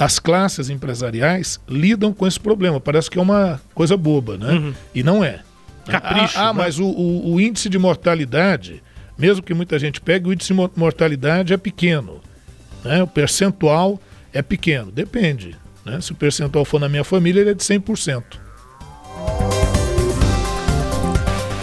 as 0.00 0.18
classes 0.18 0.70
empresariais 0.70 1.60
lidam 1.68 2.10
com 2.14 2.26
esse 2.26 2.40
problema. 2.40 2.80
Parece 2.80 3.10
que 3.10 3.18
é 3.18 3.22
uma 3.22 3.60
coisa 3.74 3.98
boba, 3.98 4.38
né? 4.38 4.54
Uhum. 4.54 4.74
E 4.94 5.02
não 5.02 5.22
é. 5.22 5.40
Capricho. 5.86 6.38
Ah, 6.38 6.48
ah 6.48 6.52
né? 6.54 6.58
mas 6.58 6.78
o, 6.78 6.86
o, 6.86 7.34
o, 7.34 7.40
índice 7.40 7.68
de 7.68 7.78
mortalidade, 7.78 8.82
mesmo 9.18 9.42
que 9.42 9.52
muita 9.52 9.78
gente 9.78 10.00
pegue, 10.00 10.26
o 10.26 10.32
índice 10.32 10.54
de 10.54 10.70
mortalidade 10.74 11.52
é 11.52 11.58
pequeno. 11.58 12.18
Né? 12.82 13.02
O 13.02 13.06
percentual 13.06 14.00
é 14.32 14.40
pequeno. 14.40 14.90
Depende. 14.90 15.54
Né? 15.84 16.00
Se 16.00 16.12
o 16.12 16.14
percentual 16.14 16.64
for 16.64 16.80
na 16.80 16.88
minha 16.88 17.04
família, 17.04 17.42
ele 17.42 17.50
é 17.50 17.54
de 17.54 17.62
100%. 17.62 18.22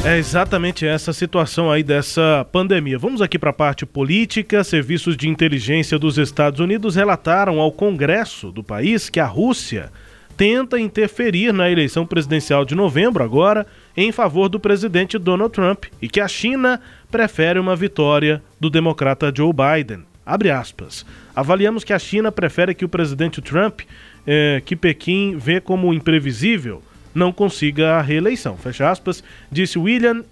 É 0.07 0.17
exatamente 0.17 0.87
essa 0.87 1.11
situação 1.11 1.69
aí 1.69 1.83
dessa 1.83 2.47
pandemia. 2.49 2.97
Vamos 2.97 3.21
aqui 3.21 3.37
para 3.37 3.49
a 3.49 3.53
parte 3.53 3.85
política. 3.85 4.63
Serviços 4.63 5.17
de 5.17 5.27
inteligência 5.27 5.99
dos 5.99 6.17
Estados 6.17 6.61
Unidos 6.61 6.95
relataram 6.95 7.59
ao 7.59 7.73
Congresso 7.73 8.49
do 8.49 8.63
país 8.63 9.09
que 9.09 9.19
a 9.19 9.25
Rússia 9.25 9.91
tenta 10.37 10.79
interferir 10.79 11.51
na 11.51 11.69
eleição 11.69 12.05
presidencial 12.05 12.63
de 12.63 12.73
novembro, 12.73 13.21
agora, 13.21 13.67
em 13.97 14.09
favor 14.13 14.47
do 14.47 14.61
presidente 14.61 15.17
Donald 15.17 15.51
Trump, 15.51 15.87
e 16.01 16.07
que 16.07 16.21
a 16.21 16.27
China 16.29 16.79
prefere 17.11 17.59
uma 17.59 17.75
vitória 17.75 18.41
do 18.57 18.69
democrata 18.69 19.29
Joe 19.35 19.51
Biden. 19.51 20.05
Abre 20.25 20.49
aspas. 20.49 21.05
Avaliamos 21.35 21.83
que 21.83 21.91
a 21.91 21.99
China 21.99 22.31
prefere 22.31 22.73
que 22.73 22.85
o 22.85 22.89
presidente 22.89 23.41
Trump, 23.41 23.81
eh, 24.25 24.61
que 24.65 24.77
Pequim 24.77 25.35
vê 25.37 25.59
como 25.59 25.93
imprevisível, 25.93 26.81
não 27.17 27.33
consiga 27.33 27.95
a 27.95 28.01
reeleição. 28.01 28.55
Fecha 28.55 28.89
aspas, 28.89 29.23
disse 29.51 29.79
William 29.79 30.23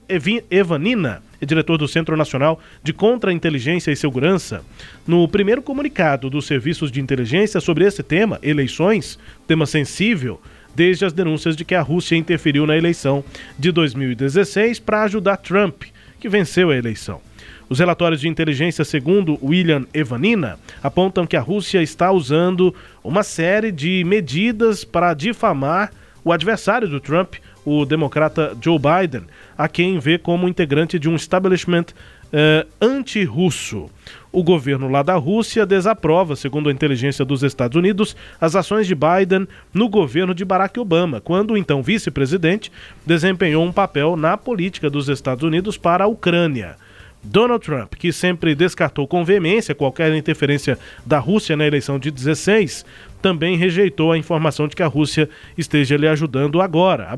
Evanina, 0.49 1.21
diretor 1.45 1.77
do 1.77 1.88
Centro 1.88 2.15
Nacional 2.15 2.59
de 2.83 2.93
Contra-Inteligência 2.93 3.91
e 3.91 3.95
Segurança. 3.95 4.63
No 5.05 5.27
primeiro 5.27 5.61
comunicado 5.61 6.29
dos 6.29 6.45
serviços 6.45 6.91
de 6.91 7.01
inteligência 7.01 7.59
sobre 7.59 7.86
esse 7.86 8.03
tema, 8.03 8.39
eleições, 8.41 9.19
tema 9.47 9.65
sensível, 9.65 10.39
desde 10.75 11.05
as 11.05 11.13
denúncias 11.13 11.55
de 11.55 11.65
que 11.65 11.75
a 11.75 11.81
Rússia 11.81 12.15
interferiu 12.15 12.67
na 12.67 12.77
eleição 12.77 13.23
de 13.57 13.71
2016 13.71 14.79
para 14.79 15.03
ajudar 15.03 15.38
Trump, 15.38 15.83
que 16.19 16.29
venceu 16.29 16.69
a 16.69 16.75
eleição. 16.75 17.21
Os 17.67 17.79
relatórios 17.79 18.21
de 18.21 18.27
inteligência, 18.27 18.86
segundo 18.86 19.39
William 19.43 19.86
Evanina, 19.91 20.59
apontam 20.83 21.25
que 21.25 21.36
a 21.36 21.41
Rússia 21.41 21.81
está 21.81 22.11
usando 22.11 22.75
uma 23.03 23.23
série 23.23 23.71
de 23.71 24.03
medidas 24.05 24.83
para 24.83 25.15
difamar 25.15 25.91
o 26.26 26.32
adversário 26.32 26.89
do 26.89 26.99
Trump, 26.99 27.36
o 27.63 27.86
democrata 27.86 28.57
Joe 28.59 28.80
Biden, 28.80 29.28
a 29.55 29.67
quem 29.67 29.99
vê 29.99 30.17
como 30.17 30.49
integrante 30.49 30.97
de 30.97 31.07
um 31.07 31.15
establishment 31.15 31.86
uh, 32.34 32.67
anti-russo. 32.82 33.89
O 34.32 34.43
governo 34.43 34.89
lá 34.89 35.03
da 35.03 35.13
Rússia 35.15 35.67
desaprova, 35.67 36.36
segundo 36.36 36.67
a 36.67 36.71
inteligência 36.71 37.23
dos 37.23 37.43
Estados 37.43 37.78
Unidos, 37.78 38.15
as 38.41 38.55
ações 38.55 38.88
de 38.88 38.95
Biden 38.95 39.47
no 39.71 39.88
governo 39.88 40.34
de 40.34 40.43
Barack 40.43 40.80
Obama, 40.80 41.21
quando 41.21 41.55
então 41.55 41.84
vice-presidente 41.84 42.71
desempenhou 43.05 43.63
um 43.63 43.71
papel 43.71 44.17
na 44.17 44.36
política 44.36 44.89
dos 44.89 45.07
Estados 45.07 45.43
Unidos 45.43 45.78
para 45.78 46.05
a 46.05 46.07
Ucrânia. 46.07 46.76
Donald 47.26 47.65
Trump, 47.65 47.95
que 47.95 48.13
sempre 48.13 48.53
descartou 48.55 49.07
com 49.07 49.26
veemência 49.26 49.76
qualquer 49.76 50.13
interferência 50.15 50.78
da 51.05 51.19
Rússia 51.19 51.57
na 51.57 51.65
eleição 51.65 51.97
de 51.97 52.11
16, 52.11 52.86
também 53.21 53.57
rejeitou 53.57 54.11
a 54.11 54.17
informação 54.17 54.67
de 54.67 54.76
que 54.76 54.84
a 54.84 54.88
Rússia 54.88 55.28
esteja 55.57 55.97
lhe 55.97 56.07
ajudando 56.07 56.61
agora. 56.61 57.09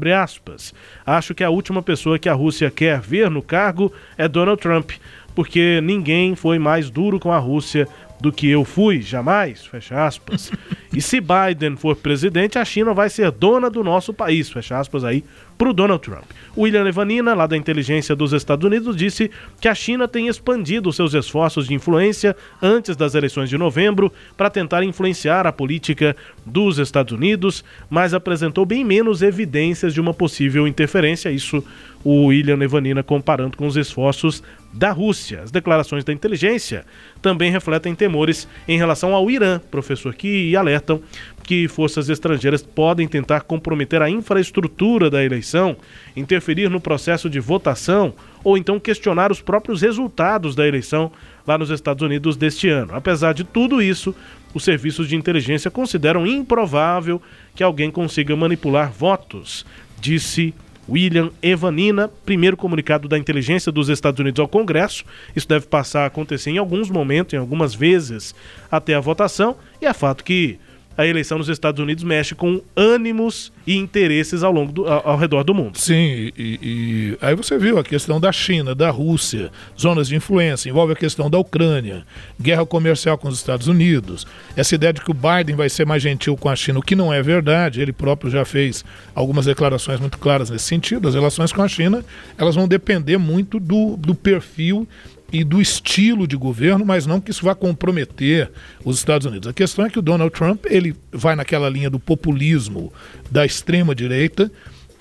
Acho 1.05 1.35
que 1.35 1.43
a 1.43 1.49
última 1.49 1.81
pessoa 1.81 2.17
que 2.17 2.29
a 2.29 2.33
Rússia 2.33 2.71
quer 2.71 3.01
ver 3.01 3.29
no 3.29 3.41
cargo 3.41 3.91
é 4.17 4.27
Donald 4.27 4.61
Trump, 4.61 4.91
porque 5.35 5.81
ninguém 5.81 6.35
foi 6.35 6.57
mais 6.57 6.89
duro 6.89 7.19
com 7.19 7.31
a 7.31 7.37
Rússia 7.37 7.87
do 8.19 8.31
que 8.31 8.49
eu 8.49 8.65
fui, 8.65 9.01
jamais, 9.01 9.65
fecha 9.65 10.05
aspas. 10.05 10.51
E 10.93 11.01
se 11.01 11.21
Biden 11.21 11.75
for 11.75 11.95
presidente, 11.95 12.57
a 12.57 12.65
China 12.65 12.93
vai 12.93 13.09
ser 13.09 13.29
dona 13.31 13.69
do 13.69 13.83
nosso 13.83 14.13
país, 14.13 14.49
fecha 14.49 14.79
aspas 14.79 15.03
aí, 15.03 15.23
para 15.57 15.69
o 15.69 15.73
Donald 15.73 16.01
Trump. 16.01 16.25
William 16.57 16.83
Levanina, 16.83 17.33
lá 17.33 17.47
da 17.47 17.57
inteligência 17.57 18.15
dos 18.15 18.33
Estados 18.33 18.65
Unidos, 18.65 18.95
disse 18.95 19.29
que 19.59 19.67
a 19.67 19.75
China 19.75 20.07
tem 20.07 20.27
expandido 20.27 20.91
seus 20.93 21.13
esforços 21.13 21.67
de 21.67 21.73
influência 21.73 22.35
antes 22.61 22.95
das 22.95 23.15
eleições 23.15 23.49
de 23.49 23.57
novembro 23.57 24.11
para 24.35 24.49
tentar 24.49 24.83
influenciar 24.83 25.45
a 25.45 25.51
política 25.51 26.15
dos 26.45 26.77
Estados 26.77 27.13
Unidos, 27.13 27.63
mas 27.89 28.13
apresentou 28.13 28.65
bem 28.65 28.83
menos 28.83 29.21
evidências 29.21 29.93
de 29.93 30.01
uma 30.01 30.13
possível 30.13 30.67
interferência. 30.67 31.29
Isso 31.29 31.63
o 32.03 32.27
William 32.27 32.55
Levanina 32.55 33.03
comparando 33.03 33.57
com 33.57 33.67
os 33.67 33.75
esforços 33.75 34.41
da 34.71 34.91
Rússia. 34.91 35.41
As 35.41 35.51
declarações 35.51 36.03
da 36.03 36.13
inteligência 36.13 36.85
também 37.21 37.51
refletem 37.51 37.95
temores 37.95 38.47
em 38.67 38.77
relação 38.77 39.13
ao 39.13 39.29
Irã, 39.29 39.59
professor, 39.71 40.13
que 40.13 40.55
alertam 40.55 41.01
que 41.47 41.65
forças 41.69 42.09
estrangeiras 42.09 42.61
podem 42.61 43.07
tentar 43.07 43.39
comprometer 43.39 44.01
a 44.01 44.09
infraestrutura 44.09 45.09
da 45.09 45.23
eleição, 45.23 45.77
interferir 46.13 46.69
no 46.69 46.81
processo 46.81 47.29
de 47.29 47.39
votação 47.39 48.13
ou 48.43 48.57
então 48.57 48.77
questionar 48.77 49.31
os 49.31 49.41
próprios 49.41 49.81
resultados 49.81 50.55
da 50.55 50.67
eleição 50.67 51.09
lá 51.47 51.57
nos 51.57 51.69
Estados 51.69 52.03
Unidos 52.03 52.35
deste 52.35 52.67
ano. 52.67 52.93
Apesar 52.93 53.33
de 53.33 53.45
tudo 53.45 53.81
isso, 53.81 54.13
os 54.53 54.65
serviços 54.65 55.07
de 55.07 55.15
inteligência 55.15 55.71
consideram 55.71 56.27
improvável 56.27 57.21
que 57.55 57.63
alguém 57.63 57.89
consiga 57.89 58.35
manipular 58.35 58.91
votos, 58.91 59.65
disse 60.01 60.53
William 60.89 61.31
Evanina, 61.41 62.09
primeiro 62.25 62.57
comunicado 62.57 63.07
da 63.07 63.17
inteligência 63.17 63.71
dos 63.71 63.87
Estados 63.87 64.19
Unidos 64.19 64.39
ao 64.41 64.49
Congresso. 64.49 65.05
Isso 65.33 65.47
deve 65.47 65.65
passar 65.65 66.03
a 66.03 66.07
acontecer 66.07 66.51
em 66.51 66.57
alguns 66.57 66.89
momentos, 66.89 67.33
em 67.33 67.37
algumas 67.37 67.73
vezes, 67.73 68.35
até 68.69 68.95
a 68.95 68.99
votação. 68.99 69.55
E 69.81 69.85
é 69.85 69.93
fato 69.93 70.25
que 70.25 70.59
a 70.97 71.05
eleição 71.05 71.37
nos 71.37 71.47
Estados 71.47 71.79
Unidos 71.79 72.03
mexe 72.03 72.33
com 72.33 72.61
ânimos 72.75 73.53
e 73.67 73.77
interesses 73.77 74.43
ao 74.43 74.51
longo 74.51 74.71
do, 74.71 74.87
ao, 74.87 75.09
ao 75.09 75.17
redor 75.17 75.43
do 75.43 75.53
mundo. 75.53 75.77
Sim, 75.77 76.31
e, 76.35 76.59
e, 76.61 77.17
aí 77.21 77.35
você 77.35 77.57
viu 77.57 77.77
a 77.77 77.83
questão 77.83 78.19
da 78.19 78.31
China, 78.31 78.73
da 78.73 78.89
Rússia, 78.89 79.51
zonas 79.79 80.07
de 80.07 80.15
influência, 80.15 80.69
envolve 80.69 80.93
a 80.93 80.95
questão 80.95 81.29
da 81.29 81.37
Ucrânia, 81.37 82.03
guerra 82.41 82.65
comercial 82.65 83.17
com 83.17 83.27
os 83.27 83.37
Estados 83.37 83.67
Unidos, 83.67 84.25
essa 84.55 84.73
ideia 84.73 84.91
de 84.91 85.01
que 85.01 85.11
o 85.11 85.13
Biden 85.13 85.55
vai 85.55 85.69
ser 85.69 85.85
mais 85.85 86.01
gentil 86.01 86.35
com 86.35 86.49
a 86.49 86.55
China, 86.55 86.79
o 86.79 86.81
que 86.81 86.95
não 86.95 87.13
é 87.13 87.21
verdade, 87.21 87.79
ele 87.79 87.93
próprio 87.93 88.31
já 88.31 88.43
fez 88.43 88.83
algumas 89.13 89.45
declarações 89.45 89.99
muito 89.99 90.17
claras 90.17 90.49
nesse 90.49 90.65
sentido, 90.65 91.07
as 91.07 91.13
relações 91.13 91.51
com 91.51 91.61
a 91.61 91.67
China, 91.67 92.03
elas 92.37 92.55
vão 92.55 92.67
depender 92.67 93.17
muito 93.17 93.59
do, 93.59 93.95
do 93.97 94.15
perfil 94.15 94.87
e 95.31 95.43
do 95.43 95.61
estilo 95.61 96.27
de 96.27 96.37
governo, 96.37 96.85
mas 96.85 97.05
não 97.05 97.19
que 97.19 97.31
isso 97.31 97.43
vá 97.43 97.53
comprometer 97.53 98.49
os 98.83 98.97
Estados 98.97 99.27
Unidos. 99.27 99.47
A 99.47 99.53
questão 99.53 99.85
é 99.85 99.89
que 99.89 99.99
o 99.99 100.01
Donald 100.01 100.33
Trump 100.33 100.65
ele 100.69 100.95
vai 101.11 101.35
naquela 101.35 101.69
linha 101.69 101.89
do 101.89 101.99
populismo 101.99 102.91
da 103.29 103.45
extrema 103.45 103.93
direita, 103.93 104.51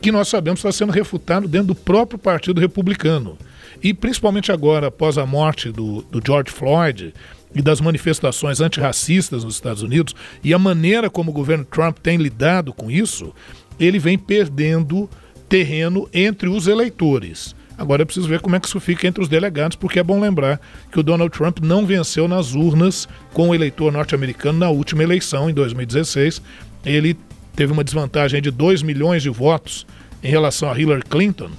que 0.00 0.12
nós 0.12 0.28
sabemos 0.28 0.60
está 0.60 0.72
sendo 0.72 0.92
refutado 0.92 1.48
dentro 1.48 1.68
do 1.68 1.74
próprio 1.74 2.18
Partido 2.18 2.60
Republicano. 2.60 3.38
E 3.82 3.94
principalmente 3.94 4.50
agora, 4.50 4.88
após 4.88 5.16
a 5.18 5.26
morte 5.26 5.70
do, 5.70 6.02
do 6.10 6.20
George 6.24 6.50
Floyd 6.50 7.14
e 7.54 7.62
das 7.62 7.80
manifestações 7.80 8.60
antirracistas 8.60 9.44
nos 9.44 9.54
Estados 9.54 9.82
Unidos 9.82 10.14
e 10.42 10.52
a 10.52 10.58
maneira 10.58 11.08
como 11.08 11.30
o 11.30 11.34
governo 11.34 11.64
Trump 11.64 11.98
tem 11.98 12.18
lidado 12.18 12.72
com 12.72 12.90
isso, 12.90 13.32
ele 13.78 13.98
vem 13.98 14.18
perdendo 14.18 15.08
terreno 15.48 16.08
entre 16.12 16.48
os 16.48 16.66
eleitores. 16.66 17.55
Agora 17.78 18.02
é 18.02 18.04
preciso 18.04 18.28
ver 18.28 18.40
como 18.40 18.56
é 18.56 18.60
que 18.60 18.66
isso 18.66 18.80
fica 18.80 19.06
entre 19.06 19.22
os 19.22 19.28
delegados, 19.28 19.76
porque 19.76 19.98
é 19.98 20.02
bom 20.02 20.18
lembrar 20.20 20.60
que 20.90 20.98
o 20.98 21.02
Donald 21.02 21.30
Trump 21.36 21.58
não 21.60 21.84
venceu 21.84 22.26
nas 22.26 22.54
urnas 22.54 23.06
com 23.32 23.50
o 23.50 23.54
eleitor 23.54 23.92
norte-americano 23.92 24.58
na 24.58 24.70
última 24.70 25.02
eleição, 25.02 25.50
em 25.50 25.54
2016. 25.54 26.40
Ele 26.84 27.16
teve 27.54 27.72
uma 27.72 27.84
desvantagem 27.84 28.40
de 28.40 28.50
2 28.50 28.82
milhões 28.82 29.22
de 29.22 29.28
votos 29.28 29.86
em 30.22 30.28
relação 30.28 30.70
a 30.70 30.78
Hillary 30.78 31.02
Clinton. 31.02 31.50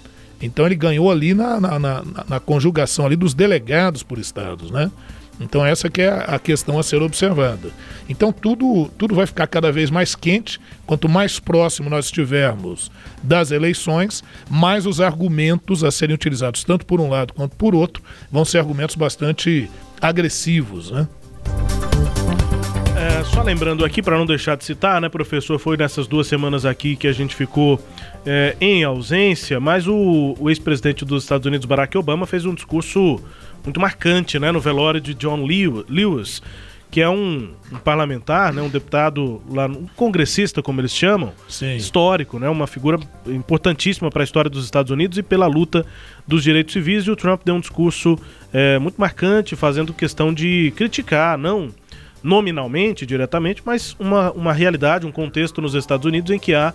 Então 0.42 0.66
ele 0.66 0.76
ganhou 0.76 1.12
ali 1.12 1.34
na, 1.34 1.60
na, 1.60 1.80
na, 1.80 2.04
na 2.28 2.40
conjugação 2.40 3.06
ali 3.06 3.16
dos 3.16 3.34
delegados 3.34 4.04
por 4.04 4.20
estados, 4.20 4.72
né? 4.72 4.92
Então 5.40 5.66
essa 5.66 5.90
que 5.90 6.02
é 6.02 6.26
a 6.28 6.40
questão 6.40 6.80
a 6.80 6.84
ser 6.84 7.02
observada. 7.02 7.70
Então 8.10 8.32
tudo, 8.32 8.90
tudo 8.98 9.16
vai 9.16 9.26
ficar 9.26 9.48
cada 9.48 9.72
vez 9.72 9.90
mais 9.90 10.16
quente. 10.16 10.60
Quanto 10.86 11.08
mais 11.08 11.40
próximo 11.40 11.90
nós 11.90 12.06
estivermos 12.06 12.92
das 13.22 13.52
eleições, 13.52 14.24
mais 14.50 14.86
os 14.86 15.02
argumentos 15.02 15.84
a 15.84 15.92
serem 15.92 16.16
utilizados, 16.16 16.64
tanto 16.64 16.86
por 16.86 17.00
um 17.00 17.10
lado 17.10 17.34
quanto 17.34 17.56
por 17.56 17.76
outro, 17.76 18.02
vão 18.32 18.46
ser 18.46 18.60
argumentos 18.60 18.96
bastante 18.96 19.70
agressivos, 20.02 20.92
né? 20.92 21.08
É, 22.98 23.24
só 23.26 23.44
lembrando 23.44 23.86
aqui, 23.86 24.02
para 24.02 24.18
não 24.18 24.26
deixar 24.26 24.58
de 24.58 24.66
citar, 24.66 25.00
né, 25.00 25.08
professor, 25.08 25.60
foi 25.60 25.78
nessas 25.78 26.08
duas 26.08 26.26
semanas 26.26 26.66
aqui 26.66 26.96
que 26.96 27.08
a 27.08 27.14
gente 27.14 27.36
ficou 27.36 27.80
é, 28.26 28.56
em 28.60 28.84
ausência, 28.84 29.60
mas 29.60 29.88
o, 29.88 30.36
o 30.40 30.50
ex-presidente 30.50 31.06
dos 31.06 31.22
Estados 31.22 31.46
Unidos, 31.46 31.66
Barack 31.68 31.96
Obama, 31.96 32.26
fez 32.26 32.44
um 32.44 32.56
discurso 32.56 33.22
muito 33.68 33.80
marcante 33.80 34.40
né, 34.40 34.52
no 34.52 34.60
velório 34.60 35.00
de 35.02 35.14
John 35.14 35.46
Lewis, 35.46 36.42
que 36.90 37.02
é 37.02 37.10
um, 37.10 37.50
um 37.72 37.78
parlamentar, 37.78 38.54
né, 38.54 38.62
um 38.62 38.70
deputado, 38.70 39.42
lá, 39.50 39.66
um 39.66 39.86
congressista, 39.94 40.64
como 40.64 40.80
eles 40.80 40.94
chamam, 40.94 41.34
Sim. 41.50 41.76
histórico, 41.76 42.40
né, 42.40 42.48
uma 42.48 42.66
figura 42.66 42.98
importantíssima 43.28 44.10
para 44.10 44.24
a 44.24 44.26
história 44.26 44.50
dos 44.50 44.64
Estados 44.64 44.90
Unidos 44.90 45.18
e 45.18 45.24
pela 45.24 45.48
luta 45.48 45.86
dos 46.26 46.44
direitos 46.44 46.72
civis. 46.72 47.04
E 47.06 47.12
o 47.12 47.16
Trump 47.16 47.42
deu 47.44 47.56
um 47.56 47.60
discurso 47.60 48.18
é, 48.54 48.80
muito 48.80 49.00
marcante, 49.00 49.56
fazendo 49.56 49.94
questão 49.94 50.34
de 50.34 50.72
criticar, 50.76 51.38
não 51.38 51.70
nominalmente, 52.24 53.06
diretamente, 53.06 53.62
mas 53.66 53.96
uma, 54.00 54.32
uma 54.32 54.54
realidade, 54.54 55.06
um 55.06 55.12
contexto 55.12 55.62
nos 55.62 55.76
Estados 55.76 56.06
Unidos 56.06 56.32
em 56.32 56.40
que 56.40 56.54
há 56.54 56.74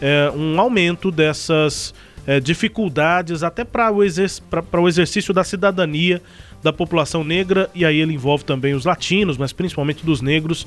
é, 0.00 0.30
um 0.34 0.60
aumento 0.60 1.10
dessas 1.10 1.94
é, 2.26 2.40
dificuldades 2.40 3.42
até 3.42 3.64
para 3.64 3.90
o, 3.90 4.02
exerc 4.02 4.42
o 4.72 4.88
exercício 4.88 5.34
da 5.34 5.44
cidadania 5.44 6.22
da 6.62 6.72
população 6.72 7.24
negra, 7.24 7.68
e 7.74 7.84
aí 7.84 7.98
ele 7.98 8.14
envolve 8.14 8.44
também 8.44 8.72
os 8.72 8.84
latinos, 8.84 9.36
mas 9.36 9.52
principalmente 9.52 10.06
dos 10.06 10.20
negros, 10.20 10.66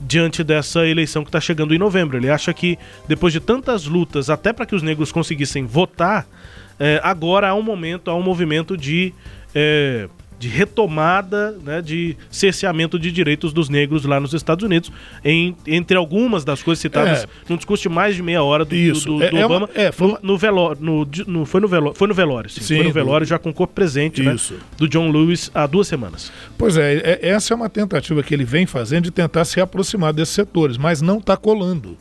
diante 0.00 0.44
dessa 0.44 0.86
eleição 0.86 1.24
que 1.24 1.28
está 1.28 1.40
chegando 1.40 1.74
em 1.74 1.78
novembro. 1.78 2.16
Ele 2.16 2.30
acha 2.30 2.52
que 2.54 2.78
depois 3.08 3.32
de 3.32 3.40
tantas 3.40 3.86
lutas, 3.86 4.30
até 4.30 4.52
para 4.52 4.64
que 4.66 4.74
os 4.74 4.82
negros 4.82 5.10
conseguissem 5.10 5.66
votar, 5.66 6.26
é, 6.78 7.00
agora 7.02 7.48
há 7.48 7.54
um 7.54 7.62
momento, 7.62 8.10
há 8.10 8.14
um 8.14 8.22
movimento 8.22 8.76
de 8.76 9.12
é, 9.54 10.08
de 10.42 10.48
retomada, 10.48 11.56
né, 11.64 11.80
de 11.80 12.16
cerceamento 12.28 12.98
de 12.98 13.12
direitos 13.12 13.52
dos 13.52 13.68
negros 13.68 14.04
lá 14.04 14.18
nos 14.18 14.34
Estados 14.34 14.64
Unidos, 14.64 14.90
em, 15.24 15.54
entre 15.64 15.96
algumas 15.96 16.44
das 16.44 16.60
coisas 16.64 16.82
citadas 16.82 17.22
É. 17.22 17.26
num 17.48 17.56
discurso 17.56 17.84
de 17.84 17.88
mais 17.88 18.16
de 18.16 18.22
meia 18.24 18.42
hora 18.42 18.64
do, 18.64 18.74
Isso. 18.74 19.06
do, 19.06 19.18
do 19.18 19.22
É- 19.24 19.28
é 19.28 19.46
uma- 19.46 19.56
Obama, 19.56 19.70
é, 19.72 19.92
foi 19.92 20.08
no, 20.08 20.18
no 20.20 20.36
velório, 20.36 20.78
no, 20.82 21.08
no- 21.28 21.46
foi 21.46 21.60
no 21.60 21.68
velório, 21.68 21.96
foi 21.96 22.08
no 22.08 22.14
velório, 22.14 22.50
sim, 22.50 22.60
Sim, 22.60 22.74
foi 22.74 22.84
no 22.84 22.90
do- 22.90 22.92
velório 22.94 23.24
já 23.24 23.38
com 23.38 23.50
o 23.50 23.54
corpo 23.54 23.72
presente, 23.72 24.20
né, 24.20 24.34
do 24.76 24.88
John 24.88 25.12
Lewis 25.12 25.48
há 25.54 25.64
duas 25.64 25.86
semanas. 25.86 26.32
Pois 26.58 26.76
é, 26.76 26.94
é- 27.22 27.28
essa 27.28 27.54
é 27.54 27.56
uma 27.56 27.70
tentativa 27.70 28.20
que 28.24 28.34
ele 28.34 28.44
vem 28.44 28.66
fazendo 28.66 29.04
de 29.04 29.10
tentar 29.12 29.44
se 29.44 29.60
aproximar 29.60 30.12
desses 30.12 30.34
setores, 30.34 30.76
mas 30.76 31.00
não 31.00 31.18
está 31.18 31.36
colando. 31.36 31.96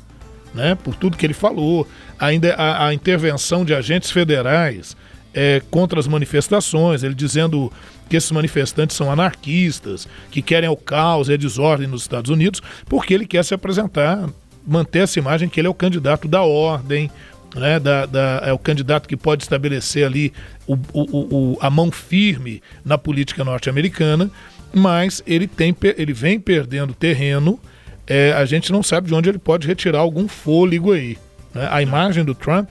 Né? 0.53 0.75
Por 0.83 0.95
tudo 0.95 1.15
que 1.15 1.25
ele 1.25 1.33
falou, 1.33 1.87
ainda 2.19 2.53
a, 2.55 2.87
a 2.87 2.93
intervenção 2.93 3.63
de 3.63 3.73
agentes 3.73 4.11
federais 4.11 4.97
é, 5.33 5.61
contra 5.71 5.99
as 5.99 6.07
manifestações, 6.07 7.03
ele 7.03 7.13
dizendo 7.13 7.71
que 8.09 8.17
esses 8.17 8.31
manifestantes 8.31 8.95
são 8.97 9.09
anarquistas, 9.11 10.07
que 10.29 10.41
querem 10.41 10.69
o 10.69 10.75
caos 10.75 11.29
e 11.29 11.33
a 11.33 11.37
desordem 11.37 11.87
nos 11.87 12.01
Estados 12.01 12.29
Unidos, 12.29 12.61
porque 12.87 13.13
ele 13.13 13.25
quer 13.25 13.43
se 13.45 13.53
apresentar, 13.53 14.27
manter 14.67 14.99
essa 15.03 15.17
imagem 15.19 15.47
que 15.49 15.59
ele 15.59 15.67
é 15.67 15.69
o 15.69 15.73
candidato 15.73 16.27
da 16.27 16.41
ordem, 16.41 17.09
né, 17.55 17.79
da, 17.79 18.05
da- 18.05 18.41
é 18.45 18.53
o 18.53 18.57
candidato 18.59 19.07
que 19.07 19.17
pode 19.17 19.43
estabelecer 19.43 20.05
ali 20.05 20.31
o, 20.67 20.73
o- 20.93 21.53
o- 21.53 21.57
a 21.61 21.69
mão 21.69 21.89
firme 21.91 22.61
na 22.83 22.97
política 22.97 23.43
norte-americana, 23.43 24.29
mas 24.73 25.21
ele, 25.27 25.47
tem, 25.47 25.75
ele 25.97 26.13
vem 26.13 26.39
perdendo 26.39 26.93
terreno. 26.93 27.59
é, 28.07 28.33
a 28.33 28.43
gente 28.45 28.71
não 28.71 28.81
sabe 28.83 29.07
de 29.07 29.13
onde 29.13 29.29
ele 29.29 29.37
pode 29.37 29.65
retirar 29.67 29.99
algum 29.99 30.27
fôlego 30.27 30.91
aí. 30.91 31.17
né? 31.53 31.67
A 31.71 31.81
imagem 31.81 32.23
do 32.25 32.33
Trump, 32.35 32.69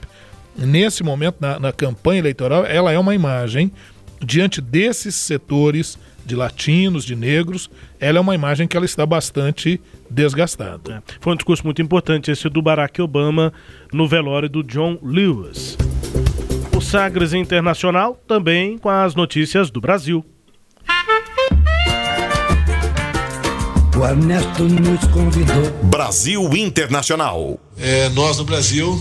nesse 0.57 1.03
momento, 1.03 1.37
na, 1.39 1.59
na 1.59 1.71
campanha 1.71 2.19
eleitoral, 2.19 2.65
ela 2.65 2.91
é 2.91 2.99
uma 2.99 3.15
imagem 3.15 3.71
diante 4.23 4.61
desses 4.61 5.15
setores 5.15 5.97
de 6.25 6.35
latinos, 6.35 7.03
de 7.03 7.15
negros, 7.15 7.69
ela 7.99 8.19
é 8.19 8.21
uma 8.21 8.35
imagem 8.35 8.67
que 8.67 8.77
ela 8.77 8.85
está 8.85 9.05
bastante 9.05 9.81
desgastada. 10.09 11.03
Foi 11.19 11.33
um 11.33 11.35
discurso 11.35 11.63
muito 11.63 11.81
importante 11.81 12.31
esse 12.31 12.47
do 12.47 12.61
Barack 12.61 13.01
Obama 13.01 13.51
no 13.91 14.07
velório 14.07 14.47
do 14.47 14.63
John 14.63 14.97
Lewis. 15.01 15.77
O 16.75 16.81
Sagres 16.81 17.33
Internacional 17.33 18.19
também 18.27 18.77
com 18.77 18.89
as 18.89 19.15
notícias 19.15 19.69
do 19.69 19.81
Brasil. 19.81 20.23
O 23.97 24.05
Ernesto 24.05 24.63
nos 24.63 25.05
convidou. 25.07 25.71
Brasil 25.83 26.55
Internacional. 26.55 27.59
É, 27.77 28.09
nós 28.09 28.39
no 28.39 28.45
Brasil, 28.45 28.99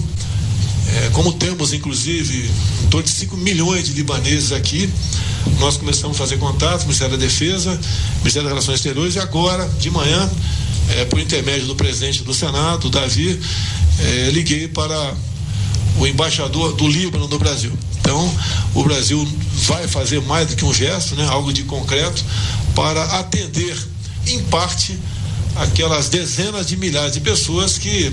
é, 0.96 1.10
como 1.10 1.32
temos 1.32 1.72
inclusive 1.72 2.50
em 2.84 2.86
torno 2.88 3.06
de 3.06 3.12
5 3.12 3.36
milhões 3.36 3.84
de 3.84 3.92
libaneses 3.92 4.52
aqui, 4.52 4.90
nós 5.58 5.76
começamos 5.76 6.16
a 6.16 6.18
fazer 6.18 6.38
contato, 6.38 6.82
Ministério 6.82 7.16
da 7.16 7.24
Defesa, 7.24 7.78
Ministério 8.18 8.48
das 8.48 8.52
Relações 8.52 8.76
Exteriores, 8.76 9.14
e 9.14 9.18
agora, 9.18 9.66
de 9.78 9.90
manhã, 9.90 10.30
é, 10.90 11.04
por 11.04 11.18
intermédio 11.18 11.66
do 11.66 11.74
presidente 11.74 12.22
do 12.22 12.34
Senado, 12.34 12.90
Davi, 12.90 13.38
é, 14.00 14.30
liguei 14.30 14.68
para 14.68 15.14
o 15.98 16.06
embaixador 16.06 16.74
do 16.74 16.88
Líbano 16.88 17.28
no 17.28 17.38
Brasil. 17.38 17.72
Então, 18.00 18.34
o 18.74 18.82
Brasil 18.82 19.26
vai 19.66 19.86
fazer 19.86 20.20
mais 20.22 20.48
do 20.48 20.56
que 20.56 20.64
um 20.64 20.72
gesto, 20.72 21.14
né, 21.14 21.26
algo 21.28 21.52
de 21.52 21.62
concreto, 21.64 22.24
para 22.74 23.02
atender, 23.18 23.76
em 24.26 24.42
parte, 24.44 24.98
aquelas 25.56 26.08
dezenas 26.08 26.66
de 26.66 26.76
milhares 26.76 27.12
de 27.12 27.20
pessoas 27.20 27.76
que 27.76 28.12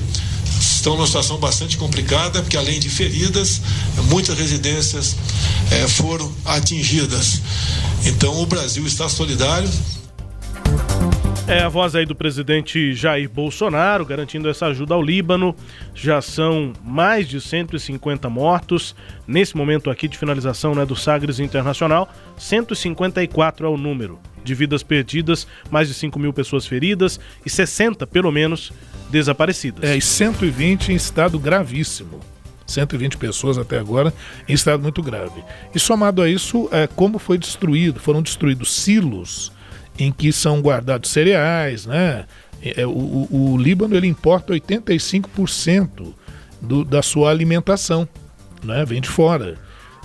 estão 0.87 0.95
numa 0.95 1.05
situação 1.05 1.37
bastante 1.37 1.75
complicada, 1.75 2.41
porque 2.41 2.55
além 2.55 2.79
de 2.79 2.89
feridas, 2.89 3.61
muitas 4.09 4.37
residências 4.37 5.17
eh, 5.69 5.85
foram 5.85 6.31
atingidas. 6.45 7.41
Então, 8.05 8.41
o 8.41 8.45
Brasil 8.45 8.85
está 8.87 9.09
solidário. 9.09 9.69
É 11.45 11.59
a 11.59 11.67
voz 11.67 11.93
aí 11.93 12.05
do 12.05 12.15
presidente 12.15 12.93
Jair 12.93 13.29
Bolsonaro 13.29 14.05
garantindo 14.05 14.49
essa 14.49 14.67
ajuda 14.67 14.93
ao 14.93 15.01
Líbano. 15.01 15.53
Já 15.93 16.21
são 16.21 16.71
mais 16.81 17.27
de 17.27 17.41
150 17.41 18.29
mortos. 18.29 18.95
Nesse 19.27 19.57
momento 19.57 19.89
aqui 19.89 20.07
de 20.07 20.17
finalização 20.17 20.73
né, 20.73 20.85
do 20.85 20.95
Sagres 20.95 21.39
Internacional, 21.39 22.07
154 22.37 23.65
é 23.65 23.69
o 23.69 23.75
número 23.75 24.17
de 24.47 24.55
vidas 24.55 24.81
perdidas, 24.83 25.45
mais 25.69 25.87
de 25.87 25.93
5 25.93 26.17
mil 26.17 26.33
pessoas 26.33 26.65
feridas 26.65 27.19
e 27.45 27.49
60, 27.49 28.07
pelo 28.07 28.31
menos, 28.31 28.71
desaparecidas. 29.11 29.83
É, 29.89 29.95
e 29.95 30.01
120 30.01 30.91
em 30.91 30.95
estado 30.95 31.37
gravíssimo. 31.39 32.19
120 32.65 33.17
pessoas 33.17 33.57
até 33.57 33.79
agora 33.79 34.13
em 34.47 34.53
estado 34.53 34.81
muito 34.83 35.01
grave. 35.01 35.41
E 35.73 35.79
somado 35.79 36.21
a 36.21 36.29
isso, 36.29 36.67
é, 36.71 36.85
como 36.87 37.17
foi 37.17 37.37
destruído, 37.37 37.99
foram 37.99 38.21
destruídos 38.21 38.73
silos 38.73 39.51
em 39.97 40.11
que 40.11 40.31
são 40.33 40.59
guardados 40.61 41.09
cereais, 41.09 41.85
né? 41.85 42.25
É, 42.61 42.85
o, 42.85 42.89
o- 42.89 43.51
o 43.53 43.57
Líbano 43.57 43.95
ele 43.95 44.07
importa 44.07 44.51
85% 44.53 46.13
do, 46.61 46.83
da 46.83 47.01
sua 47.01 47.29
alimentação, 47.29 48.07
né? 48.63 48.83
Vem 48.85 48.99
de 49.01 49.07
fora. 49.09 49.55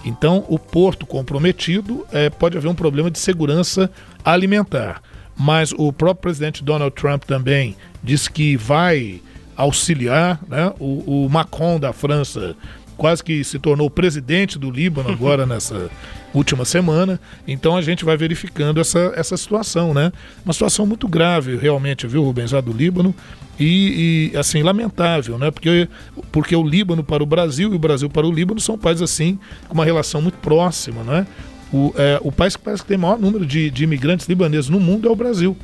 Então, 0.05 0.45
o 0.49 0.59
porto 0.59 1.07
comprometido 1.07 2.07
é, 2.13 2.29
pode 2.29 2.57
haver 2.57 2.69
um 2.69 2.75
problema 2.75 3.11
de 3.11 3.19
segurança 3.19 3.91
alimentar. 4.25 5.03
Mas 5.37 5.73
o 5.73 5.93
próprio 5.93 6.23
presidente 6.23 6.63
Donald 6.63 6.95
Trump 6.95 7.25
também 7.25 7.77
disse 8.03 8.31
que 8.31 8.57
vai 8.57 9.21
auxiliar, 9.57 10.41
né? 10.49 10.73
O, 10.79 11.25
o 11.25 11.29
Macron 11.31 11.79
da 11.79 11.93
França 11.93 12.57
quase 13.03 13.21
que 13.21 13.43
se 13.43 13.59
tornou 13.59 13.91
presidente 13.91 14.61
do 14.61 14.71
Líbano 14.71 15.11
agora 15.11 15.45
nessa 15.45 15.91
última 16.33 16.65
semana. 16.65 17.19
Então 17.49 17.77
a 17.77 17.83
gente 17.83 18.05
vai 18.05 18.17
verificando 18.17 18.81
essa, 18.81 19.13
essa 19.17 19.37
situação, 19.37 19.93
né? 19.93 20.13
Uma 20.45 20.53
situação 20.53 20.87
muito 20.87 21.09
grave, 21.09 21.57
realmente, 21.57 22.07
viu, 22.07 22.23
Rubens, 22.23 22.53
lá 22.53 22.61
do 22.61 22.73
Líbano. 22.73 23.13
E, 23.59 24.31
e, 24.33 24.37
assim, 24.37 24.63
lamentável, 24.63 25.37
né? 25.37 25.51
Porque, 25.51 25.89
porque 26.31 26.55
o 26.55 26.63
Líbano 26.63 27.03
para 27.03 27.25
o 27.25 27.27
Brasil 27.27 27.73
e 27.73 27.75
o 27.75 27.79
Brasil 27.79 28.09
para 28.09 28.25
o 28.25 28.31
Líbano 28.31 28.61
são 28.61 28.79
países 28.79 29.03
assim, 29.03 29.37
com 29.67 29.75
uma 29.75 29.85
relação 29.85 30.23
muito 30.23 30.39
próxima, 30.39 31.03
né? 31.03 31.27
O, 31.73 31.93
é, 31.97 32.21
o 32.23 32.31
país 32.31 32.55
que 32.55 32.63
parece 32.63 32.85
que 32.85 32.89
tem 32.89 32.97
maior 32.97 33.19
número 33.19 33.45
de, 33.45 33.69
de 33.69 33.83
imigrantes 33.83 34.29
libaneses 34.29 34.71
no 34.71 34.79
mundo 34.79 35.09
é 35.09 35.11
o 35.11 35.17
Brasil. 35.17 35.57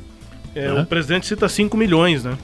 É, 0.53 0.67
né? 0.67 0.81
O 0.81 0.85
presidente 0.85 1.25
cita 1.25 1.47
5 1.47 1.77
milhões, 1.77 2.25
né? 2.25 2.37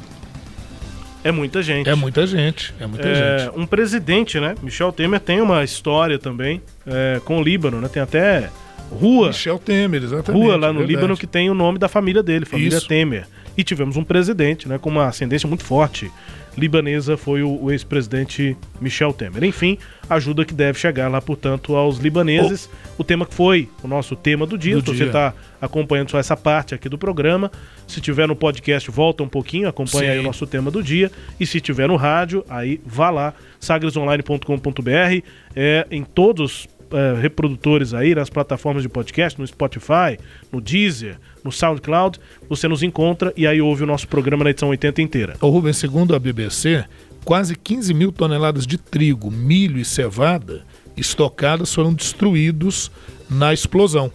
É 1.26 1.32
muita 1.32 1.64
gente. 1.64 1.90
É 1.90 1.96
muita 1.96 2.28
gente, 2.28 2.72
é 2.80 2.86
muita 2.86 3.08
É, 3.08 3.40
gente. 3.40 3.60
Um 3.60 3.66
presidente, 3.66 4.40
né? 4.40 4.54
Michel 4.62 4.92
Temer 4.92 5.20
tem 5.20 5.42
uma 5.42 5.64
história 5.64 6.20
também 6.20 6.62
é, 6.86 7.20
com 7.26 7.40
o 7.40 7.44
Líbano, 7.44 7.82
né? 7.82 7.88
Tem 7.88 8.02
até 8.02 8.52
rua. 8.92 9.30
Michel 9.30 9.58
Temer, 9.58 10.04
exatamente. 10.04 10.40
Rua 10.40 10.56
lá 10.56 10.68
no 10.72 10.80
verdade. 10.80 10.96
Líbano 10.96 11.18
que 11.18 11.26
tem 11.26 11.50
o 11.50 11.56
nome 11.56 11.80
da 11.80 11.88
família 11.90 12.22
dele, 12.22 12.46
família 12.46 12.78
Isso. 12.78 12.88
Temer. 12.88 13.28
E 13.58 13.64
tivemos 13.64 13.98
um 13.98 14.04
presidente, 14.04 14.70
né? 14.70 14.78
Com 14.78 14.92
uma 14.92 15.08
ascendência 15.08 15.48
muito 15.48 15.64
forte 15.64 16.12
libanesa 16.58 17.18
foi 17.18 17.44
o, 17.44 17.64
o 17.64 17.72
ex-presidente 17.72 18.56
Michel 18.80 19.14
Temer. 19.14 19.44
Enfim, 19.44 19.78
ajuda 20.10 20.46
que 20.46 20.54
deve 20.54 20.80
chegar 20.80 21.10
lá, 21.10 21.22
portanto, 21.22 21.76
aos 21.76 21.98
libaneses. 21.98 22.70
O 22.98 23.04
tema 23.04 23.26
que 23.26 23.34
foi 23.34 23.70
o 23.84 23.88
nosso 23.88 24.16
tema 24.16 24.46
do 24.46 24.58
dia. 24.58 24.76
Do 24.76 24.92
Se 24.92 24.98
você 24.98 25.04
está 25.06 25.34
acompanhando 25.62 26.12
só 26.12 26.20
essa 26.20 26.38
parte 26.38 26.74
aqui 26.74 26.88
do 26.88 26.98
programa, 26.98 27.52
se 27.88 28.00
tiver 28.00 28.28
no 28.28 28.36
podcast, 28.36 28.90
volta 28.92 29.24
um 29.24 29.28
pouquinho, 29.28 29.68
acompanha 29.68 30.12
aí 30.12 30.18
o 30.18 30.22
Sim. 30.22 30.28
nosso 30.28 30.48
tema 30.48 30.72
do 30.72 30.82
dia. 30.82 31.12
E 31.40 31.46
se 31.46 31.60
tiver 31.60 31.88
no 31.88 31.96
rádio, 31.96 32.46
aí 32.50 32.80
vá 32.86 33.10
lá, 33.10 33.34
sagresonline.com.br, 33.60 35.24
é, 35.56 35.88
em 35.92 36.04
todos 36.04 36.68
é, 36.92 37.20
reprodutores 37.20 37.94
aí, 37.94 38.14
nas 38.14 38.30
plataformas 38.30 38.84
de 38.84 38.90
podcast, 38.90 39.40
no 39.40 39.46
Spotify, 39.46 40.18
no 40.52 40.62
Deezer, 40.62 41.18
no 41.44 41.52
SoundCloud, 41.52 42.20
você 42.50 42.68
nos 42.68 42.84
encontra 42.84 43.34
e 43.36 43.46
aí 43.46 43.62
ouve 43.62 43.84
o 43.84 43.88
nosso 43.88 44.08
programa 44.08 44.44
na 44.44 44.50
edição 44.50 44.70
80 44.70 45.02
inteira. 45.02 45.38
Ô 45.42 45.50
Rubens, 45.50 45.78
segundo 45.78 46.16
a 46.16 46.20
BBC, 46.20 46.86
quase 47.24 47.56
15 47.56 47.94
mil 47.94 48.12
toneladas 48.12 48.66
de 48.66 48.78
trigo, 48.78 49.30
milho 49.32 49.80
e 49.80 49.86
cevada 49.86 50.64
estocadas 50.98 51.74
foram 51.74 51.94
destruídos 51.94 52.92
na 53.30 53.54
explosão. 53.54 54.12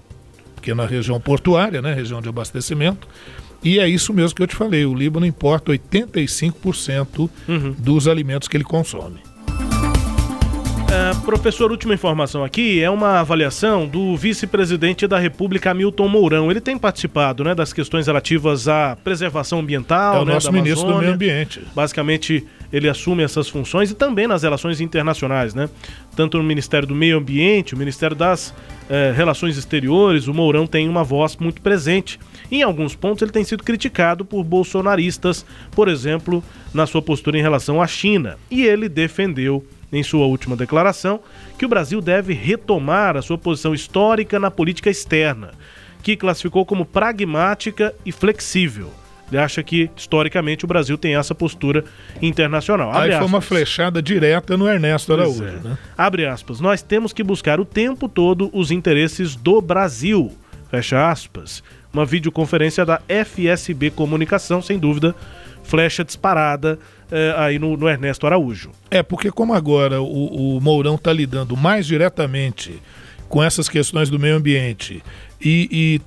Porque 0.55 0.75
na 0.75 0.87
região 0.87 1.21
portuária, 1.21 1.81
né, 1.83 1.93
região 1.95 2.21
de 2.21 2.29
abastecimento, 2.29 3.07
e 3.62 3.79
é 3.79 3.89
isso 3.89 4.12
mesmo 4.12 4.35
que 4.35 4.43
eu 4.43 4.47
te 4.47 4.57
falei, 4.57 4.87
o 4.87 4.95
Líbano 4.95 5.27
importa 5.27 5.73
85% 5.73 7.29
dos 7.79 8.09
alimentos 8.09 8.49
que 8.49 8.57
ele 8.57 8.64
consome. 8.64 9.21
É, 10.93 11.14
professor, 11.24 11.70
última 11.70 11.95
informação 11.95 12.43
aqui 12.43 12.82
é 12.82 12.91
uma 12.91 13.20
avaliação 13.20 13.86
do 13.86 14.16
vice-presidente 14.16 15.07
da 15.07 15.20
República, 15.20 15.70
Hamilton 15.70 16.09
Mourão. 16.09 16.51
Ele 16.51 16.61
tem 16.61 16.76
participado 16.76 17.45
né, 17.45 17.55
das 17.55 17.72
questões 17.72 18.09
relativas 18.09 18.66
à 18.66 18.97
preservação 18.97 19.61
ambiental. 19.61 20.16
É 20.16 20.20
o 20.22 20.24
né, 20.24 20.34
nosso 20.34 20.53
ministro 20.53 20.88
do. 20.88 20.99
Meio 20.99 21.12
Ambiente. 21.12 21.62
Basicamente, 21.76 22.45
ele 22.72 22.88
assume 22.88 23.22
essas 23.22 23.49
funções 23.49 23.93
e 23.93 23.95
também 23.95 24.26
nas 24.26 24.43
relações 24.43 24.80
internacionais, 24.80 25.55
né? 25.55 25.70
Tanto 26.16 26.38
no 26.38 26.43
Ministério 26.43 26.88
do 26.88 26.95
Meio 26.95 27.18
Ambiente, 27.18 27.72
o 27.72 27.78
Ministério 27.78 28.16
das 28.16 28.53
eh, 28.88 29.12
Relações 29.16 29.57
Exteriores, 29.57 30.26
o 30.26 30.34
Mourão 30.34 30.66
tem 30.66 30.88
uma 30.88 31.05
voz 31.05 31.36
muito 31.36 31.62
presente. 31.62 32.18
Em 32.51 32.62
alguns 32.62 32.97
pontos, 32.97 33.22
ele 33.22 33.30
tem 33.30 33.45
sido 33.45 33.62
criticado 33.62 34.24
por 34.24 34.43
bolsonaristas, 34.43 35.47
por 35.70 35.86
exemplo, 35.86 36.43
na 36.74 36.84
sua 36.84 37.01
postura 37.01 37.38
em 37.38 37.43
relação 37.43 37.80
à 37.80 37.86
China. 37.86 38.36
E 38.51 38.62
ele 38.62 38.88
defendeu, 38.88 39.64
em 39.93 40.03
sua 40.03 40.26
última 40.26 40.57
declaração, 40.57 41.20
que 41.59 41.66
o 41.66 41.68
Brasil 41.68 42.01
deve 42.01 42.32
retomar 42.32 43.16
a 43.16 43.22
sua 43.22 43.38
posição 43.38 43.74
histórica 43.74 44.38
na 44.38 44.51
política 44.51 44.91
externa, 44.91 45.51
que 46.03 46.16
classificou 46.16 46.64
como 46.64 46.84
pragmática 46.84 47.95
e 48.05 48.12
flexível. 48.12 48.91
Ele 49.30 49.41
acha 49.41 49.62
que, 49.62 49.88
historicamente, 49.97 50.64
o 50.64 50.68
Brasil 50.68 50.99
tem 50.99 51.14
essa 51.14 51.34
postura 51.34 51.84
internacional. 52.20 52.91
Aí 52.91 53.05
Abre 53.05 53.18
foi 53.18 53.26
uma 53.26 53.41
flechada 53.41 54.03
direta 54.03 54.57
no 54.57 54.68
Ernesto 54.68 55.12
Araújo. 55.12 55.45
é. 55.45 55.53
Né? 55.53 55.78
Abre 55.97 56.26
aspas. 56.26 56.61
Nós 56.61 56.82
temos 56.82 57.12
que 57.12 57.22
buscar 57.22 57.61
o 57.61 57.64
tempo 57.64 58.09
todo 58.09 58.51
os 58.53 58.72
interesses 58.72 59.36
do 59.36 59.61
Brasil. 59.61 60.32
Fecha 60.68 61.09
aspas. 61.09 61.62
Uma 61.93 62.05
videoconferência 62.05 62.84
da 62.84 63.01
FSB 63.09 63.91
Comunicação, 63.91 64.61
sem 64.61 64.78
dúvida, 64.78 65.14
flecha 65.71 66.05
disparada 66.05 66.79
eh, 67.12 67.33
aí 67.37 67.57
no, 67.57 67.77
no 67.77 67.89
Ernesto 67.89 68.27
Araújo. 68.27 68.73
É, 68.91 69.05
porque 69.05 69.31
como 69.31 69.55
agora 69.55 70.03
o, 70.03 70.57
o 70.57 70.61
Mourão 70.61 70.97
está 70.97 71.12
lidando 71.12 71.57
mais 71.57 71.87
diretamente 71.87 72.83
com 73.29 73.41
essas 73.41 73.68
questões 73.68 74.11
do 74.11 74.18
meio 74.18 74.35
ambiente 74.35 75.01
e, 75.41 75.68
e 75.71 76.01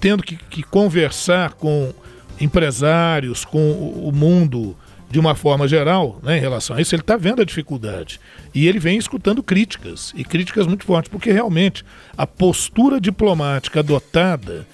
tendo 0.00 0.22
que, 0.22 0.36
que 0.36 0.62
conversar 0.62 1.54
com 1.54 1.92
empresários, 2.40 3.44
com 3.44 3.58
o, 3.58 4.08
o 4.08 4.12
mundo 4.12 4.76
de 5.10 5.18
uma 5.18 5.34
forma 5.34 5.66
geral, 5.66 6.20
né, 6.22 6.36
em 6.36 6.40
relação 6.40 6.76
a 6.76 6.80
isso, 6.80 6.94
ele 6.94 7.02
está 7.02 7.16
vendo 7.16 7.42
a 7.42 7.44
dificuldade. 7.44 8.20
E 8.54 8.68
ele 8.68 8.78
vem 8.78 8.98
escutando 8.98 9.42
críticas, 9.42 10.12
e 10.14 10.22
críticas 10.22 10.66
muito 10.66 10.84
fortes, 10.84 11.10
porque 11.10 11.32
realmente 11.32 11.84
a 12.16 12.26
postura 12.26 13.00
diplomática 13.00 13.80
adotada 13.80 14.66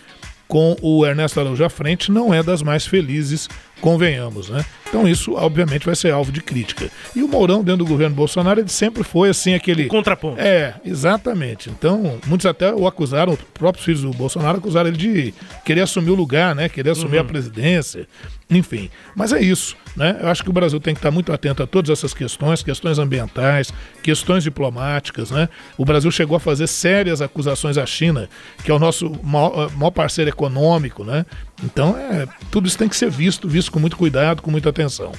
com 0.47 0.77
o 0.83 1.07
Ernesto 1.07 1.41
Araújo 1.41 1.65
à 1.65 1.71
frente 1.71 2.13
não 2.13 2.35
é 2.35 2.43
das 2.43 2.63
mais 2.63 2.87
felizes, 2.87 3.49
convenhamos, 3.81 4.49
né? 4.49 4.65
Então 4.89 5.09
isso, 5.09 5.33
obviamente, 5.35 5.85
vai 5.85 5.97
ser 5.97 6.13
alvo 6.13 6.31
de 6.31 6.41
crítica. 6.41 6.89
E 7.17 7.23
o 7.23 7.29
Mourão, 7.29 7.65
dentro 7.65 7.85
do 7.85 7.87
governo 7.89 8.15
Bolsonaro, 8.15 8.61
ele 8.61 8.69
sempre 8.69 9.03
foi 9.03 9.29
assim, 9.29 9.55
aquele... 9.55 9.87
contraponto. 9.87 10.41
É, 10.41 10.75
exatamente. 10.85 11.69
Então, 11.69 12.19
muitos 12.27 12.47
até 12.47 12.73
o 12.73 12.87
acusaram, 12.87 13.33
os 13.33 13.39
próprios 13.53 13.85
filhos 13.85 14.03
do 14.03 14.11
Bolsonaro 14.13 14.59
acusaram 14.59 14.89
ele 14.89 14.97
de 14.97 15.35
querer 15.65 15.81
assumir 15.81 16.11
o 16.11 16.15
lugar, 16.15 16.55
né? 16.55 16.69
Querer 16.69 16.91
assumir 16.91 17.17
Uhum. 17.17 17.23
a 17.23 17.25
presidência, 17.25 18.07
enfim. 18.49 18.89
Mas 19.17 19.33
é 19.33 19.41
isso, 19.43 19.77
né? 19.97 20.17
Eu 20.21 20.29
acho 20.29 20.43
que 20.45 20.51
o 20.51 20.53
Brasil 20.53 20.79
tem 20.81 20.95
que 20.95 20.99
estar 20.99 21.11
muito 21.11 21.33
atento 21.33 21.63
a 21.63 21.67
todas 21.67 21.91
essas 21.91 22.15
questões, 22.15 22.63
questões 22.63 22.99
ambientais, 22.99 23.73
questões 24.03 24.45
diplomáticas, 24.45 25.31
né? 25.31 25.49
O 25.77 25.85
Brasil 25.85 26.11
chegou 26.11 26.37
a 26.37 26.41
fazer 26.41 26.67
sérias 26.69 27.21
acusações 27.21 27.77
à 27.79 27.85
China, 27.87 28.29
que 28.65 28.71
é 28.71 28.75
o 28.75 28.79
nosso 28.79 29.11
maior, 29.23 29.71
maior 29.77 29.91
parceiro 29.91 30.31
econômico, 30.31 31.05
né? 31.05 31.27
Então, 31.63 31.97
é, 31.97 32.27
tudo 32.51 32.67
isso 32.67 32.77
tem 32.77 32.89
que 32.89 32.97
ser 32.97 33.11
visto, 33.11 33.49
visto 33.49 33.64
com 33.72 33.80
muito 33.80 33.98
cuidado, 33.98 34.42
com 34.42 34.52
muita 34.52 34.70
atenção. 34.70 35.12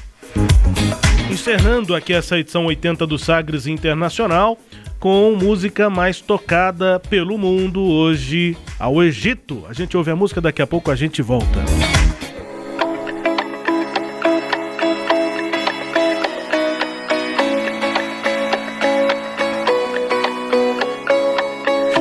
Encerrando 1.31 1.95
aqui 1.95 2.13
essa 2.13 2.39
edição 2.39 2.67
80 2.67 3.07
do 3.07 3.19
Sagres 3.19 3.67
Internacional 3.67 4.59
com 4.99 5.35
música 5.35 5.89
mais 5.89 6.21
tocada 6.21 7.01
pelo 7.01 7.39
mundo 7.39 7.81
hoje 7.83 8.57
ao 8.79 9.03
Egito. 9.03 9.65
A 9.69 9.73
gente 9.73 9.97
ouve 9.97 10.11
a 10.11 10.17
música, 10.17 10.41
daqui 10.41 10.61
a 10.61 10.67
pouco 10.67 10.91
a 10.91 10.97
gente 10.97 11.23
volta. 11.23 11.61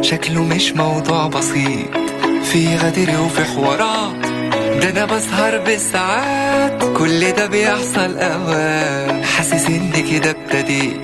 شكله 0.01 0.43
مش 0.43 0.73
موضوع 0.73 1.27
بسيط 1.27 1.97
في 2.43 2.75
غدر 2.75 3.21
وفي 3.21 3.43
حوارات 3.43 4.32
ده 4.80 4.90
أنا 4.90 5.04
بسهر 5.04 5.58
بالساعات 5.58 6.82
كل 6.96 7.32
ده 7.32 7.46
بيحصل 7.46 8.18
اوقات. 8.18 9.24
حاسس 9.24 9.66
ان 9.66 9.92
كده 10.10 10.30
ابتديت 10.30 10.96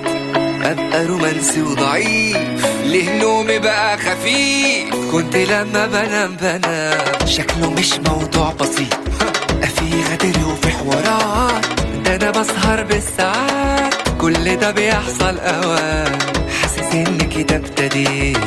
ابقى 0.63 1.05
رومانسي 1.05 1.61
وضعيف. 1.61 2.65
ليه 2.85 3.19
نومي 3.21 3.59
بقى 3.59 3.97
خفيف؟ 3.97 4.95
كنت 5.11 5.35
لما 5.35 5.87
بنام 5.87 6.35
بنام. 6.41 7.25
شكله 7.25 7.69
مش 7.71 7.93
موضوع 7.93 8.53
بسيط. 8.59 8.93
في 9.75 10.03
غدر 10.11 10.47
وفي 10.47 10.69
حوارات. 10.69 11.65
ده 12.05 12.15
أنا 12.15 12.31
بسهر 12.31 12.83
بالساعات 12.83 13.93
كل 14.21 14.55
ده 14.55 14.71
بيحصل 14.71 15.37
اوقات. 15.39 16.21
حاسس 16.61 16.95
ان 16.95 17.17
كده 17.17 17.55
ابتديت 17.55 18.37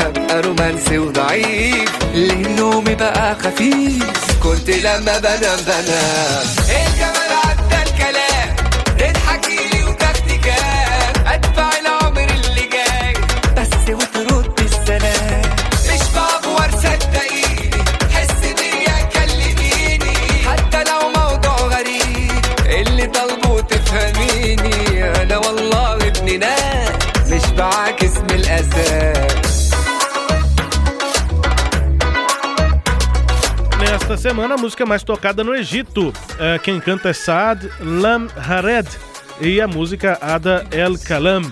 هبقى 0.00 0.42
رومانسي 0.42 0.98
وضعيف. 0.98 1.90
ليه 2.14 2.48
نومي 2.56 2.94
بقى 2.94 3.34
خفيف؟ 3.34 4.29
Kul 4.40 4.56
dilenme 4.66 5.14
benem 5.22 5.60
benem 5.66 6.44
Ey 6.68 7.19
semana, 34.20 34.54
a 34.54 34.58
música 34.58 34.84
mais 34.84 35.02
tocada 35.02 35.42
no 35.42 35.54
Egito. 35.54 36.12
É, 36.38 36.58
quem 36.58 36.78
canta 36.78 37.08
é 37.08 37.12
Saad 37.14 37.66
Lam 37.80 38.28
Hared 38.36 38.86
e 39.40 39.62
a 39.62 39.66
música 39.66 40.18
Ada 40.20 40.66
El 40.70 40.98
Kalam. 40.98 41.50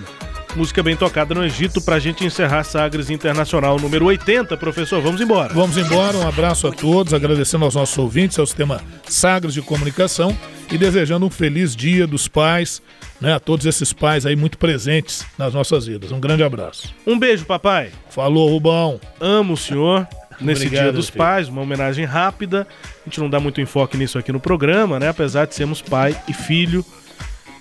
Música 0.55 0.83
bem 0.83 0.95
tocada 0.95 1.33
no 1.33 1.43
Egito 1.43 1.81
pra 1.81 1.97
gente 1.97 2.23
encerrar 2.23 2.63
Sagres 2.63 3.09
Internacional 3.09 3.79
número 3.79 4.05
80. 4.05 4.55
Professor, 4.55 5.01
vamos 5.01 5.19
embora. 5.19 5.51
Vamos 5.51 5.77
embora, 5.77 6.15
um 6.17 6.27
abraço 6.27 6.67
a 6.67 6.71
todos, 6.71 7.11
agradecendo 7.11 7.65
aos 7.65 7.73
nossos 7.73 7.97
ouvintes, 7.97 8.37
ao 8.37 8.45
sistema 8.45 8.79
Sagres 9.07 9.55
de 9.55 9.63
Comunicação 9.63 10.37
e 10.71 10.77
desejando 10.77 11.25
um 11.25 11.29
feliz 11.31 11.75
dia 11.75 12.05
dos 12.05 12.27
pais, 12.27 12.83
né, 13.19 13.33
a 13.33 13.39
todos 13.39 13.65
esses 13.65 13.91
pais 13.91 14.27
aí 14.27 14.35
muito 14.35 14.59
presentes 14.59 15.25
nas 15.39 15.55
nossas 15.55 15.87
vidas. 15.87 16.11
Um 16.11 16.19
grande 16.19 16.43
abraço. 16.43 16.93
Um 17.07 17.17
beijo, 17.17 17.45
papai. 17.45 17.89
Falou, 18.11 18.47
Rubão. 18.47 19.01
Amo 19.19 19.53
o 19.53 19.57
senhor. 19.57 20.07
Nesse 20.39 20.65
Obrigado, 20.65 20.83
Dia 20.83 20.93
dos 20.93 21.09
filho. 21.09 21.17
Pais, 21.17 21.47
uma 21.47 21.61
homenagem 21.61 22.05
rápida. 22.05 22.67
A 23.01 23.09
gente 23.09 23.19
não 23.19 23.29
dá 23.29 23.39
muito 23.39 23.59
enfoque 23.59 23.97
nisso 23.97 24.17
aqui 24.17 24.31
no 24.31 24.39
programa, 24.39 24.99
né? 24.99 25.09
Apesar 25.09 25.45
de 25.45 25.55
sermos 25.55 25.81
pai 25.81 26.15
e 26.27 26.33
filho. 26.33 26.85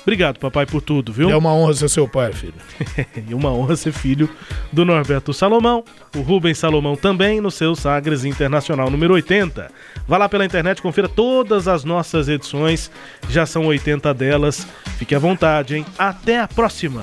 Obrigado, 0.08 0.38
papai, 0.38 0.64
por 0.64 0.80
tudo, 0.80 1.12
viu? 1.12 1.28
É 1.28 1.36
uma 1.36 1.52
honra 1.52 1.74
ser 1.74 1.90
seu 1.90 2.08
pai, 2.08 2.32
filho. 2.32 2.54
e 3.28 3.34
uma 3.34 3.52
honra 3.52 3.76
ser 3.76 3.92
filho 3.92 4.26
do 4.72 4.82
Norberto 4.82 5.34
Salomão, 5.34 5.84
o 6.16 6.22
Rubens 6.22 6.56
Salomão 6.56 6.96
também, 6.96 7.42
no 7.42 7.50
seu 7.50 7.76
Sagres 7.76 8.24
Internacional 8.24 8.88
número 8.88 9.12
80. 9.12 9.70
Vá 10.06 10.16
lá 10.16 10.26
pela 10.26 10.46
internet, 10.46 10.80
confira 10.80 11.10
todas 11.10 11.68
as 11.68 11.84
nossas 11.84 12.26
edições, 12.26 12.90
já 13.28 13.44
são 13.44 13.66
80 13.66 14.14
delas. 14.14 14.66
Fique 14.96 15.14
à 15.14 15.18
vontade, 15.18 15.76
hein? 15.76 15.84
Até 15.98 16.40
a 16.40 16.48
próxima! 16.48 17.02